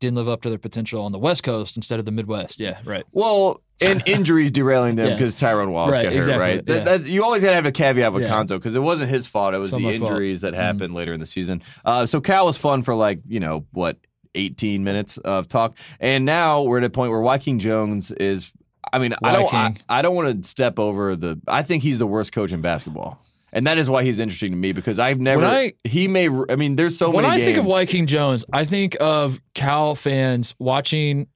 [0.00, 2.58] didn't live up to their potential on the West Coast instead of the Midwest.
[2.60, 3.04] Yeah, right.
[3.12, 5.14] Well, and injuries derailing them Yeah.
[5.16, 6.66] because Tyrone Wallace Right, got hurt, exactly, right?
[6.66, 7.06] That- yeah.
[7.06, 8.30] you always got to have a caveat with Yeah.
[8.30, 9.54] Konzo because it wasn't his fault.
[9.54, 10.02] It was not the my fault.
[10.02, 10.12] Mm-hmm.
[10.14, 11.62] injuries that happened later in the season.
[11.84, 13.96] Uh, so Cal was fun for like, you know, what,
[14.34, 15.76] 18 minutes of talk.
[15.98, 18.52] And now we're at a point where Joaquin Jones is,
[18.92, 21.98] I mean, I don't, I, I don't want to step over the, I think he's
[21.98, 23.20] the worst coach in basketball.
[23.52, 26.54] And that is why he's interesting to me because I've never, I- he may, I
[26.54, 27.46] mean, there's so when many When I games.
[27.46, 31.26] think of Wyking Jones, I think of Cal fans watching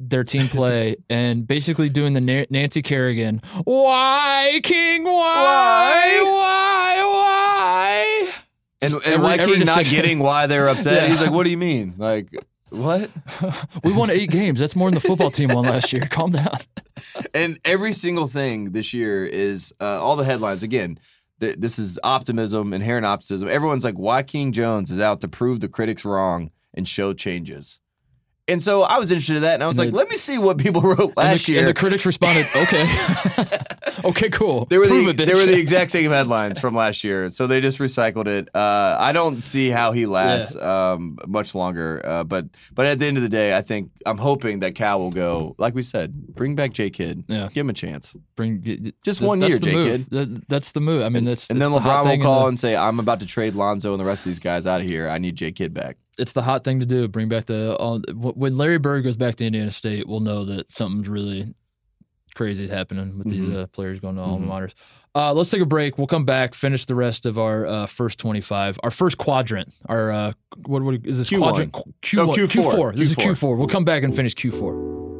[0.00, 8.32] their team play and basically doing the Na- Nancy Kerrigan, why King, why, why, why?
[8.82, 10.94] and, just and every- every Joaquin not getting why they're upset.
[11.04, 11.08] Yeah.
[11.08, 11.94] He's like, what do you mean?
[11.96, 12.28] Like,
[12.70, 13.10] what?
[13.84, 14.60] We won eight games.
[14.60, 16.02] That's more than the football team won last year.
[16.10, 16.56] Calm down.
[17.32, 20.62] And every single thing this year is uh, all the headlines.
[20.62, 20.98] Again,
[21.40, 23.48] th- this is optimism, inherent optimism.
[23.48, 27.78] Everyone's like, Wyking Jones is out to prove the critics wrong and show changes.
[28.48, 30.16] And so I was interested in that, and I was And like, the- let me
[30.16, 31.60] see what people wrote And last the, year.
[31.62, 32.86] and the critics responded, okay.
[34.04, 34.66] okay, cool.
[34.66, 37.48] They were Prove the it, they were the exact same headlines from last year, so
[37.48, 38.48] they just recycled it.
[38.54, 43.06] Uh, I don't see how he lasts um, much longer, uh, but but at the
[43.06, 45.54] end of the day, I think I'm hoping that Cal will go.
[45.58, 47.48] Like we said, bring back J Kidd, Yeah.
[47.52, 48.16] give him a chance.
[48.36, 49.72] Bring, Just one year, J.
[49.72, 50.06] Kidd.
[50.10, 51.02] That- that's the move.
[51.02, 53.00] I mean, that's And that's then the hot LeBron will call the- and say, "I'm
[53.00, 55.08] about to trade Lonzo and the rest of these guys out of here.
[55.08, 57.08] I need J Kidd back." It's the hot thing to do.
[57.08, 60.72] Bring back the all, when Larry Bird goes back to Indiana State, we'll know that
[60.72, 61.54] something's really
[62.34, 63.56] crazy is happening with these Mhm.
[63.62, 64.50] uh, players going to alma Mhm.
[64.50, 64.74] maters.
[65.14, 65.96] Uh, let's take a break.
[65.96, 69.74] We'll come back, finish the rest of our uh, first twenty-five, our first quadrant.
[69.86, 70.32] Our uh,
[70.66, 71.38] what, what is this Q1.
[71.38, 71.76] quadrant?
[72.02, 72.48] Q Oh, one, Q4.
[72.92, 72.94] Q4.
[72.96, 73.32] This is Q4.
[73.32, 73.56] Q4.
[73.58, 75.15] We'll come back and finish Q4.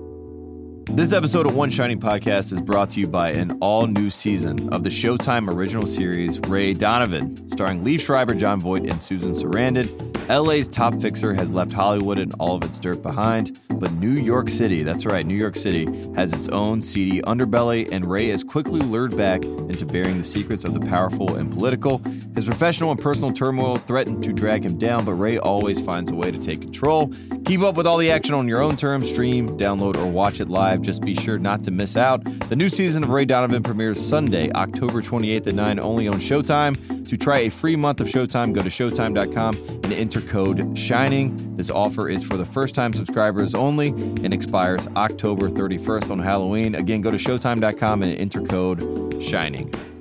[0.93, 4.73] This episode of One Shining Podcast is brought to you by an all new season
[4.73, 9.87] of the Showtime original series Ray Donovan, starring Liev Schreiber, Jon Voight, and Susan Sarandon.
[10.29, 14.49] LA's top fixer has left Hollywood and all of its dirt behind, but New York
[14.49, 18.81] City, that's right, New York City, has its own seedy underbelly, and Ray is quickly
[18.81, 21.99] lured back into bearing the secrets of the powerful and political.
[22.35, 26.15] His professional and personal turmoil threaten to drag him down, but Ray always finds a
[26.15, 27.13] way to take control.
[27.45, 30.49] Keep up with all the action on your own terms, stream, download, or watch it
[30.49, 30.76] live.
[30.83, 32.23] Just be sure not to miss out.
[32.49, 37.09] The new season of Ray Donovan premieres Sunday, October 28th at 9, only on Showtime.
[37.09, 41.57] To try a free month of Showtime, go to Showtime.com and enter code SHINING.
[41.57, 46.75] This offer is for the first time subscribers only and expires October 31st on Halloween.
[46.75, 49.96] Again, go to Showtime.com and enter code SHINING.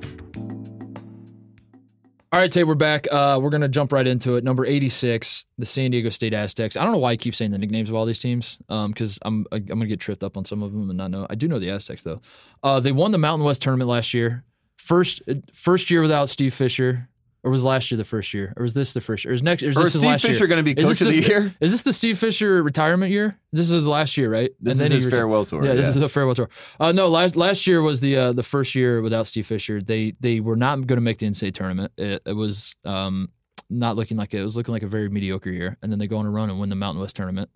[2.32, 3.08] All right, Tay, we're back.
[3.10, 4.44] Uh, we're gonna jump right into it.
[4.44, 6.76] Number eighty-six, the San Diego State Aztecs.
[6.76, 9.46] I don't know why I keep saying the nicknames of all these teams, because I'm
[9.54, 11.28] I'm gonna get tripped up on some of them and not know.
[11.30, 12.22] I do know the Aztecs though.
[12.62, 14.44] Uh, they won the Mountain West tournament last year.
[14.76, 15.22] First
[15.54, 17.08] first year without Steve Fisher,
[17.46, 19.32] or was last year the first year, or was this the first year?
[19.32, 19.62] Or is next?
[19.64, 21.28] Or is Or this is Steve last Fisher going to be coach of the the-
[21.30, 21.56] year?
[21.62, 23.38] Is this the Steve Fisher retirement year?
[23.54, 24.50] This is last year, right?
[24.60, 25.64] This And is his reti- farewell tour.
[25.64, 25.96] yeah, this yes.
[25.96, 26.50] is a farewell tour.
[26.80, 29.80] Uh, no, last last year was the uh, the first year without Steve Fisher.
[29.82, 31.92] They they were not going to make the NCAA tournament.
[31.98, 33.30] It, it was um,
[33.70, 34.40] not looking like it.
[34.40, 35.78] It was looking like a very mediocre year.
[35.84, 37.50] And then they go on a run and win the Mountain West tournament.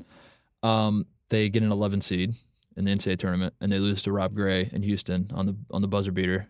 [0.64, 2.34] Um, they get an 11 seed
[2.78, 5.82] in the NCAA tournament, and they lose to Rob Gray in Houston on the on
[5.82, 6.48] the buzzer beater.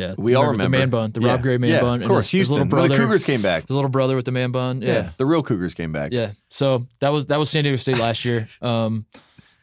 [0.00, 0.64] Yeah, We all remember.
[0.64, 1.30] the man bun, the Yeah.
[1.32, 2.54] Rob Gray man yeah, bun, Of course, his, his Houston.
[2.54, 3.66] little where brother, the Cougars came back.
[3.68, 4.82] his little brother with the man bun.
[4.82, 4.88] Yeah.
[4.92, 6.12] Yeah, the real Cougars came back.
[6.12, 6.32] yeah.
[6.48, 8.48] So that was that was San Diego State last year.
[8.62, 9.06] Um,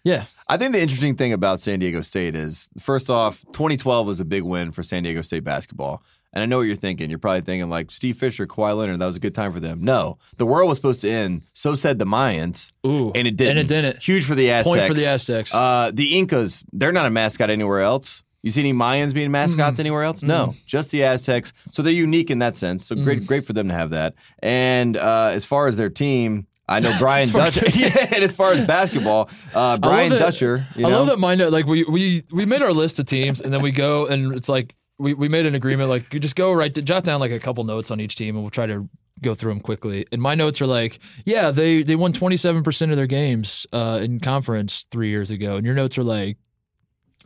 [0.04, 4.22] yeah, I think the interesting thing about San Diego State is, first off, 2012 was
[4.22, 6.02] a big win for San Diego State basketball.
[6.32, 7.10] And I know what you're thinking.
[7.10, 9.00] You're probably thinking like Steve Fisher, Kawhi Leonard.
[9.00, 9.84] That was a good time for them.
[9.84, 11.42] No, the world was supposed to end.
[11.54, 13.58] So said the Mayans, ooh, and it didn't.
[13.58, 14.02] and it didn't.
[14.04, 14.76] Huge for the Aztecs.
[14.78, 15.54] Point for the Aztecs.
[15.54, 18.24] Uh, the Incas, they're not a mascot anywhere else.
[18.44, 20.24] You see any Mayans being mascots anywhere else?
[20.24, 21.54] No, just the Aztecs.
[21.72, 22.86] So they're unique in that sense.
[22.86, 24.14] So great, great for them to have that.
[24.40, 27.66] And uh, as far as their team, I know Brian Dutcher.
[27.74, 30.66] yeah, and as far as basketball, uh, Brian that- Dutcher.
[30.76, 33.54] You I love that mind like we we we made our list of teams and
[33.54, 36.52] then we go and it's like we, we made an agreement like you just go
[36.52, 38.88] right jot down like a couple notes on each team and we'll try to
[39.22, 40.06] go through them quickly.
[40.12, 44.20] And my notes are like, yeah, they they won 27% of their games uh, in
[44.20, 46.38] conference 3 years ago and your notes are like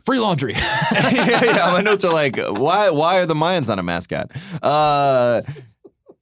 [0.04, 0.54] free laundry.
[0.54, 0.90] yeah,
[1.44, 2.90] yeah, my notes are like, why?
[2.90, 4.30] Why are the Mayans not a mascot?
[4.62, 5.42] Uh,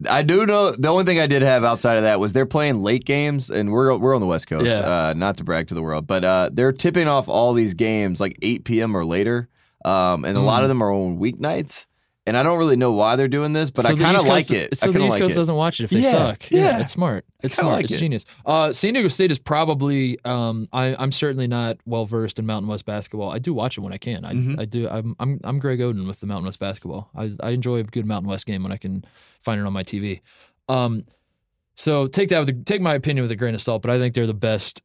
[0.09, 2.83] I do know the only thing I did have outside of that was they're playing
[2.83, 4.67] late games, and we're we're on the West Coast.
[4.67, 5.09] Yeah.
[5.09, 8.21] Uh, not to brag to the world, but uh, they're tipping off all these games
[8.21, 8.97] like 8 p.m.
[8.97, 9.49] or later,
[9.85, 11.87] um, and a lot of them are on weeknights.
[12.27, 14.51] And I don't really know why they're doing this, but So I kind of like
[14.51, 14.77] it.
[14.77, 15.39] So I the East like Coast it.
[15.39, 16.51] doesn't watch it if they Yeah, suck.
[16.51, 16.81] Yeah, yeah.
[16.81, 17.25] it's smart.
[17.43, 17.73] It's smart.
[17.73, 17.99] like it's it.
[17.99, 18.25] genius.
[18.45, 20.19] Uh, San Diego State is probably.
[20.25, 23.31] Um, I, I'm certainly not well versed in Mountain West basketball.
[23.31, 24.25] I do watch it when I can.
[24.27, 24.61] I, Mhm.
[24.61, 24.87] I do.
[24.89, 27.09] I'm, I'm I'm Greg Oden with the Mountain West basketball.
[27.17, 29.03] I I enjoy a good Mountain West game when I can
[29.43, 30.21] find it on my TV.
[30.69, 31.07] Um,
[31.75, 33.99] So take that with a, take my opinion with a grain of salt, but I
[33.99, 34.83] think they're the best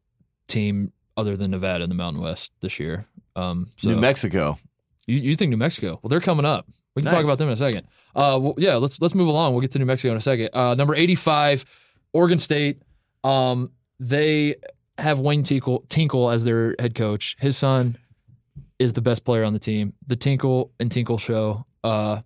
[0.48, 3.06] team other than Nevada in the Mountain West this year.
[3.36, 4.58] Um, so New Mexico.
[5.06, 6.00] you, you think New Mexico?
[6.02, 6.68] Well, they're coming up.
[6.96, 7.88] We can talk about them in a second.
[8.16, 9.54] Uh, well, yeah, let's let's move along.
[9.54, 10.50] We'll get to New Mexico in a second.
[10.54, 11.66] Uh, number eighty-five,
[12.14, 12.82] Oregon State.
[13.24, 14.56] Um, they
[14.98, 17.36] have Wayne Tinkle, Tinkle as their head coach.
[17.40, 17.98] His son
[18.80, 19.94] is the best player on the team.
[20.08, 21.66] The Tinkle and Tinkle show.
[21.84, 22.22] Uh,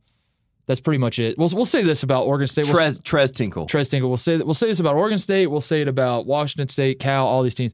[0.67, 1.36] that's pretty much it.
[1.38, 2.65] We'll we'll say this about Oregon State.
[2.65, 3.65] We'll Tres, Tres Tinkle.
[3.65, 4.09] Tres Tinkle.
[4.09, 5.47] We'll say we'll say this about Oregon State.
[5.47, 7.74] We'll say it about Washington State, Cal, all these teams.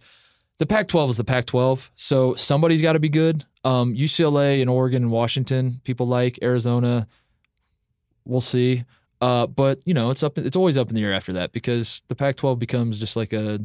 [0.58, 3.44] The Pac-12 is the Pac-12, so somebody's got to be good.
[3.66, 7.08] Um, UCLA and Oregon and Washington, people like Arizona.
[8.24, 8.86] We'll see,
[9.22, 10.38] uh, but you know it's up.
[10.38, 13.60] It's always up in the air after that because the Pac-12 becomes just like a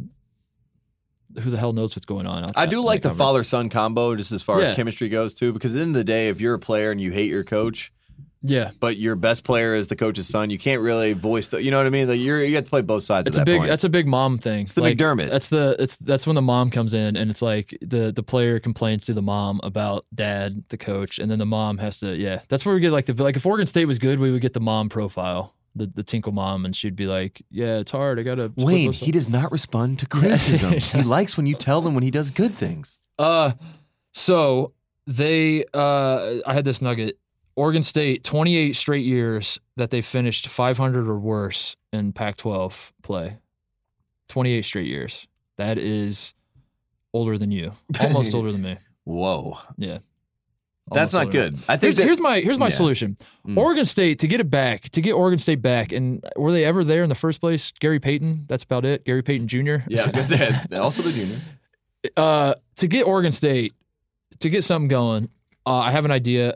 [1.41, 2.51] who the hell knows what's going on.
[2.57, 4.71] I do like the father son combo just as far Yeah.
[4.71, 6.91] as chemistry goes too, because at the end of the day, if you're a player
[6.91, 7.93] and you hate your coach,
[8.43, 11.63] Yeah, but your best player is the coach's son, you can't really voice the.
[11.63, 12.09] You know what I mean?
[12.09, 13.29] Like you're you have to play both sides.
[13.29, 13.69] it's at a that big point.
[13.69, 14.63] that's a big mom thing.
[14.63, 15.29] It's the Like, McDermott.
[15.29, 18.59] That's the it's that's when the mom comes in and it's like the the player
[18.59, 22.41] complains to the mom about dad, the coach, and then the mom has to yeah.
[22.49, 24.55] That's where we get like the like if Oregon State was good, we would get
[24.55, 28.19] the mom profile, the the Tinkle mom, and she'd be like, yeah, it's hard.
[28.19, 30.73] I gotta Wayne, he does not respond to criticism.
[31.01, 32.99] he likes when you tell them when he does good things.
[33.19, 33.53] Uh,
[34.13, 34.73] so
[35.07, 37.19] they, uh, I had this nugget.
[37.57, 43.37] Oregon State, 28 straight years that they finished 500 or worse in Pac 12 play.
[44.29, 45.27] 28 straight years.
[45.57, 46.35] That is
[47.13, 48.77] older than you, almost older than me.
[49.05, 49.99] Whoa, Yeah.
[50.93, 51.55] that's not good.
[51.69, 52.75] I Here's, think that, here's my here's my Yeah.
[52.77, 53.17] solution.
[53.47, 53.57] Mm.
[53.57, 56.85] Oregon State to get it back, to get Oregon State back, and were they ever
[56.85, 57.73] there in the first place?
[57.81, 59.05] Gary Payton, that's about it.
[59.05, 59.59] Gary Payton Jr.
[59.89, 61.39] yeah, I was gonna say also the junior.
[62.17, 63.73] uh, to get Oregon State
[64.39, 65.29] to get something going,
[65.67, 66.55] uh, I have an idea.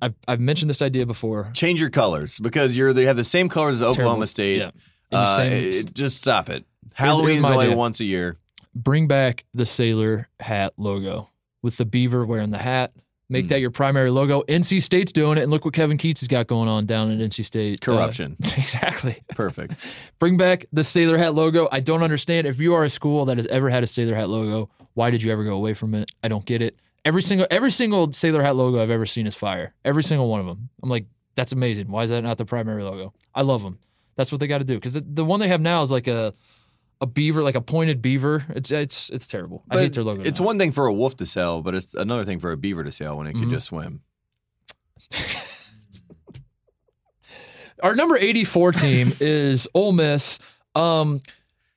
[0.00, 1.50] I've I've mentioned this idea before.
[1.54, 4.26] Change your colors because you're they have the same colors as Oklahoma Terrible.
[4.26, 4.58] State.
[4.58, 4.70] Yeah.
[5.18, 6.64] Uh, it- just stop it.
[6.94, 7.76] Halloween's only idea.
[7.76, 8.36] once a year.
[8.74, 11.30] Bring back the sailor hat logo
[11.62, 12.92] with the beaver wearing the hat.
[13.30, 13.48] Make Hmm.
[13.50, 14.42] that your primary logo.
[14.48, 17.18] NC State's doing it, and look what Kevin Keatts has got going on down at
[17.18, 17.86] NC State.
[17.86, 18.36] Uh, Corruption.
[18.56, 19.18] exactly.
[19.34, 19.74] Perfect.
[20.18, 21.68] Bring back the sailor hat logo.
[21.70, 22.46] I don't understand.
[22.46, 25.22] If you are a school that has ever had a sailor hat logo, why did
[25.22, 26.10] you ever go away from it?
[26.22, 26.76] I don't get it.
[27.04, 29.74] Every single every single sailor hat logo I've ever seen is fire.
[29.84, 30.68] Every single one of them.
[30.82, 31.88] I'm like, that's amazing.
[31.90, 33.14] Why is that not the primary logo?
[33.34, 33.78] I love them.
[34.16, 34.74] That's what they got to do.
[34.74, 36.34] Because the, the one they have now is like a
[37.00, 38.44] a beaver, like a pointed beaver.
[38.50, 39.62] It's it's it's terrible.
[39.70, 40.22] I hate their logo.
[40.22, 40.46] It's now.
[40.46, 42.90] one thing for a wolf to sell, but it's another thing for a beaver to
[42.92, 43.40] sell when it Mhm.
[43.40, 44.02] could just swim.
[47.82, 50.38] Our number 84 team is Ole Miss.
[50.74, 51.22] Um,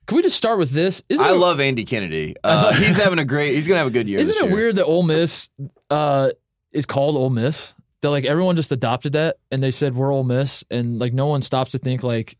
[0.06, 1.02] can we just start with this?
[1.08, 2.34] Isn't I it- love Andy Kennedy.
[2.44, 3.54] Uh, he's having a great.
[3.54, 4.18] He's gonna have a good year.
[4.20, 4.52] Isn't it year.
[4.52, 5.48] weird that Ole Miss
[5.90, 6.30] uh,
[6.72, 7.74] is called Ole Miss?
[8.00, 11.26] That like everyone just adopted that and they said we're Ole Miss, and like no
[11.28, 12.36] one stops to think like,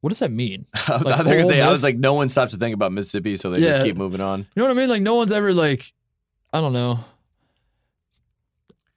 [0.00, 0.66] what does that mean?
[0.88, 3.36] I was Like gonna say, I was like, no one stops to think about Mississippi,
[3.36, 3.74] so they Yeah.
[3.74, 4.40] just keep moving on.
[4.40, 4.88] You know what I mean?
[4.88, 5.92] Like no one's ever like,
[6.52, 6.98] I don't know.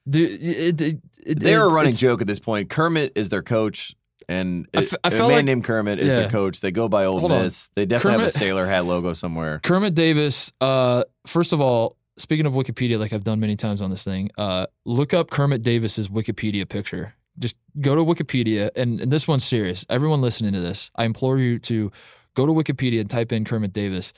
[0.08, 2.68] Dude, it, it, it, They're a running joke at this point.
[2.68, 3.94] Kermit is their coach,
[4.28, 6.14] and I it- f- I a felt man like- named Kermit is Yeah.
[6.16, 6.60] their coach.
[6.60, 7.42] They go by Old Hold on.
[7.42, 7.68] Miss.
[7.74, 9.60] They definitely Kermit- have a sailor hat logo somewhere.
[9.62, 10.52] Kermit Davis.
[10.60, 14.30] Uh, first of all, speaking of Wikipedia, like I've done many times on this thing,
[14.38, 17.14] uh, look up Kermit Davis's Wikipedia picture.
[17.38, 19.84] Just go to Wikipedia, and, and this one's serious.
[19.90, 21.90] Everyone listening to this, I implore you to
[22.34, 24.12] go to Wikipedia and type in Kermit Davis,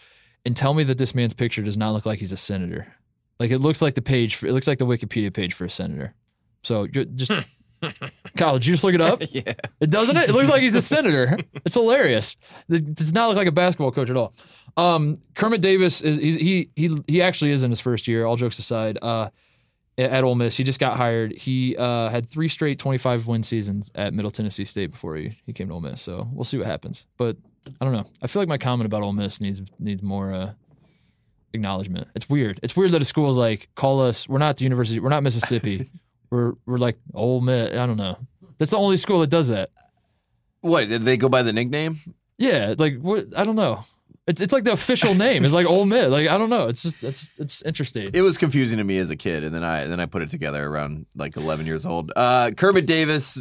[0.44, 2.86] and tell me that this man's picture does not look like he's a senator.
[3.40, 4.34] Like it looks like the page.
[4.36, 6.12] For, it looks like the Wikipedia page for a senator.
[6.62, 7.30] So just.
[8.36, 9.22] Kyle, did you just look it up?
[9.30, 9.54] yeah.
[9.80, 10.28] It doesn't it?
[10.28, 11.38] It looks like he's a senator.
[11.64, 12.36] It's hilarious.
[12.68, 14.34] It does not look like a basketball coach at all.
[14.76, 18.26] Um, Kermit Davis is he's, he he he actually is in his first year.
[18.26, 19.30] All jokes aside, uh,
[19.98, 21.32] at at Ole Miss, he just got hired.
[21.32, 25.52] He uh, had three straight 25 win seasons at Middle Tennessee State before he, he
[25.52, 26.00] came to Ole Miss.
[26.00, 27.06] So we'll see what happens.
[27.16, 27.36] But
[27.80, 28.04] I don't know.
[28.22, 30.52] I feel like my comment about Ole Miss needs needs more uh,
[31.52, 32.08] acknowledgement.
[32.14, 32.60] It's weird.
[32.62, 34.28] It's weird that a school is like call us.
[34.28, 35.00] We're not the university.
[35.00, 35.90] We're not Mississippi.
[36.30, 37.76] we're we're like Ole Miss.
[37.76, 38.18] I don't know.
[38.58, 39.70] That's the only school that does that.
[40.60, 41.98] What did they go by the nickname?
[42.38, 43.26] Yeah, like what?
[43.36, 43.84] I don't know.
[44.26, 45.44] It's it's like the official name.
[45.44, 46.10] It's like Ole Miss.
[46.10, 46.66] Like I don't know.
[46.66, 48.08] It's just it's it's interesting.
[48.12, 50.30] It was confusing to me as a kid, and then I then I put it
[50.30, 52.12] together around like 11 years old.
[52.16, 53.38] Uh, Kermit Davis.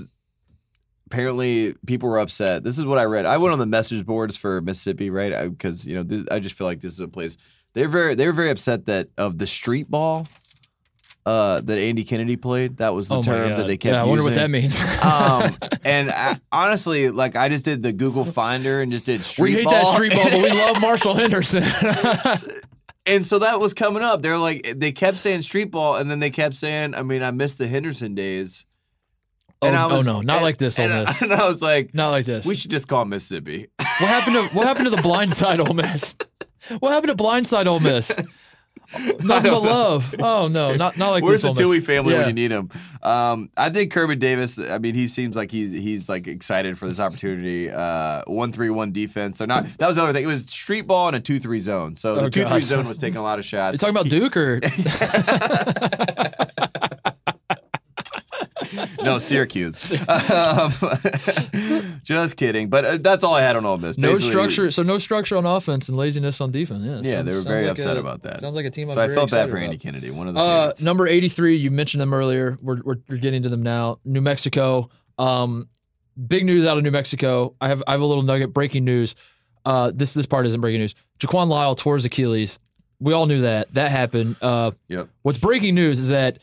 [1.07, 2.63] Apparently, people were upset.
[2.63, 3.27] This is what I read.
[3.27, 5.49] I went on the message boards for Mississippi, right?
[5.49, 7.37] Because you know, this, I just feel like this is a place.
[7.73, 10.27] They're very they were very upset that of the street ball
[11.25, 12.77] uh, that Andy Kennedy played.
[12.77, 13.93] That was the oh term that they kept.
[13.93, 14.79] yeah, I wonder what that means.
[15.01, 19.49] um, and I, honestly, like I just did the Google Finder and just did street
[19.49, 19.73] we hate ball.
[19.73, 21.63] that street ball, but we love Marshall Henderson.
[23.07, 24.21] And so that was coming up.
[24.23, 27.29] They're like they kept saying street ball, and then they kept saying, I mean, I
[27.31, 28.65] miss the Henderson days.
[29.61, 31.21] oh, oh was- no, not and- like this, Ole and, I- Miss.
[31.21, 32.45] and I was like, Not like this.
[32.45, 33.67] we should just call Mississippi.
[33.77, 36.15] What happened to what happened to the blindside Ole Miss?
[36.79, 38.11] What happened to blindside Ole Miss?
[39.23, 40.15] Nothing but love.
[40.19, 42.19] Oh no, not not like Where's this the Tuohy family Yeah.
[42.19, 42.69] when you need them?
[43.01, 44.57] Um, I think Kirby Davis.
[44.59, 47.69] I mean, he seems like he's he's like excited for this opportunity.
[47.71, 49.37] Uh, one three one defense.
[49.37, 50.23] So not that was the other thing.
[50.23, 51.95] It was street ball in a two three zone.
[51.95, 53.73] So the Oh, two three zone was taking a lot of shots.
[53.73, 54.59] You talking about Duke or
[59.03, 59.91] no, Syracuse.
[60.07, 60.71] um,
[62.03, 62.69] just kidding.
[62.69, 63.97] But uh, that's all I had on all this.
[63.97, 64.71] no Basically, structure?
[64.71, 66.83] So no structure on offense and laziness on defense.
[66.83, 68.41] Yeah, Yeah, sounds- they were very like upset a- about that.
[68.41, 68.89] Sounds like a team.
[68.89, 69.65] I'm So I felt bad for about.
[69.65, 72.57] Andy Kennedy, one of the Uh, number 83, you mentioned them earlier.
[72.61, 73.99] We're, we're, we're getting to them now.
[74.05, 74.89] New Mexico.
[75.17, 75.67] Um,
[76.27, 77.55] big news out of New Mexico.
[77.61, 78.53] I have I have a little nugget.
[78.53, 79.15] Breaking news.
[79.65, 80.93] Uh, this this part isn't breaking news.
[81.19, 82.59] Jaquan Lyle tore his Achilles.
[82.99, 83.73] We all knew that.
[83.73, 84.35] That happened.
[84.41, 85.09] Uh, Yep.
[85.23, 86.39] what's breaking news is that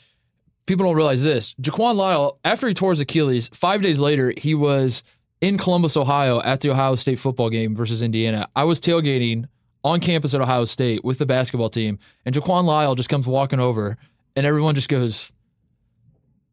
[0.66, 1.54] people don't realize this.
[1.60, 5.02] Jaquan Lyle, after he tore his Achilles, five days later, he was
[5.40, 8.48] in Columbus, Ohio at the Ohio State football game versus Indiana.
[8.54, 9.46] I was tailgating
[9.84, 13.60] on campus at Ohio State with the basketball team, and Jaquan Lyle just comes walking
[13.60, 13.96] over,
[14.36, 15.32] and everyone just goes,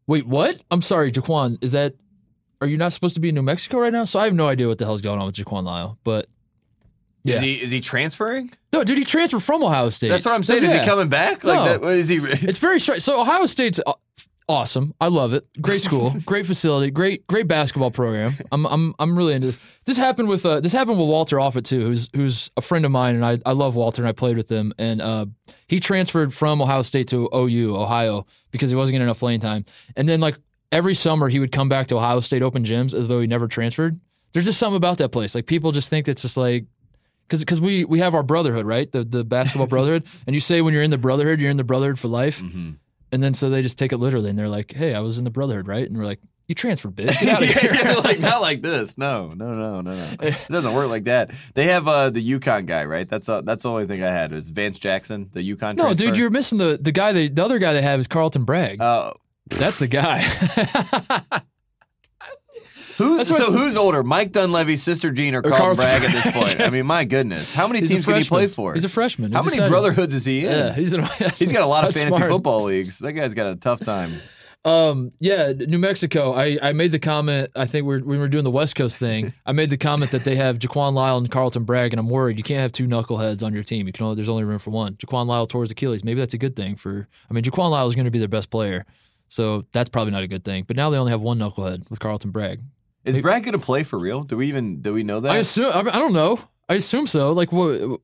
[0.07, 0.60] Wait, what?
[0.72, 1.94] I'm sorry, Jaquan, is that
[2.61, 4.06] are you not supposed to be in New Mexico right now?
[4.06, 5.98] So I have no idea what the hell's going on with Jaquan Lyle.
[6.03, 6.27] But
[7.24, 7.36] yeah.
[7.36, 8.52] Is he is he transferring?
[8.74, 10.10] no, dude, he transferred from Ohio State.
[10.10, 10.64] That's what I'm saying.
[10.64, 10.80] Is Yeah.
[10.82, 11.44] he coming back?
[11.44, 11.66] Like No.
[11.66, 11.82] that?
[11.82, 12.18] what Is he?
[12.18, 13.02] It's very strange.
[13.02, 13.80] So Ohio State's
[14.48, 14.94] awesome.
[15.00, 15.46] I love it.
[15.62, 18.36] Great school, great facility, great great basketball program.
[18.52, 19.60] I'm I'm I'm really into this.
[19.86, 22.91] This happened with uh this happened with Walter Offutt too, who's who's a friend of
[22.91, 25.26] mine, and I I love Walter, and I played with him, and uh
[25.68, 29.66] he transferred from Ohio State to OU Ohio because he wasn't getting enough playing time,
[29.96, 30.38] and then like
[30.72, 33.48] every summer he would come back to Ohio State open gyms as though he never
[33.48, 34.00] transferred.
[34.34, 35.34] There's just something about that place.
[35.34, 36.66] Like people just think it's just like
[37.30, 38.92] because because we we have our brotherhood, right?
[38.92, 41.64] The the basketball brotherhood, and you say when you're in the brotherhood, you're in the
[41.64, 42.42] brotherhood for life.
[42.42, 42.76] Mhm.
[43.12, 45.24] And then so they just take it literally, and they're like, "Hey, I was in
[45.24, 47.20] the brotherhood, right?" And we're like, "You transferred, bitch.
[47.20, 48.98] Get out of here." Yeah, like not like this.
[49.00, 50.10] No, no, no, no, no.
[50.22, 51.32] It doesn't work like that.
[51.56, 53.08] They have uh, the UConn guy, right?
[53.10, 55.76] That's uh, that's the only thing I had was Vance Jackson, the UConn.
[55.78, 56.06] no, transfer.
[56.06, 57.12] dude, you're missing the the guy.
[57.14, 58.80] They, the other guy they have is Carlton Bragg.
[58.80, 59.14] Uh,
[59.50, 60.24] That's the guy.
[63.04, 66.62] who's so who's older, Mike Dunleavy's sister Jean or Carlton Carlton Bragg at this point?
[66.62, 68.74] I mean, my goodness, how many He's teams can he play for?
[68.74, 69.32] He's a freshman.
[69.32, 69.72] how many exciting.
[69.72, 70.52] brotherhoods is he in?
[70.52, 71.04] Yeah, he's in,
[71.38, 72.30] He's got a lot of fantasy smart.
[72.32, 73.00] football leagues.
[73.00, 74.22] That guy's got a tough time.
[74.66, 76.34] Um, yeah, New Mexico.
[76.34, 77.52] I, I made the comment.
[77.56, 80.12] I think we're, when we were doing the West Coast thing, I made the comment
[80.12, 82.86] that they have Jaquan Lyle and Carlton Bragg, and I'm worried you can't have two
[82.86, 83.88] knuckleheads on your team.
[83.88, 84.96] You can only, there's only room for one.
[84.96, 86.04] Jaquan Lyle tore his Achilles.
[86.04, 87.08] Maybe that's a good thing for.
[87.30, 88.86] I mean, Jaquan Lyle is going to be their best player,
[89.30, 90.66] so that's probably not a good thing.
[90.68, 92.60] But now they only have one knucklehead with Carlton Bragg.
[93.10, 94.23] Is Brad going to play for real?
[94.23, 95.31] Do we even do we know that?
[95.31, 95.72] I assume.
[95.73, 96.40] I, mean, I don't know.
[96.68, 97.31] I assume so.
[97.34, 97.99] Like, what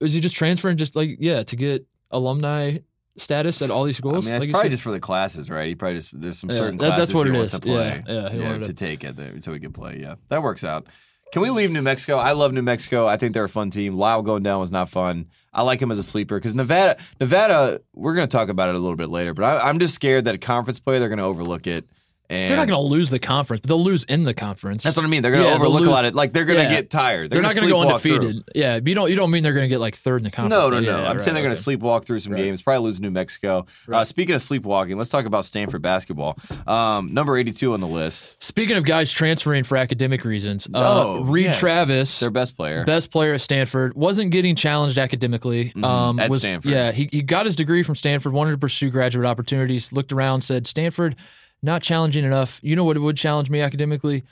[0.00, 0.76] is he just transferring?
[0.76, 2.78] Just like yeah, to get alumni
[3.16, 4.26] status at all these schools.
[4.26, 4.70] I mean, like probably said?
[4.72, 5.68] just for the classes, right?
[5.68, 7.60] He probably just there's some Yeah, certain that- that's what he it wants is.
[7.60, 9.98] to play, Yeah, yeah, he wanted to to- take it there so he can play.
[10.00, 10.86] Yeah, that works out.
[11.32, 12.16] Can we leave New Mexico?
[12.16, 13.06] I love New Mexico.
[13.08, 13.96] I think they're a fun team.
[13.96, 15.26] Lyle going down was not fun.
[15.52, 17.80] I like him as a sleeper because Nevada, Nevada.
[17.92, 20.26] We're going to talk about it a little bit later, but I, I'm just scared
[20.26, 21.86] that a conference play they're going to overlook it.
[22.30, 24.82] And They're not going to lose the conference, but they'll lose in the conference.
[24.82, 25.20] That's what I mean.
[25.20, 26.70] They're going to Yeah, overlook a lot of like they're going to yeah.
[26.80, 27.28] get tired.
[27.28, 28.42] They're, not going to go undefeated.
[28.54, 30.30] Yeah, but you don't you don't mean they're going to get like third in the
[30.30, 30.70] conference.
[30.70, 31.04] No, no, Yeah, no.
[31.04, 32.44] I'm right, saying they're going to sleepwalk through some Right.
[32.44, 32.62] games.
[32.62, 33.66] Probably lose New Mexico.
[33.92, 36.38] Uh, speaking of sleepwalking, let's talk about Stanford basketball.
[36.66, 38.42] Um, number 82 on the list.
[38.42, 41.58] Speaking of guys transferring for academic reasons, uh, Oh, Reid yes.
[41.58, 42.84] Travis, their best player.
[42.84, 45.72] best player at Stanford, wasn't getting challenged academically.
[45.76, 45.82] Um,
[46.14, 46.20] Mm-hmm.
[46.20, 46.72] at was, Stanford.
[46.72, 50.42] Yeah, he, he got his degree from Stanford, wanted to pursue graduate opportunities, looked around,
[50.42, 51.16] said, Stanford,
[51.64, 52.60] not challenging enough.
[52.62, 54.22] You know what would challenge me academically?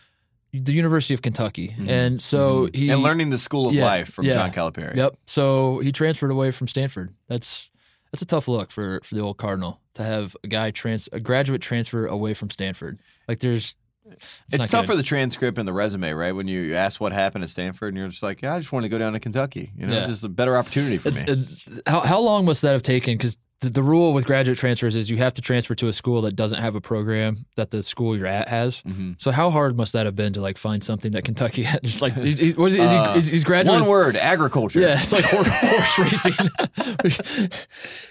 [0.53, 1.75] The University of Kentucky.
[1.89, 2.83] And so he.
[2.83, 2.91] Mm-hmm.
[2.93, 4.35] and learning the school of Yeah, life from yeah.
[4.35, 4.95] John Calipari.
[4.97, 5.17] Yep.
[5.27, 7.15] So he transferred away from Stanford.
[7.27, 7.71] That's
[8.13, 11.21] that's a tough look for for the old Cardinal to have a guy trans a
[11.21, 13.01] graduate transfer away from Stanford.
[13.27, 14.93] Like there's it's, It's, tough good.
[14.93, 16.33] for the transcript and the resume, right?
[16.33, 18.83] When you ask what happened at Stanford, and you're just like, yeah, I just want
[18.83, 19.73] to go down to Kentucky.
[19.77, 20.07] You know, Yeah.
[20.07, 21.47] just a better opportunity for me.
[21.87, 23.17] How how long must that have taken?
[23.17, 26.23] Because the, the rule with graduate transfers is you have to transfer to a school
[26.23, 28.83] that doesn't have a program that the school you're at has.
[28.83, 29.19] Mhm.
[29.21, 31.83] So how hard must that have been to like find something that Kentucky had?
[31.85, 33.81] Just like he's, he's, what is, he- is Uh, he, is, he's graduate.
[33.81, 34.81] One word: agriculture.
[34.81, 37.49] Yeah, it's like horse, horse racing.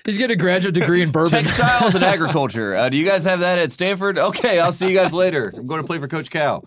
[0.05, 1.31] he's getting a graduate degree in bourbon.
[1.43, 2.75] Textiles and agriculture.
[2.75, 4.17] Uh, do you guys have that at Stanford?
[4.17, 5.53] Okay, I'll see you guys later.
[5.55, 6.63] I'm going to play for Coach Cal.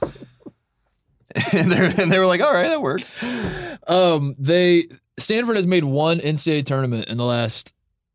[1.53, 3.13] and, they and they were like, all right, that works.
[3.89, 4.87] Um, they
[5.19, 7.73] Stanford has made one NCAA tournament in the last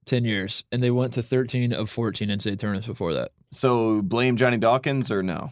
[0.09, 3.31] ten years, and they went to thirteen of fourteen NCAA tournaments before that.
[3.51, 5.49] So blame Johnny Dawkins or no?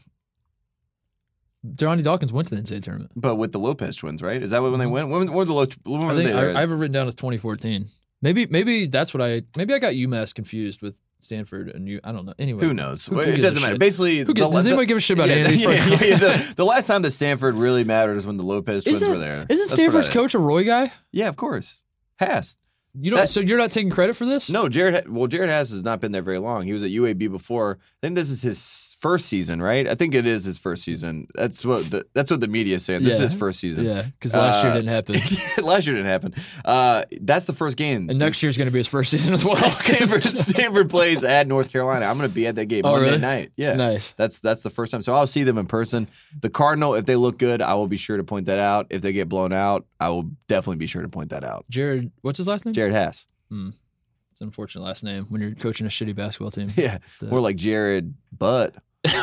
[1.76, 3.12] Johnny Dawkins went to the NCAA tournament.
[3.16, 4.42] But with the Lopez twins, right?
[4.42, 4.92] Is that when they mm-hmm.
[4.92, 5.10] went?
[5.10, 6.36] When, when were the Lo- when were I they think?
[6.36, 7.88] I, I have it written down as twenty fourteen.
[8.22, 12.00] Maybe maybe that's what I maybe I got UMass confused with Stanford and you.
[12.04, 12.34] I don't know.
[12.40, 13.06] Anyway, Who knows?
[13.06, 13.74] Who- who it doesn't matter.
[13.74, 13.80] shit?
[13.80, 15.62] Basically, gives, the- does the- anybody give a shit about yeah, any of these?
[15.62, 16.18] yeah, yeah.
[16.18, 19.20] The, the last time that Stanford really mattered is when the Lopez twins Isn't, were
[19.20, 19.46] there.
[19.50, 20.92] isn't That's Stanford's coach a Roy guy?
[21.12, 21.84] Yeah, of course.
[22.20, 22.58] Haase.
[23.00, 23.20] You don't.
[23.20, 24.50] That- so you're not taking credit for this?
[24.50, 25.08] No, Jerod.
[25.08, 26.64] Well, Jerod Haase has not been there very long.
[26.66, 27.78] He was at UAB before.
[27.82, 29.88] I think this is his first season, right?
[29.88, 31.28] I think it is his first season.
[31.36, 33.04] That's what the, that's what the media is saying.
[33.04, 33.26] This Yeah.
[33.26, 33.86] is his first season.
[33.86, 35.16] Yeah, because last year Uh, didn't happen,
[35.66, 36.36] Last year didn't happen.
[36.64, 38.10] Uh, that's the first game.
[38.10, 39.58] and next year's going to be his first season as well.
[39.72, 42.06] Stanford, Stanford plays at North Carolina.
[42.06, 43.18] I'm going to be at that game Oh, Monday really?
[43.20, 43.52] night.
[43.58, 44.14] Yeah, Nice.
[44.18, 45.02] That's that's the first time.
[45.02, 46.08] So I'll see them in person.
[46.40, 48.88] The Cardinal, if they look good, I will be sure to point that out.
[48.90, 51.66] If they get blown out, I will definitely be sure to point that out.
[51.72, 52.74] Jerod, what's his last name?
[52.76, 53.26] Jerod Haase.
[53.50, 56.70] It's an unfortunate last name when you're coaching a shitty basketball team.
[56.76, 58.76] Yeah, The- more like Jared Butt.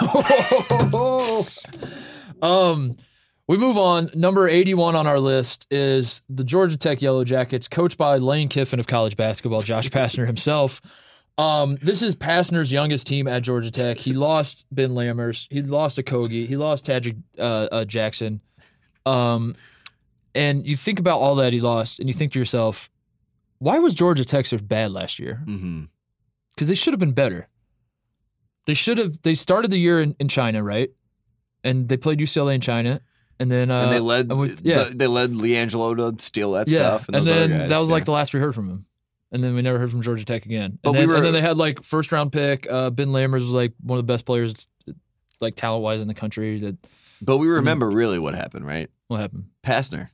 [2.43, 2.97] um,
[3.47, 4.11] we move on.
[4.15, 8.81] Number 81 on our list is the Georgia Tech Yellow Jackets, coached by Lane Kiffin
[8.81, 10.81] of college basketball, Josh Pastner himself.
[11.37, 13.99] Um, this is Pastner's youngest team at Georgia Tech.
[13.99, 15.47] He lost Ben Lammers.
[15.51, 16.47] He lost Okogie.
[16.47, 18.41] He lost Tadric uh, uh, Jackson.
[19.05, 19.55] Um,
[20.35, 22.89] and you think about all that he lost, and you think to yourself,
[23.59, 25.43] why was Georgia Tech so bad last year?
[25.47, 25.85] Mm-hmm.
[26.55, 27.49] because they should have been better.
[28.67, 29.21] They should have.
[29.23, 30.91] They started the year in, in China, right?
[31.63, 33.01] And they played UCLA in China,
[33.39, 36.69] and then uh, and they led, and with- yeah, they led LiAngelo to steal that
[36.69, 37.09] yeah, stuff.
[37.09, 37.95] And, and, then guys, that was yeah.
[37.95, 38.87] like the last we heard from him.
[39.33, 40.79] And then we never heard from Georgia Tech again.
[40.81, 42.67] But And, we then, were- and then they had like first round pick.
[42.71, 44.55] Uh, ben Lammers was like one of the best players,
[45.41, 46.61] like talent wise in the country.
[46.61, 46.77] That
[47.21, 48.89] But we remember really what happened, right?
[49.09, 49.47] what happened?
[49.63, 50.09] Pastner.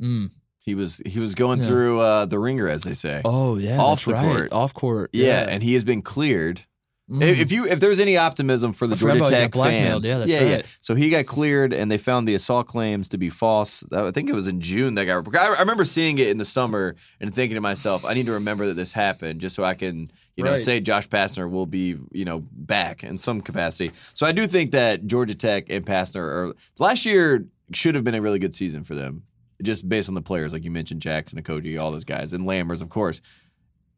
[0.00, 0.30] Mm.
[0.64, 1.66] He was he was going Yeah.
[1.66, 3.20] through uh, the ringer, as they say.
[3.24, 4.24] Oh yeah, Off the right.
[4.24, 4.52] court.
[4.52, 5.10] off court.
[5.12, 6.62] yeah, and he has been cleared.
[7.10, 7.20] Mm.
[7.22, 10.18] If you if there's any optimism for the Georgia about he got Tech fans, Yeah,
[10.20, 10.66] that's yeah, right.
[10.80, 13.84] So he got cleared, and they found the assault claims to be false.
[13.92, 15.36] I think it was in June that got.
[15.36, 18.32] I I remember seeing it in the summer and thinking to myself, I need to
[18.32, 20.58] remember that this happened, just so I can, you know, Right.
[20.58, 23.90] say Josh Pastner will be, you know, back in some capacity.
[24.14, 28.14] So I do think that Georgia Tech and Pastner are last year should have been
[28.14, 29.24] a really good season for them,
[29.62, 32.82] just based on the players like you mentioned, Jackson, Okogie, all those guys, and Lammers,
[32.82, 33.20] of course.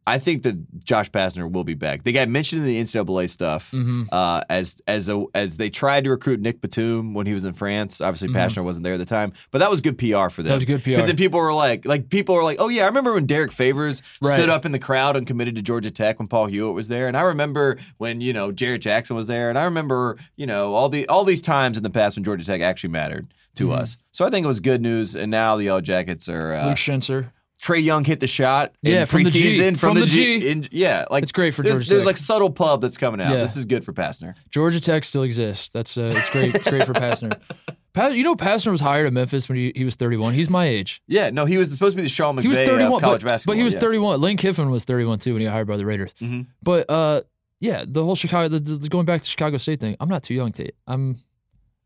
[0.09, 2.05] I think that Josh Pastner will be back.
[2.05, 4.07] They got mentioned in the NCAA stuff Mhm.
[4.12, 7.55] uh, as as a, as they tried to recruit Nick Batum when he was in
[7.55, 8.01] France.
[8.01, 10.45] Obviously, Pastner wasn't there at the time, but that was good PR for them.
[10.45, 10.45] Mm-hmm.
[10.49, 10.91] That was good PR.
[10.91, 13.51] because then people were like, like people were like, oh yeah, I remember when Derrick
[13.53, 14.37] Favors Right.
[14.37, 17.09] stood up in the crowd and committed to Georgia Tech when Paul Hewitt was there,
[17.09, 20.74] and I remember when you know Jarrett Jackson was there, and I remember you know
[20.74, 23.27] all the all these times in the past when Georgia Tech actually mattered
[23.57, 23.73] to Mm-hmm.
[23.81, 23.97] us.
[24.12, 26.55] So I think it was good news, and now the Yellow Jackets are.
[26.55, 27.31] Uh, Luke Schenscher.
[27.61, 28.74] Trey Young hit the shot.
[28.83, 29.59] in Yeah, from the G.
[29.59, 30.47] preseason, From the G.
[30.49, 32.07] in- yeah, like It's great for there's, Georgia There's Tech.
[32.07, 33.33] like subtle pub that's coming out.
[33.33, 33.45] Yeah.
[33.45, 34.35] This is good for Pastner.
[34.51, 35.70] Georgia Tech still exists.
[35.73, 36.55] That's uh, it's great.
[36.55, 37.33] It's great for Pastner.
[37.95, 40.35] Pa- you know, Pastner was hired at Memphis when he, he was 31.
[40.35, 41.01] He's my age.
[41.09, 43.23] Yeah, no, he was supposed to be the Sean McVay He was of 31, college
[43.23, 43.55] but, basketball.
[43.55, 43.81] but he was yeah.
[43.81, 44.20] 31.
[44.20, 46.12] Lane Kiffin was 31 too when he got hired by the Raiders.
[46.20, 46.47] Mhm.
[46.62, 47.23] But uh,
[47.61, 49.97] yeah, the whole Chicago, the, the, going back to Chicago State thing.
[49.99, 50.70] I'm not too young to.
[50.87, 51.16] I'm,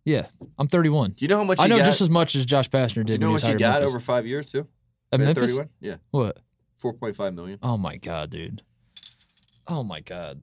[0.04, 0.26] yeah,
[0.58, 1.12] I'm 31.
[1.12, 1.84] Do you know how much I know got?
[1.84, 3.06] just as much as Josh Pastner did.
[3.06, 3.90] Do you know what he he got Memphis.
[3.90, 4.66] over five years too?
[5.12, 5.50] At Memphis?
[5.50, 5.68] 31?
[5.80, 6.38] Yeah, What?
[6.78, 7.58] four point five million.
[7.62, 8.62] Oh my god, dude.
[9.68, 10.42] Oh my god.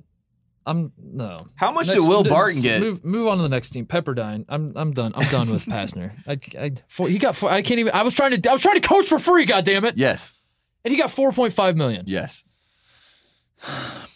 [0.66, 1.48] I'm no.
[1.56, 2.82] How much Next- did Will Barton get?
[2.82, 3.86] Move, move on to the next team.
[3.86, 4.44] Pepperdine.
[4.50, 5.14] I'm I'm done.
[5.16, 6.12] I'm done with Pastner.
[6.28, 7.94] I, I four, he got four, I can't even.
[7.94, 9.46] I was trying to I was trying to coach for free.
[9.46, 9.98] God damn it!
[9.98, 10.34] Yes,
[10.84, 12.04] And he got 4.5 million.
[12.08, 12.44] yes.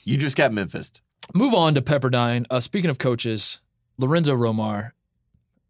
[0.04, 0.92] You just got Memphis.
[1.34, 2.46] Move on to Pepperdine.
[2.50, 3.60] Uh, speaking of coaches,
[3.98, 4.92] Lorenzo Romar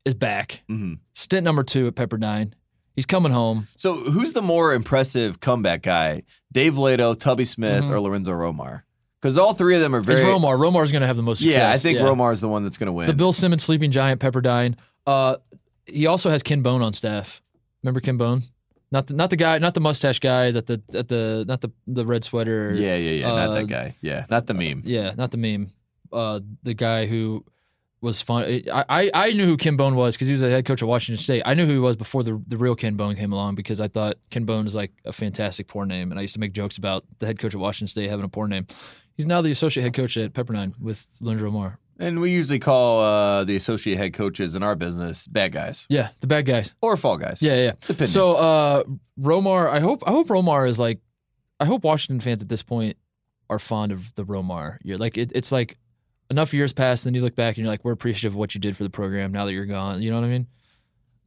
[0.06, 0.62] is back.
[0.68, 2.54] hmm Stint number two at Pepperdine.
[2.96, 3.68] He's coming home.
[3.78, 6.24] So who's the more impressive comeback guy?
[6.52, 8.82] Dave Leitao, Tubby Smith, or Lorenzo Romar?
[9.22, 10.22] Because all three of them are very.
[10.22, 10.58] It's Romar.
[10.58, 11.58] Romar's going to have the most success.
[11.58, 13.04] yeah, I think Romar is the one that's going to win.
[13.04, 14.76] It's a Bill Simmons sleeping giant, Pepperdine.
[15.06, 15.38] Uh,
[15.86, 17.42] he also has Ken Bone on staff.
[17.84, 18.42] Remember Ken Bone?
[18.92, 21.72] Not the not the guy, not the mustache guy that the at the not the
[21.88, 22.74] the red sweater.
[22.76, 23.28] yeah, yeah, yeah.
[23.28, 23.94] not uh, that guy.
[24.02, 24.82] Yeah, not the meme.
[24.86, 25.72] yeah, not the meme.
[26.12, 27.46] Uh, the guy who
[28.02, 28.44] was fun.
[28.72, 30.88] I I, I knew who Ken Bone was because he was the head coach of
[30.88, 31.44] Washington State.
[31.46, 33.88] I knew who he was before the the real Ken Bone came along because I
[33.88, 36.78] thought Ken Bone is like a fantastic poor name, and I used to make jokes
[36.78, 38.66] about the head coach of Washington State having a poor name.
[39.18, 41.78] He's now the associate head coach at Pepperdine with Lorenzo Romar.
[42.00, 46.10] And we usually call uh, the associate head coaches in our business bad guys Yeah,
[46.22, 46.74] the bad guys.
[46.82, 47.44] or fall guys.
[47.44, 47.72] Yeah, yeah.
[47.82, 48.08] Depending.
[48.08, 48.84] So uh
[49.20, 51.00] Romar, I hope I hope Romar is like
[51.60, 52.98] I hope Washington fans at this point
[53.52, 54.78] are fond of the Romar.
[54.84, 55.78] You're like it, it's like
[56.32, 58.56] enough years pass, and then you look back and you're like, we're appreciative of what
[58.56, 60.02] you did for the program now that you're gone.
[60.02, 60.48] You know what I mean?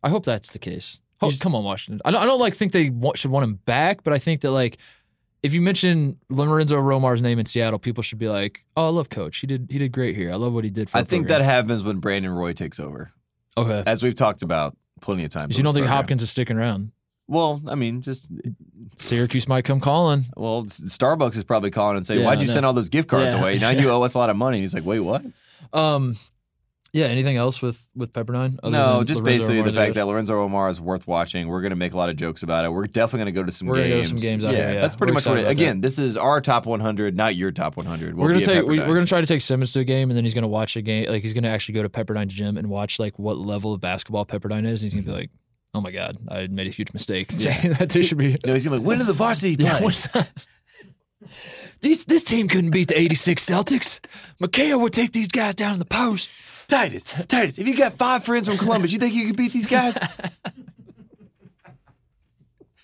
[0.03, 1.01] I hope that's the case.
[1.21, 2.01] Ho- He's- come on, Washington.
[2.05, 4.41] I don't, I don't like think they want, should want him back, but I think
[4.41, 4.79] that like
[5.45, 9.11] if you mention Lorenzo Romar's name in Seattle, people should be like, "Oh, I love
[9.11, 9.37] Coach.
[9.39, 10.33] He did he did great here.
[10.33, 13.13] I love what he did for." I think that happens when Brandon Roy takes over,
[13.57, 13.83] okay.
[13.87, 15.57] as we've talked about plenty of times.
[15.59, 15.97] You don't think program.
[15.99, 16.93] Hopkins is sticking around.
[17.27, 18.27] Well, I mean, just
[18.97, 20.27] Syracuse might come calling.
[20.37, 23.35] well, Starbucks is probably calling and saying, Yeah, "Why'd you send all those gift cards
[23.35, 23.41] Yeah.
[23.41, 23.59] away?
[23.59, 25.25] Now you owe us a lot of money." And He's like, "Wait, what?"
[25.73, 26.17] Um,
[26.93, 27.07] yeah.
[27.07, 28.59] Anything else with with Pepperdine?
[28.63, 31.49] other no, just Lorenzo basically the fact that Lorenzo Romar is worth watching.
[31.49, 32.69] We're going to make a lot of jokes about it.
[32.69, 34.11] We're definitely going to go to some We're gonna games.
[34.13, 34.81] go to some games out yeah, here, yeah.
[34.83, 35.39] that's pretty We're much what.
[35.39, 38.15] It, again, this is our top 100, not your top 100.
[38.15, 40.17] We'll we're gonna take We, we're gonna try to take Simmons to a game, and
[40.17, 41.09] then he's gonna watch a game.
[41.09, 44.27] Like he's gonna actually go to Pepperdine's gym and watch like what level of basketball
[44.27, 44.83] Pepperdine is.
[44.83, 45.31] And He's gonna be like,
[45.75, 48.65] "Oh my god, I made a huge mistake saying that they should be." No, he's
[48.65, 49.67] gonna be like, when did the varsity play?
[49.67, 50.29] Yeah, what's that?
[51.81, 54.01] These, this team couldn't beat the '86 Celtics.
[54.41, 56.31] McHale would take these guys down in the post.
[56.67, 59.67] Titus, Titus, if you got five friends from Columbus, you think you could beat these
[59.67, 59.95] guys?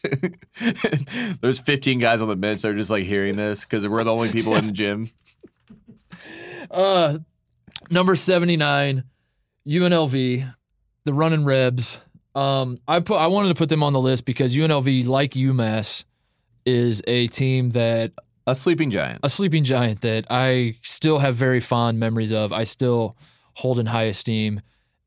[1.41, 4.13] There's 15 guys on the bench that are just like hearing this because we're the
[4.13, 5.09] only people in the gym.
[6.71, 7.19] Uh,
[7.91, 9.05] number 79,
[9.67, 10.55] UNLV,
[11.05, 12.01] the running Rebs.
[12.35, 16.05] Um, I put I wanted to put them on the list because UNLV, like UMass,
[16.65, 18.13] is a team that
[18.47, 19.21] A sleeping giant.
[19.23, 22.53] a sleeping giant that I still have very fond memories of.
[22.53, 23.17] I still
[23.55, 24.61] hold in high esteem,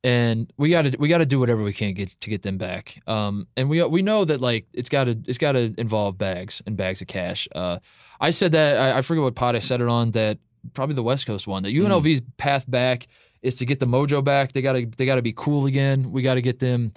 [0.03, 2.57] and we got to we got to do whatever we can get to get them
[2.57, 3.01] back.
[3.07, 6.61] Um, and we we know that like it's got to it's got to involve bags
[6.65, 7.47] and bags of cash.
[7.55, 7.79] Uh,
[8.19, 10.39] I said that I, I forget what pod I said it on that
[10.73, 13.07] probably the West Coast one that UNLV's path back
[13.41, 14.51] is to get the mojo back.
[14.51, 16.11] They got to they got to be cool again.
[16.11, 16.91] We got to get them.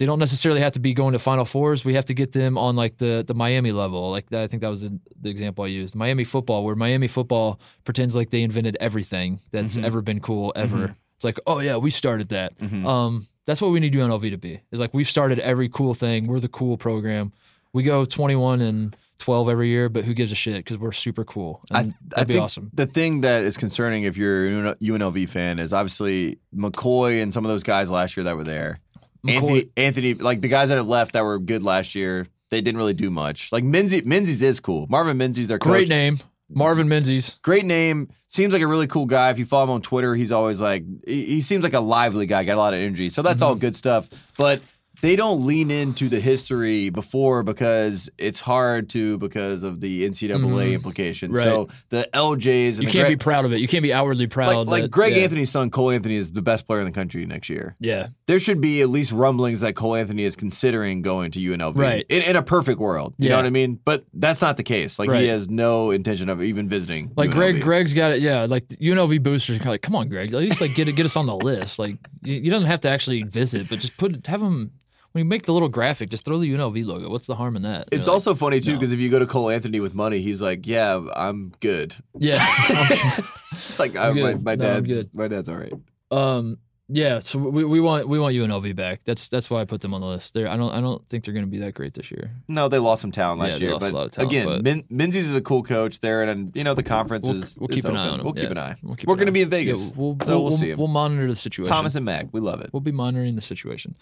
[0.00, 1.84] They don't necessarily have to be going to Final Fours.
[1.84, 4.10] We have to get them on like the the Miami level.
[4.10, 5.94] Like that, I think that was the, the example I used.
[5.94, 9.84] Miami football, where Miami football pretends like they invented everything that's Mhm.
[9.84, 10.96] ever been cool ever.
[11.16, 12.56] It's like, oh yeah, we started that.
[12.58, 12.86] Mhm.
[12.86, 14.60] Um, that's what we need UNLV to be.
[14.72, 16.26] Is like we've started every cool thing.
[16.26, 17.32] We're the cool program.
[17.74, 20.56] We go twenty one and twelve every year, but who gives a shit?
[20.64, 21.60] Because we're super cool.
[21.70, 22.70] I, And I that'd be think awesome.
[22.72, 27.44] the thing that is concerning if you're a UNLV fan is obviously McCoy and some
[27.44, 28.80] of those guys last year that were there.
[29.28, 32.78] Anthony, Anthony, like the guys that have left that were good last year, they didn't
[32.78, 33.52] really do much.
[33.52, 34.86] Like Menzies, Menzies is cool.
[34.88, 36.18] Marvin Menzies, their Great coach, name,
[36.48, 37.38] Marvin Menzies.
[37.42, 38.08] great name.
[38.28, 39.30] Seems like a really cool guy.
[39.30, 42.26] If you follow him on Twitter, he's always like he, he seems like a lively
[42.26, 43.10] guy, got a lot of energy.
[43.10, 43.60] So that's all Mm-hmm.
[43.60, 44.08] good stuff.
[44.36, 44.60] But
[45.02, 50.72] they don't lean into the history before because it's hard to because of the NCAA
[50.74, 51.38] implications.
[51.38, 51.48] Mm-hmm.
[51.48, 51.68] Right.
[51.68, 53.60] So the LJs and You can't Greg, be proud of it.
[53.60, 54.56] You can't be outwardly proud.
[54.56, 55.22] like, like that- Greg yeah.
[55.24, 57.76] Anthony's son, Cole Anthony, is the best player in the country next year.
[57.80, 61.76] Yeah, There should be at least rumblings that Cole Anthony is considering going to UNLV.
[61.78, 62.04] Right.
[62.08, 63.14] In, in a perfect world.
[63.18, 63.30] You Yeah.
[63.32, 63.78] know what I mean?
[63.84, 64.98] But that's not the case.
[64.98, 65.22] Like Right.
[65.22, 67.12] he has no intention of even visiting.
[67.16, 67.56] like Greg.
[67.56, 67.62] UNLV.
[67.62, 68.20] Greg's got it.
[68.20, 70.32] Yeah, like UNLV boosters are like, come on, Greg.
[70.32, 71.78] At least like get get us on the list.
[71.78, 74.72] Like you, you don't have to actually visit, but just put have him
[75.14, 76.10] you make the little graphic.
[76.10, 77.08] Just throw the UNLV logo.
[77.10, 77.88] What's the harm in that?
[77.90, 78.78] It's You're like, also funny too no.
[78.78, 82.44] because if you go to Cole Anthony with money, he's like, "Yeah, I'm good." yeah.
[83.52, 85.72] It's like I, I'm my, my No, dad's my dad's all right.
[86.10, 86.58] Um,
[86.92, 89.02] yeah, so we, we want we want UNLV back.
[89.04, 90.34] That's that's why I put them on the list.
[90.34, 92.30] There, I don't I don't think they're going to be that great this year.
[92.48, 94.32] No, they lost some talent Yeah, last they year, lost but a lot of talent,
[94.32, 97.36] again, but- Min- Menzies is a cool coach there, and you know the conference We'll,
[97.42, 98.24] is we'll keep an eye on them.
[98.24, 98.76] We'll keep Yeah, an eye.
[98.82, 100.70] We'll keep We're going to be in Vegas, Yeah, we'll, so we'll, we'll, we'll, see
[100.70, 100.78] him.
[100.78, 101.72] We'll monitor the situation.
[101.72, 102.70] Thomas and Mack, we love it.
[102.72, 103.94] We'll be monitoring the situation.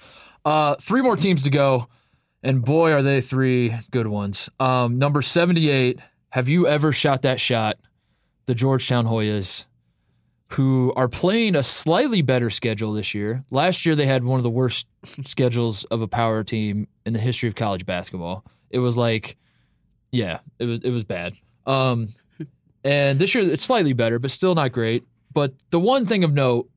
[0.44, 1.88] Uh, three more teams to go,
[2.42, 4.48] and boy, are they three good ones.
[4.58, 6.00] Um, number seventy-eight.
[6.30, 7.78] Have you ever shot that shot?
[8.46, 9.66] The Georgetown Hoyas,
[10.52, 13.44] who are playing a slightly better schedule this year.
[13.50, 14.86] Last year, they had one of the worst
[15.24, 18.44] schedules of a power team in the history of college basketball.
[18.70, 19.36] It was like,
[20.10, 21.34] yeah, it was it was bad.
[21.66, 22.08] Um,
[22.84, 25.04] and this year it's slightly better, but still not great.
[25.34, 26.70] But the one thing of note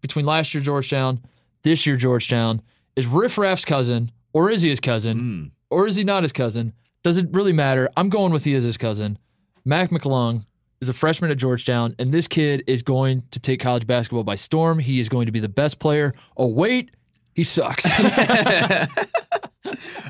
[0.00, 1.20] between last year Georgetown,
[1.62, 2.62] this year Georgetown,
[2.94, 5.50] is Riff Raff's cousin, or is he his cousin, Mm.
[5.70, 6.72] or is he not his cousin?
[7.02, 7.88] Does it really matter?
[7.96, 9.18] I'm going with he is his cousin.
[9.64, 10.44] Mac McClung
[10.80, 14.34] is a freshman at Georgetown, and this kid is going to take college basketball by
[14.34, 14.78] storm.
[14.78, 16.12] He is going to be the best player.
[16.36, 16.90] Oh, wait,
[17.34, 17.86] he sucks.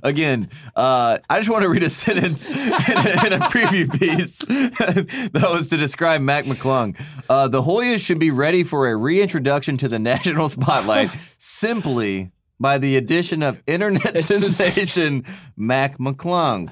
[0.03, 4.39] Again, uh, I just want to read a sentence in a, in a preview piece
[5.33, 7.01] that was to describe Mac McClung.
[7.29, 12.79] Uh, the Hoyas should be ready for a reintroduction to the national spotlight simply by
[12.79, 15.25] the addition of internet It's just- sensation
[15.57, 16.71] Mac McClung.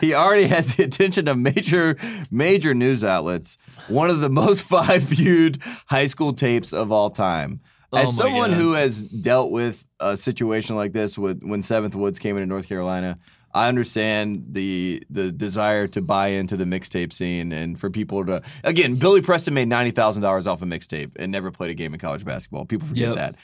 [0.00, 1.96] He already has the attention of major
[2.30, 3.58] major news outlets.
[3.88, 7.60] One of the most five viewed high school tapes of all time.
[7.92, 8.56] Oh As someone God.
[8.58, 12.66] who has dealt with a situation like this with when Seventh Woods came into North
[12.68, 13.18] Carolina,
[13.54, 18.42] I understand the the desire to buy into the mixtape scene and for people to
[18.64, 21.94] again, Billy Preston made ninety thousand dollars off a mixtape and never played a game
[21.94, 22.64] of college basketball.
[22.64, 23.16] People forget Yep.
[23.16, 23.36] that.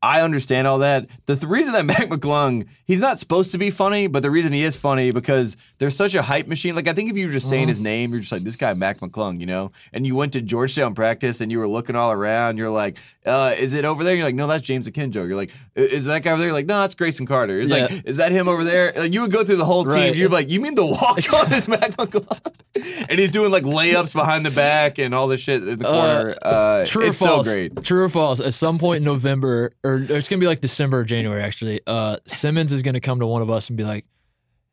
[0.00, 1.06] I understand all that.
[1.26, 4.52] The th- reason that Mac McClung, he's not supposed to be funny, but the reason
[4.52, 6.74] he is funny because there's such a hype machine.
[6.76, 8.72] Like I think if you were just saying his name, you're just like this guy
[8.74, 9.72] Mac McClung, you know.
[9.92, 12.58] And you went to Georgetown practice and you were looking all around.
[12.58, 12.96] You're like,
[13.26, 14.14] uh, is it over there?
[14.14, 15.14] You're like, no, that's James Akinjo.
[15.26, 16.48] You're like, is that guy over there?
[16.48, 17.58] You're like, no, that's Grayson Carter.
[17.60, 17.86] It's Yeah.
[17.86, 18.92] like, is that him over there?
[18.96, 19.94] Like you would go through the whole team.
[19.94, 20.14] Right.
[20.14, 22.52] You'd be like, you mean the walk on is Mac McClung?
[23.08, 26.36] and he's doing like layups behind the back and all this shit in the corner.
[26.40, 27.46] Uh, True or it's false?
[27.48, 27.82] so great.
[27.82, 28.38] True or false?
[28.40, 31.42] At some point in November, or, or it's gonna be like December or January.
[31.42, 34.04] Actually, uh, Simmons is gonna come to one of us and be like,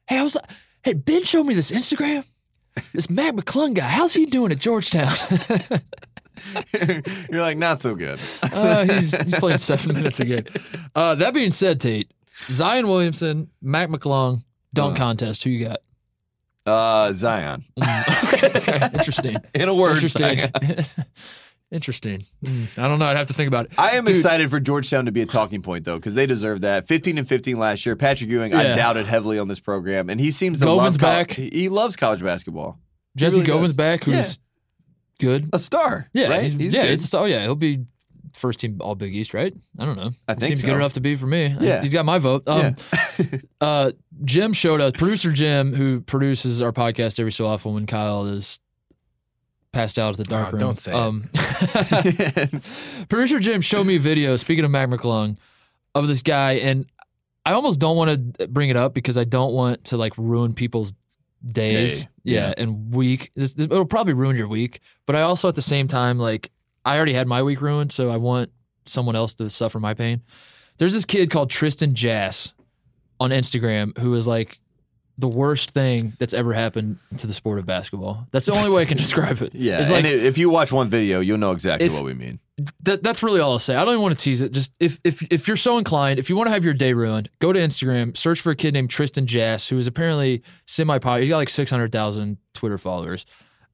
[0.07, 0.37] "Hey, I was,
[0.83, 2.23] hey, Ben showed me this Instagram.
[2.93, 3.87] This Mac McClung guy.
[3.87, 5.15] How's he doing at Georgetown?
[7.31, 8.19] You're like, not so good.
[8.43, 10.43] uh, he's he's playing seven minutes a game.
[10.93, 12.11] Uh, that being said, Tate,
[12.49, 14.43] Zion Williamson, Mac McClung,
[14.73, 14.97] dunk Uh.
[14.97, 15.43] contest.
[15.43, 15.79] Who you got?
[16.65, 17.63] Uh, Zion.
[18.33, 19.37] Okay, interesting.
[19.53, 19.99] In a word.
[20.07, 20.39] Zion.
[20.39, 20.85] Interesting.
[22.45, 23.05] Hmm, I don't know.
[23.05, 23.71] I'd have to think about it.
[23.77, 24.15] I am Dude.
[24.15, 26.87] excited for Georgetown to be a talking point though, because they deserve that.
[26.87, 27.95] 15 and 15 last year.
[27.95, 31.09] Patrick Ewing, I doubted heavily on this program, and he seems to Govan's love col-
[31.09, 31.31] back.
[31.31, 32.79] He he loves college basketball.
[33.17, 33.77] Jessie really Govan's does.
[33.77, 34.23] back, who's Yeah.
[35.19, 35.49] good.
[35.53, 36.09] A star.
[36.13, 36.43] Yeah, right?
[36.43, 36.91] he's, He's yeah, good.
[36.91, 37.85] it's oh yeah, he'll be
[38.33, 39.53] first team All Big East, right?
[39.79, 40.11] I don't know.
[40.27, 40.67] I think seems so.
[40.67, 41.55] good enough to be for me.
[41.59, 41.81] Yeah.
[41.81, 42.43] he's got my vote.
[42.47, 42.75] Um,
[43.61, 43.91] uh,
[44.25, 44.91] Jim showed us.
[44.93, 48.59] Producer Jim, who produces our podcast every so often when Kyle is
[49.75, 50.59] passed out at the dark Oh, room.
[50.59, 50.95] don't say it.
[50.95, 51.29] um,
[53.09, 54.35] Producer Jim showed me a video.
[54.37, 55.37] Speaking of Mac McClung,
[55.93, 56.85] of this guy, and
[57.45, 60.53] I almost don't want to bring it up because I don't want to like ruin
[60.53, 60.93] people's
[61.45, 62.05] days.
[62.05, 62.53] Day, Yeah, yeah.
[62.57, 63.31] and week.
[63.35, 66.51] This, this- it'll probably ruin your week, but I also at the same time like
[66.85, 68.51] I already had my week ruined, so I want
[68.85, 70.21] someone else to suffer my pain.
[70.77, 72.53] There's this kid called Tristan Jass
[73.19, 74.59] on Instagram who is like
[75.17, 78.27] the worst thing that's ever happened to the sport of basketball.
[78.31, 79.55] That's the only way I can describe it.
[79.55, 82.13] yeah, it's like and if you watch one video, you'll know exactly If- what we
[82.13, 82.39] mean.
[82.83, 83.75] that, that's really all I'll say.
[83.75, 84.51] I don't even want to tease it.
[84.51, 87.29] Just if if if you're so inclined, if you want to have your day ruined,
[87.39, 91.21] go to Instagram, search for a kid named Tristan Jass, who is apparently semi popular.
[91.21, 93.25] He's got like six hundred thousand Twitter followers,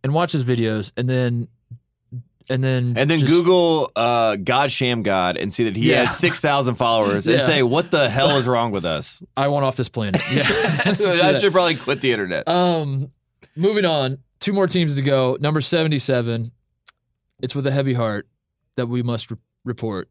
[0.04, 1.48] and watch his videos, and then
[2.52, 6.06] and then And then just- Google uh, God Shammgod and see that he Yeah.
[6.06, 9.24] has 6,000 followers and say, what the hell is wrong with us?
[9.36, 10.22] I want off this planet.
[10.32, 10.92] Yeah, I
[11.32, 11.42] that.
[11.42, 12.48] should probably quit the internet.
[12.48, 13.12] Um,
[13.56, 14.20] moving on.
[14.40, 15.38] Two more teams to go.
[15.40, 16.52] Number seventy-seven.
[17.42, 18.28] It's with a heavy heart
[18.76, 20.10] that we must re- report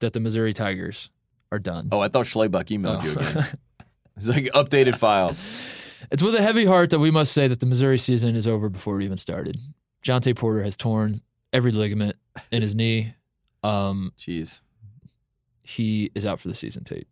[0.00, 1.10] that the Missouri Tigers
[1.52, 1.88] are done.
[1.92, 3.20] oh, I thought Schlebuck emailed you Oh.
[3.40, 3.58] again.
[4.16, 5.34] It's like updated file.
[6.10, 8.68] It's with a heavy heart that we must say that the Missouri season is over
[8.68, 9.58] before it even started.
[10.04, 11.20] Jontay Porter has torn
[11.52, 12.16] every ligament
[12.50, 13.14] in his knee.
[13.62, 14.60] Um, Jeez.
[15.62, 17.08] he is out for the season, Tate.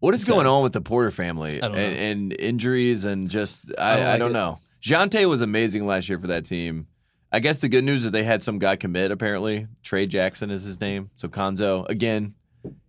[0.00, 1.80] What is So- going on with the Porter family I and, don't know.
[1.80, 4.58] and injuries and just I I, don't I like don't know.
[4.82, 6.88] Jontay was amazing last year for that team.
[7.30, 9.68] I guess the good news is they had some guy commit apparently.
[9.82, 11.10] Trey Jackson is his name.
[11.14, 12.34] So Cuonzo again,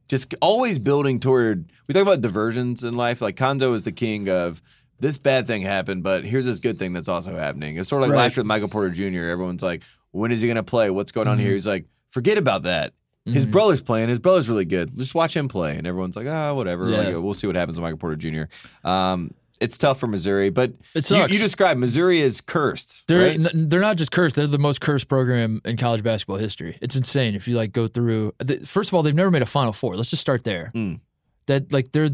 [0.10, 1.72] just always building toward.
[1.88, 3.22] We talk about diversions in life.
[3.22, 4.62] Like Cuonzo is the king of
[5.04, 7.76] this bad thing happened, but here's this good thing that's also happening.
[7.78, 8.24] It's sort of like Right.
[8.24, 9.26] last year with Michael Porter Jr.
[9.30, 10.90] Everyone's like, when is he going to play?
[10.90, 11.42] What's going on Mhm.
[11.42, 11.52] here?
[11.52, 12.94] He's like, forget about that.
[13.26, 13.52] His Mhm.
[13.52, 14.08] brother's playing.
[14.10, 14.98] His brother's really good.
[14.98, 15.76] Just watch him play.
[15.78, 16.90] And everyone's like, ah, whatever.
[16.90, 17.02] Yeah.
[17.10, 18.44] Like, we'll see what happens with Michael Porter Jr.
[18.88, 21.32] Um, it's tough for Missouri, but It you, sucks.
[21.34, 23.06] you described Missouri is cursed.
[23.08, 23.40] They're right?
[23.54, 26.78] n- they're not just cursed; they're the most cursed program in college basketball history.
[26.82, 28.34] It's insane if you like go through.
[28.46, 29.96] th- First of all, they've never made a Final Four.
[29.96, 30.72] Let's just start there.
[30.76, 31.00] Mm.
[31.46, 32.10] That like they're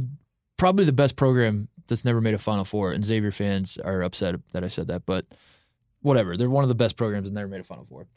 [0.57, 4.35] probably the best program that's never made a Final Four, and Xavier fans are upset
[4.53, 5.25] that I said that, but
[6.01, 6.37] whatever.
[6.37, 8.07] They're one of the best programs that never made a Final Four.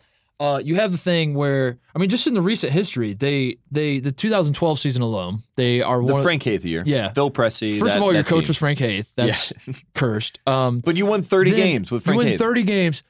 [0.41, 4.01] Uh, you have the thing where I mean, just in the recent history, they they
[4.01, 6.23] the 2012 season alone, they are the one.
[6.23, 6.83] Frank Haith year.
[6.85, 7.13] Yeah.
[7.13, 7.79] Phil Pressey.
[7.79, 8.49] first that- of all, your coach team.
[8.49, 9.15] was Frank Haith.
[9.15, 9.53] That's
[9.95, 10.41] cursed.
[10.47, 12.39] Um, But you won 30 games with Frank You win Haith.
[12.41, 13.03] 30 games.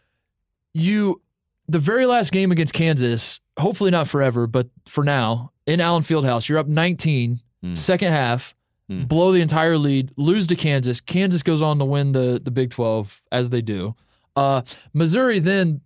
[0.74, 1.20] You,
[1.68, 6.48] the very last game against Kansas, hopefully not forever, but for now, in Allen Fieldhouse,
[6.48, 7.74] you're up 19, Hmm.
[7.74, 8.55] second half,
[9.01, 9.05] Hmm.
[9.05, 11.01] blow the entire lead, lose to Kansas.
[11.01, 13.94] Kansas goes on to win the, the Big 12, as they do.
[14.36, 14.62] Uh,
[14.93, 15.81] Missouri then,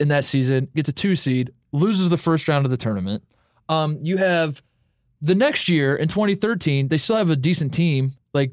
[0.00, 3.22] in that season, gets a two seed, loses the first round of the tournament.
[3.68, 4.62] Um, you have
[5.20, 8.12] the next year in 2013, they still have a decent team.
[8.34, 8.52] Like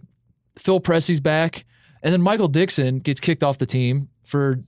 [0.57, 1.65] Phil Pressey's back,
[2.03, 4.59] and then Michael Dixon gets kicked off the team for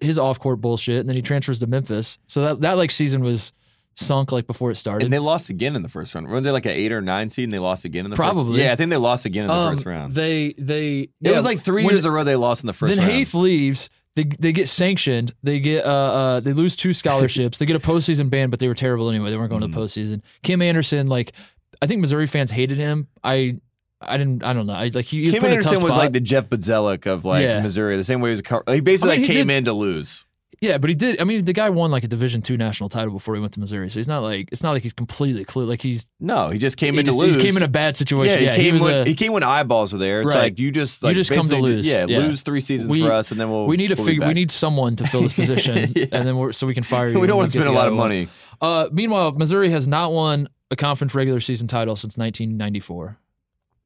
[0.00, 2.18] his off-court bullshit, and then he transfers to Memphis.
[2.26, 3.52] So that that like season was
[4.00, 5.04] sunk like before it started.
[5.04, 6.26] and they lost again in the first round.
[6.28, 8.32] Were they like an eight or nine seed and they lost again in the first
[8.32, 8.62] Probably.
[8.62, 10.14] Yeah, I think they lost again in the Um, first round.
[10.14, 12.90] They they it was like three years in a row they lost in the first
[12.90, 13.10] then round.
[13.12, 13.90] Haith leaves.
[14.16, 15.32] They they get sanctioned.
[15.42, 17.58] They get uh, uh they lose two scholarships.
[17.58, 19.30] they get a postseason ban, but they were terrible anyway.
[19.30, 19.72] They weren't going to Mm.
[19.74, 20.22] the postseason.
[20.42, 21.32] Kim Anderson, like
[21.80, 23.06] I think Missouri fans hated him.
[23.22, 23.58] I
[24.00, 24.72] I didn't I don't know.
[24.72, 27.24] I like he, Kim put in a tough Anderson was like the Jeff Bzdelik of
[27.24, 27.60] like Yeah.
[27.62, 27.96] Missouri.
[27.96, 28.62] The same way he was.
[28.74, 30.24] He basically I mean, like, he came did- in to lose.
[30.62, 31.18] Yeah, but he did.
[31.22, 33.60] I mean, the guy won like a Division two national title before he went to
[33.60, 35.64] Missouri, so he's not like it's not like he's completely clue.
[35.64, 37.34] Like he's No, he just came he, in to lose.
[37.34, 38.34] he came in a bad situation.
[38.44, 40.20] yeah, Yeah, he came was when a, he came when eyeballs were there.
[40.20, 40.42] It's Right.
[40.42, 41.86] like you just You just come to lose.
[41.86, 42.18] Yeah, Yeah.
[42.18, 44.26] lose three seasons We- for us, and then we'll we need to we'll figure.
[44.28, 46.04] We need someone to fill this position, Yeah.
[46.12, 47.18] and then we're, so we can fire you.
[47.18, 48.28] we don't want to spend a lot of money.
[48.60, 53.16] Uh, meanwhile, Missouri has not won a conference regular season title since 1994.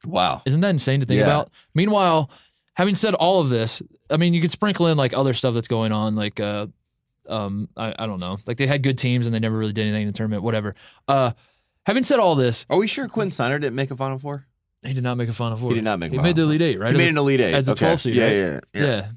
[0.06, 0.42] Wow.
[0.44, 1.24] Isn't that insane to think Yeah.
[1.26, 1.51] about?
[1.74, 2.30] Meanwhile,
[2.74, 5.68] having said all of this, I mean, you could sprinkle in like other stuff that's
[5.68, 6.66] going on, like uh,
[7.28, 9.86] um, I, I don't know, like they had good teams and they never really did
[9.86, 10.74] anything in the tournament, whatever.
[11.09, 11.32] Uh,
[11.86, 14.46] having said all this, Are we sure Quin Snyder didn't make a Final Four?
[14.82, 15.70] he did not make a Final Four.
[15.70, 16.48] He did not make a He Final made the Four.
[16.51, 16.88] Elite Eight, right?
[16.88, 17.86] He As made a- an Elite Eight as a Okay.
[17.86, 18.32] 12 seed, Yeah, right?
[18.34, 18.84] yeah, yeah.
[18.84, 19.10] yeah.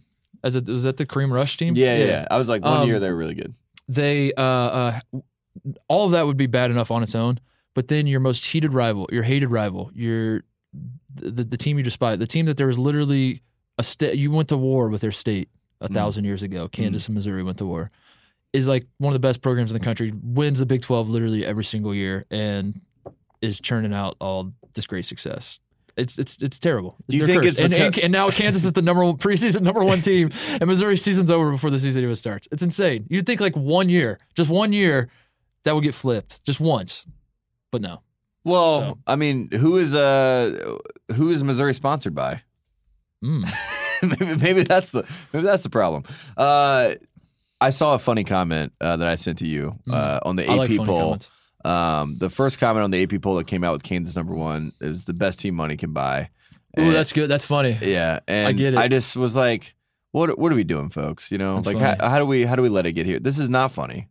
[0.43, 1.73] As a, was that the Kareem Rush team?
[1.75, 2.27] Yeah, yeah, yeah.
[2.31, 3.53] I was like, one Um, year they were really good.
[3.89, 4.99] they uh, uh
[5.89, 7.39] all of that would be bad enough on its own
[7.73, 10.43] but then your most heated rival your hated rival your
[11.15, 13.41] the, the team you despise the team that there was literally
[13.77, 15.49] a state you went to war with their state
[15.81, 15.93] a Mm.
[15.93, 17.91] thousand years ago kansas and missouri went to war
[18.53, 21.45] is like one of the best programs in the country wins the big 12 literally
[21.45, 22.81] every single year and
[23.41, 25.59] is churning out all this great success
[25.95, 26.95] it's it's it's terrible.
[27.09, 27.59] Do you They're think cursed.
[27.59, 30.67] it's and, and, and now Kansas is the number one preseason number one team, and
[30.67, 32.47] Missouri season's over before the season even starts.
[32.51, 33.07] It's insane.
[33.09, 35.09] You'd think like one year, just one year,
[35.63, 37.07] that would get flipped, just once,
[37.71, 38.03] but no.
[38.43, 40.77] Well, so- I mean, who is uh
[41.15, 42.43] who is Missouri sponsored by?
[43.23, 43.47] Mm.
[44.19, 45.03] maybe, maybe that's the
[45.33, 46.03] maybe that's the problem.
[46.35, 46.95] Uh,
[47.59, 50.69] I saw a funny comment uh, that I sent to you uh, on the like
[50.71, 50.99] AP funny poll.
[51.01, 51.31] comments.
[51.65, 54.71] Um, the first comment on the AP poll that came out with Kansas number one
[54.79, 56.29] is the best team money can buy.
[56.79, 57.27] Ooh, And- that's good.
[57.27, 57.75] That's funny.
[57.81, 58.77] yeah, and I get it.
[58.77, 59.73] I just was like,
[60.11, 61.31] what what are we doing, folks?
[61.31, 61.97] You know, That's like funny.
[61.99, 63.19] how, how do we how do we let it get here?
[63.19, 64.07] This is not funny.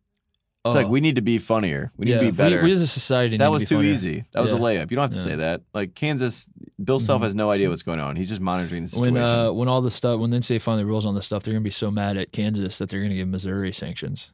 [0.66, 0.90] It's like Oh.
[0.90, 1.93] we need to be funnier.
[1.97, 2.59] We need to be better.
[2.59, 3.93] We, we as a society, need that to was be too funnier.
[3.93, 4.24] easy.
[4.32, 4.62] That was a Yeah.
[4.62, 4.90] layup.
[4.90, 5.22] You don't have to Yeah.
[5.22, 5.62] say that.
[5.74, 6.51] Like Kansas,
[6.82, 7.24] Bill Self Mhm.
[7.24, 8.16] has no idea what's going on.
[8.16, 9.14] He's just monitoring the situation.
[9.14, 11.52] When uh, when all the stuff, when the NCAA finally rules on this stuff, they're
[11.55, 14.32] gonna be so mad at Kansas that they're gonna give Missouri sanctions.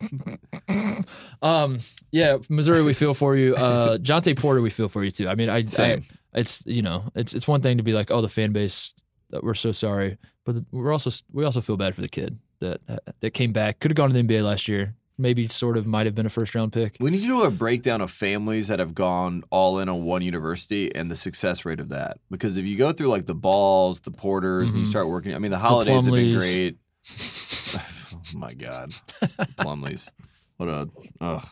[1.42, 1.78] um,
[2.10, 3.54] yeah, Missouri, we feel for you.
[3.56, 5.28] Uh, Jontay Porter, we feel for you too.
[5.28, 6.02] I mean, I, I, Same.
[6.34, 8.94] it's you know, it's it's one thing to be like, oh, the fan base,
[9.42, 12.80] we're so sorry, but we're also we also feel bad for the kid that
[13.20, 16.06] that came back, could have gone to the NBA last year, maybe sort of might
[16.06, 16.96] have been a first round pick.
[17.00, 20.22] we need to do a breakdown of families that have gone all in on one
[20.22, 22.18] university and the success rate of that.
[22.30, 24.90] Because if you go through like the balls, the porters, and you Mhm.
[24.90, 26.76] start working, I mean, the holidays have been great.
[27.74, 28.90] oh my God,
[29.56, 30.08] Plumlees,
[30.56, 30.88] what a
[31.20, 31.46] ugh,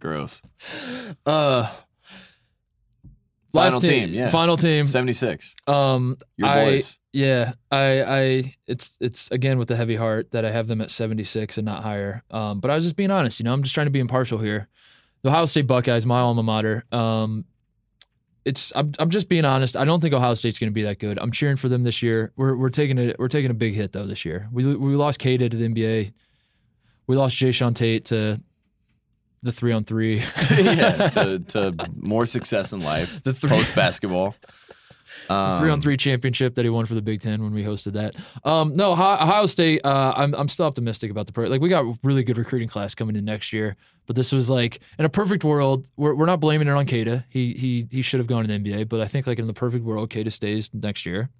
[0.00, 0.42] gross.
[1.26, 1.70] Uh,
[3.54, 4.28] Final last team, yeah.
[4.30, 4.84] final team.
[4.84, 6.98] Seventy six, Um, your I- boys.
[7.14, 10.90] Yeah, I, I, it's, it's again with the heavy heart that I have them at
[10.90, 12.24] 76 and not higher.
[12.28, 14.38] Um, but I was just being honest, you know, I'm just trying to be impartial
[14.38, 14.66] here.
[15.22, 16.82] The Ohio State Buckeyes, my alma mater.
[16.90, 17.44] Um,
[18.44, 19.76] it's, I'm, I'm just being honest.
[19.76, 21.16] I don't think Ohio State's going to be that good.
[21.20, 22.32] I'm cheering for them this year.
[22.34, 24.48] We're, we're taking a, we're taking a big hit though this year.
[24.50, 26.12] We, we lost Keita to the NBA.
[27.06, 28.42] We lost Jae'Sean Tate to
[29.44, 30.16] the three on three.
[30.50, 34.34] yeah, to, to more success in life the three, post basketball.
[35.28, 37.92] Um, three on three championship that he won for the Big Ten when we hosted
[37.92, 38.16] that.
[38.44, 39.80] Um, no, Ohio Ohio State.
[39.84, 41.46] Uh, I'm I'm still optimistic about the pro.
[41.46, 43.76] Like we got a really good recruiting class coming in next year,
[44.06, 45.88] but this was like in a perfect world.
[45.96, 47.24] We're we're not blaming it on Keita.
[47.28, 49.54] He he he should have gone to the NBA, but I think like in the
[49.54, 51.30] perfect world, Keita stays next year.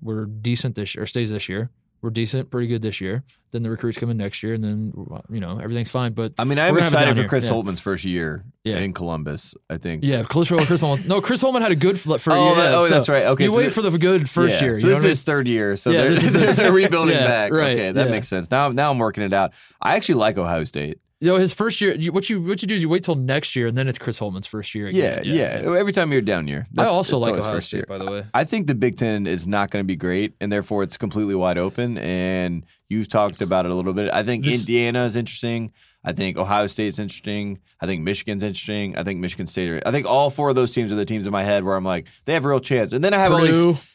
[0.00, 1.70] We're decent this year, or stays this year.
[2.02, 3.22] We're decent, pretty good this year.
[3.52, 4.92] Then the recruits come in next year, and then
[5.30, 6.14] you know everything's fine.
[6.14, 7.52] But I mean, I'm We're gonna have it excited for Chris yeah.
[7.52, 8.78] Holtmann's first year Yeah.
[8.78, 9.54] in Columbus.
[9.70, 10.02] I think.
[10.02, 11.06] yeah, Chris, Chris Holtmann.
[11.06, 12.14] No, Chris Holtmann had a good for.
[12.14, 12.16] Oh,
[12.56, 13.26] that- oh, so that's right.
[13.26, 14.80] Okay, you so wait for the good first Yeah, year.
[14.80, 15.08] So you this is mean?
[15.10, 15.76] his third year.
[15.76, 17.52] So they're, this is- they're rebuilding back.
[17.52, 18.50] right, okay, that makes sense.
[18.50, 19.52] Now, now I'm working it out.
[19.80, 20.98] I actually like Ohio State.
[21.22, 21.94] You know, his first year.
[21.94, 23.96] You, what you what you do is you wait till next year, and then it's
[23.96, 24.88] Chris Holtmann's first year.
[24.88, 25.62] Yeah, Again.
[25.64, 25.78] yeah.
[25.78, 26.66] Every time you're down year.
[26.76, 27.86] I also like Ohio first State, year.
[27.88, 28.26] by the way.
[28.34, 31.36] I think the Big Ten is not going to be great, and therefore it's completely
[31.36, 31.96] wide open.
[31.98, 34.12] And you've talked about it a little bit.
[34.12, 35.70] I think This- Indiana is interesting.
[36.04, 37.60] I think Ohio State's interesting.
[37.80, 38.98] I think Michigan's interesting.
[38.98, 39.70] I think Michigan State.
[39.70, 41.76] Are, I think all four of those teams are the teams in my head where
[41.76, 42.92] I'm like they have a real chance.
[42.92, 43.91] And then I have all these.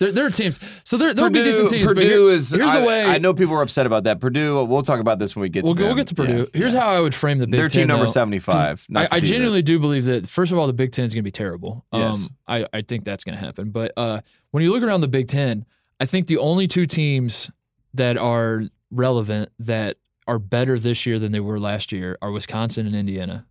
[0.00, 0.58] There, there are teams.
[0.84, 1.86] So there there'll Purdue, be decent teams.
[1.86, 2.50] Purdue here- is.
[2.50, 3.04] here's I, the way.
[3.04, 4.20] I know people are upset about that.
[4.20, 4.64] Purdue.
[4.64, 6.38] We'll talk about this when we get We'll, to we'll get to Purdue.
[6.38, 6.80] Yeah, Here's yeah.
[6.80, 7.82] how I would frame the Big They're Ten.
[7.82, 8.86] team number 75.
[8.94, 11.26] I, I genuinely do believe that first of all, the Big Ten is going to
[11.26, 11.84] be terrible.
[11.92, 12.28] Um, Yes.
[12.48, 13.70] I, I think that's going to happen.
[13.70, 15.64] But uh, when you look around the Big Ten,
[16.00, 17.50] I think the only two teams
[17.94, 19.96] that are relevant that
[20.26, 23.46] are better this year than they were last year are Wisconsin and Indiana.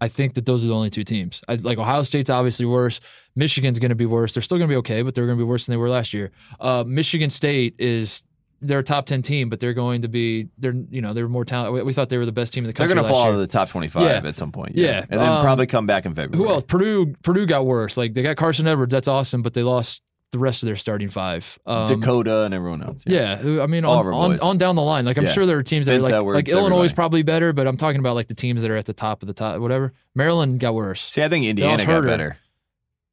[0.00, 1.42] I think that those are the only two teams.
[1.48, 3.00] I, like Ohio State's obviously worse.
[3.36, 4.32] Michigan's going to be worse.
[4.34, 5.90] They're still going to be okay, but they're going to be worse than they were
[5.90, 6.30] last year.
[6.58, 8.22] Uh, Michigan State is
[8.62, 11.44] they're a top ten team, but they're going to be they're you know they're more
[11.44, 11.74] talented.
[11.74, 12.88] We, we thought they were the best team in the country.
[12.88, 13.32] They're going to fall year.
[13.32, 14.28] out of the top 25 Yeah.
[14.28, 14.74] at some point.
[14.76, 15.04] Yeah.
[15.08, 16.36] And then Um, probably come back in February.
[16.46, 16.62] Who else?
[16.64, 17.14] Purdue.
[17.22, 17.96] Purdue got worse.
[17.96, 18.92] Like they got Carsen Edwards.
[18.92, 20.02] That's awesome, but they lost
[20.32, 21.58] the rest of their starting five.
[21.66, 23.02] Um, Dakota and everyone else.
[23.06, 25.04] Yeah, who- I mean, on, on, on down the line.
[25.04, 25.32] Like I'm Yeah.
[25.32, 27.66] sure there are teams that Vince are like, Edwards, like Illinois is probably better, but
[27.66, 29.92] I'm talking about like the teams that are at the top of the top, whatever.
[30.14, 31.00] Maryland got worse.
[31.02, 32.36] See, I think Indiana got better.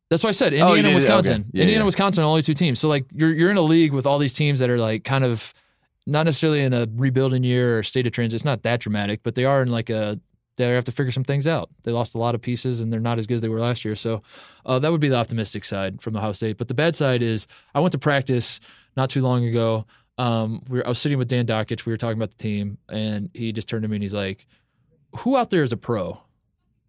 [0.09, 0.53] That's what I said.
[0.53, 1.33] Oh, Indiana, did- Wisconsin.
[1.41, 1.49] okay.
[1.53, 1.85] Yeah, Indiana, yeah.
[1.85, 2.79] Wisconsin, are only two teams.
[2.79, 5.23] So like you're you're in a league with all these teams that are like kind
[5.25, 5.53] of
[6.05, 8.35] not necessarily in a rebuilding year or state of transit.
[8.37, 10.19] It's not that dramatic, but they are in like a
[10.57, 11.69] they have to figure some things out.
[11.83, 13.85] They lost a lot of pieces and they're not as good as they were last
[13.85, 13.95] year.
[13.95, 14.21] So
[14.65, 16.57] uh, that would be the optimistic side from Ohio State.
[16.57, 18.59] But the bad side is I went to practice
[18.95, 19.85] not too long ago.
[20.17, 21.85] Um, we were, I was sitting with Dan Dakich.
[21.85, 24.47] We were talking about the team, and he just turned to me and he's like,
[25.17, 26.19] "Who out there is a pro?"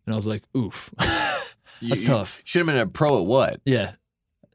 [0.06, 2.40] And I was like, "Oof." That's you tough.
[2.44, 3.60] Should have been a pro at what?
[3.66, 3.92] Yeah.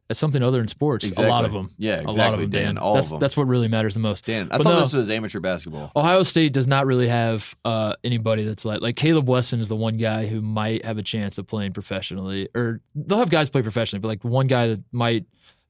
[0.10, 1.06] As something other in sports.
[1.06, 1.26] Exactly.
[1.26, 1.72] A lot of them.
[1.78, 2.76] Yeah, A lot exactly, of them, Dan.
[2.76, 2.78] Dan.
[2.78, 3.20] All that's, of them.
[3.20, 4.26] That's what really matters the most.
[4.26, 4.80] Dan, I But thought no.
[4.82, 5.92] this was amateur basketball.
[5.96, 9.78] Ohio State does not really have uh, anybody that's like like Kaleb Wesson is the
[9.78, 13.62] one guy who might have a chance of playing professionally, or they'll have guys play
[13.62, 15.26] professionally, but like one guy that might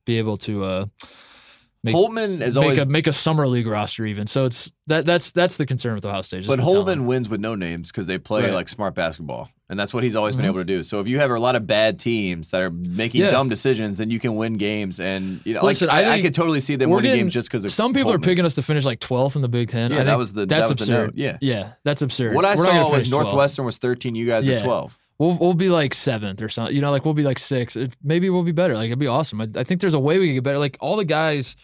[0.06, 0.86] be able to uh,
[1.84, 4.28] make, Holtmann is make always, a make a summer league roster even.
[4.28, 6.46] So it's that that's that's the concern with Ohio State.
[6.48, 7.04] but Holtmann talent.
[7.06, 8.54] wins with no names because they play Right.
[8.54, 10.50] like smart basketball, and that's what he's always been Mhm.
[10.50, 10.84] able to do.
[10.84, 13.32] So if you have a lot of bad teams that are making Yeah.
[13.32, 15.00] dumb decisions, then you can win games.
[15.00, 17.52] And you know, Listen, like, I I, could totally see them winning getting- games just
[17.52, 19.92] because Some people are picking us to finish like 12th in the Big Ten.
[19.92, 21.06] Yeah, I that was the- that that's was the absurd.
[21.08, 21.14] note.
[21.16, 21.38] Yeah.
[21.42, 22.36] yeah, that's absurd.
[22.36, 23.24] What I We're saw was finish 12th.
[23.24, 24.16] Northwestern was 13.
[24.16, 24.58] You guys Yeah.
[24.58, 24.98] are 12.
[25.20, 26.76] We'll we'll be like seventh or something.
[26.76, 27.78] You know, like we'll be like sixth.
[27.78, 28.74] It- Maybe we'll be better.
[28.76, 29.40] Like it'd be awesome.
[29.42, 30.58] I, I think there's a way we could get better.
[30.58, 31.56] Like all the guys,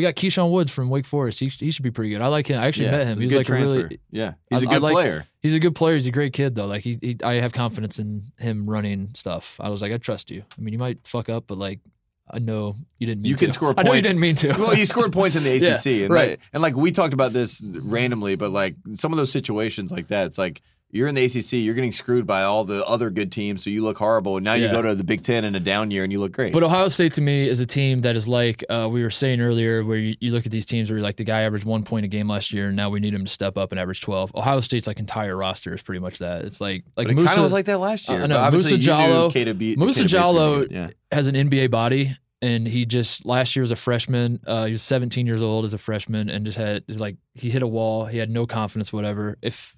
[0.00, 1.40] we got Keyshawn Woods from Wake Forest.
[1.40, 2.22] He he should be pretty good.
[2.22, 2.58] I like him.
[2.58, 3.20] I actually yeah, met him.
[3.20, 4.92] He's He a was good like a really yeah, he's a I- I good like-
[4.94, 5.26] player.
[5.40, 5.94] he's a good player.
[5.94, 6.66] He's a great kid though.
[6.66, 9.58] Like he, he I have confidence in him running stuff.
[9.60, 10.42] I was like I trust you.
[10.58, 11.80] I mean you might fuck up, but like
[12.32, 13.44] I know you didn't mean You to.
[13.46, 14.48] can score I know you didn't mean to.
[14.52, 16.30] well, you scored points in the Yeah, ACC, and right.
[16.30, 20.08] like, and like we talked about this randomly, but like some of those situations like
[20.08, 20.62] that, it's like
[20.92, 23.82] you're in the ACC, you're getting screwed by all the other good teams, so you
[23.84, 24.36] look horrible.
[24.36, 26.32] And now you go to the Big Ten in a down year and you look
[26.32, 26.52] great.
[26.52, 29.40] But Ohio State to me is a team that is like uh, we were saying
[29.40, 31.84] earlier, where you, you look at these teams where you're like the guy averaged one
[31.84, 34.00] point a game last year, and now we need him to step up and average
[34.00, 34.32] twelve.
[34.34, 36.44] Ohio State's like entire roster is pretty much that.
[36.44, 38.22] It's like like But it Musa kind of was like that last I year.
[38.26, 39.78] know, But obviously Musa Jallo- Keita Musa Keita Bates
[40.12, 40.88] were gonna Jallo- yeah.
[41.12, 44.40] has an NBA body, and he just last year was a freshman.
[44.46, 47.62] Uh, he was 17 years old as a freshman, and just had like he hit
[47.62, 48.06] a wall.
[48.06, 49.36] He had no confidence, whatever.
[49.42, 49.76] If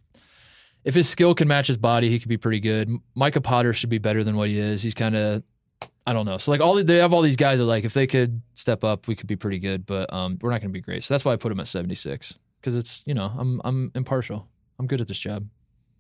[0.85, 2.91] if his skill can match his body, he could be pretty good.
[3.15, 4.83] Micah Potter should be better than what he is.
[4.83, 5.43] He's kind of
[6.07, 6.37] I don't know.
[6.39, 8.83] So like all the- they have all these guys that like if they could step
[8.83, 9.87] up, we could be pretty good.
[9.87, 11.05] But um, we're not going to be great.
[11.05, 14.49] So that's why I put him at 76 because it's you know I'm I'm impartial.
[14.79, 15.47] I'm good at this job.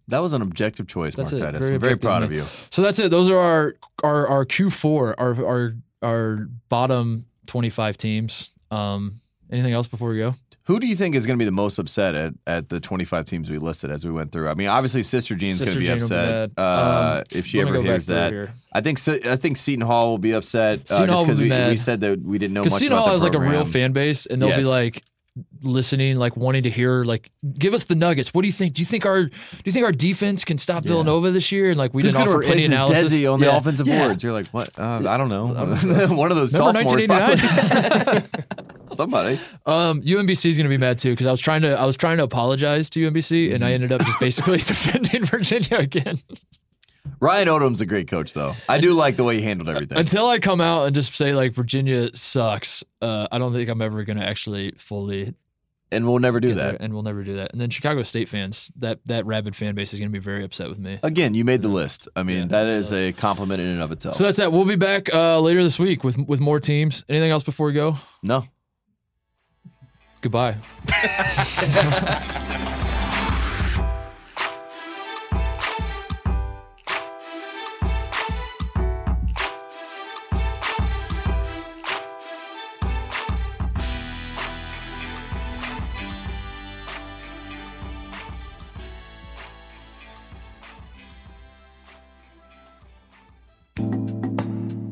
[0.09, 1.44] That was an objective choice, That's Mark it.
[1.44, 1.64] Titus.
[1.64, 2.44] Very I'm very proud of you.
[2.70, 3.10] So that's it.
[3.12, 8.50] Those are our our our Q four, our our our bottom twenty five teams.
[8.72, 9.20] Um,
[9.52, 10.34] anything else before we go?
[10.66, 13.24] Who do you think is going to be the most upset at, at the 25
[13.24, 14.48] teams we listed as we went through?
[14.48, 17.46] I mean, obviously, Sister Jean's going to be Jean will be upset uh, Um, if
[17.46, 18.30] she ever hears that.
[18.32, 18.54] here.
[18.72, 21.76] I think I think Seton Hall will be upset uh, just because be we, we
[21.76, 23.92] said that we didn't know much Seton about Hall the has like a real fan
[23.92, 25.02] base, and they'll be like
[25.62, 28.34] listening, like wanting to hear, like, give us the nuggets.
[28.34, 28.74] What do you think?
[28.74, 29.32] Do you think our do
[29.64, 31.70] you think our defense can stop Villanova this year?
[31.70, 33.56] And like we Who's didn't offer any analysis Desi on the Yeah.
[33.56, 34.06] offensive Yeah.
[34.06, 34.22] boards?
[34.22, 34.78] You're like, what?
[34.78, 35.46] Uh, I don't know.
[36.16, 37.38] One of those Remember sophomores, 1989?
[38.04, 38.28] probably.
[38.94, 39.39] Somebody.
[39.66, 41.97] Um, UMBC is going to be mad too because I was trying to I was
[41.97, 46.16] trying to apologize to UMBC, and I ended up just basically defending Virginia again.
[47.20, 48.55] Ryan Odom's a great coach, though.
[48.69, 49.98] I do like the way he handled everything.
[49.98, 53.82] Until I come out and just say like Virginia sucks, uh, I don't think I'm
[53.82, 55.35] ever going to actually fully
[55.93, 56.81] and we'll never do get there, that.
[56.81, 57.52] and we'll never do that.
[57.52, 60.43] And then Chicago State fans, that that rabid fan base is going to be very
[60.43, 60.98] upset with me.
[61.02, 62.09] Again, you made the list.
[62.16, 62.47] I mean, Yeah.
[62.47, 64.14] that is a compliment in and of itself.
[64.16, 64.52] So that's that.
[64.52, 67.05] We'll be back uh, later this week with with more teams.
[67.10, 67.97] Anything else before we go?
[68.23, 68.44] no.
[70.22, 70.56] Goodbye.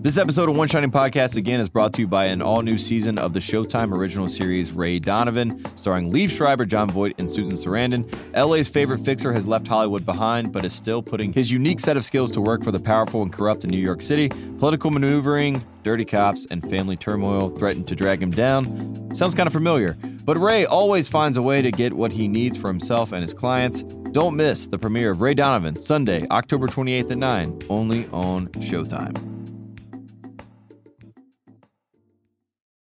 [0.02, 2.78] This episode of One Shining Podcast again is brought to you by an all new
[2.78, 7.54] season of the Showtime original series Ray Donovan, starring Liev Schreiber, Jon Voight, and Susan
[7.54, 8.10] Sarandon.
[8.34, 12.06] LA's favorite fixer has left Hollywood behind, but is still putting his unique set of
[12.06, 14.30] skills to work for the powerful and corrupt in New York City.
[14.56, 19.14] Political maneuvering, dirty cops, and family turmoil threaten to drag him down.
[19.14, 22.56] Sounds kind of familiar, but Ray always finds a way to get what he needs
[22.56, 23.82] for himself and his clients.
[24.12, 29.39] Don't miss the premiere of Ray Donovan, Sunday, October 28th at 9, only on Showtime.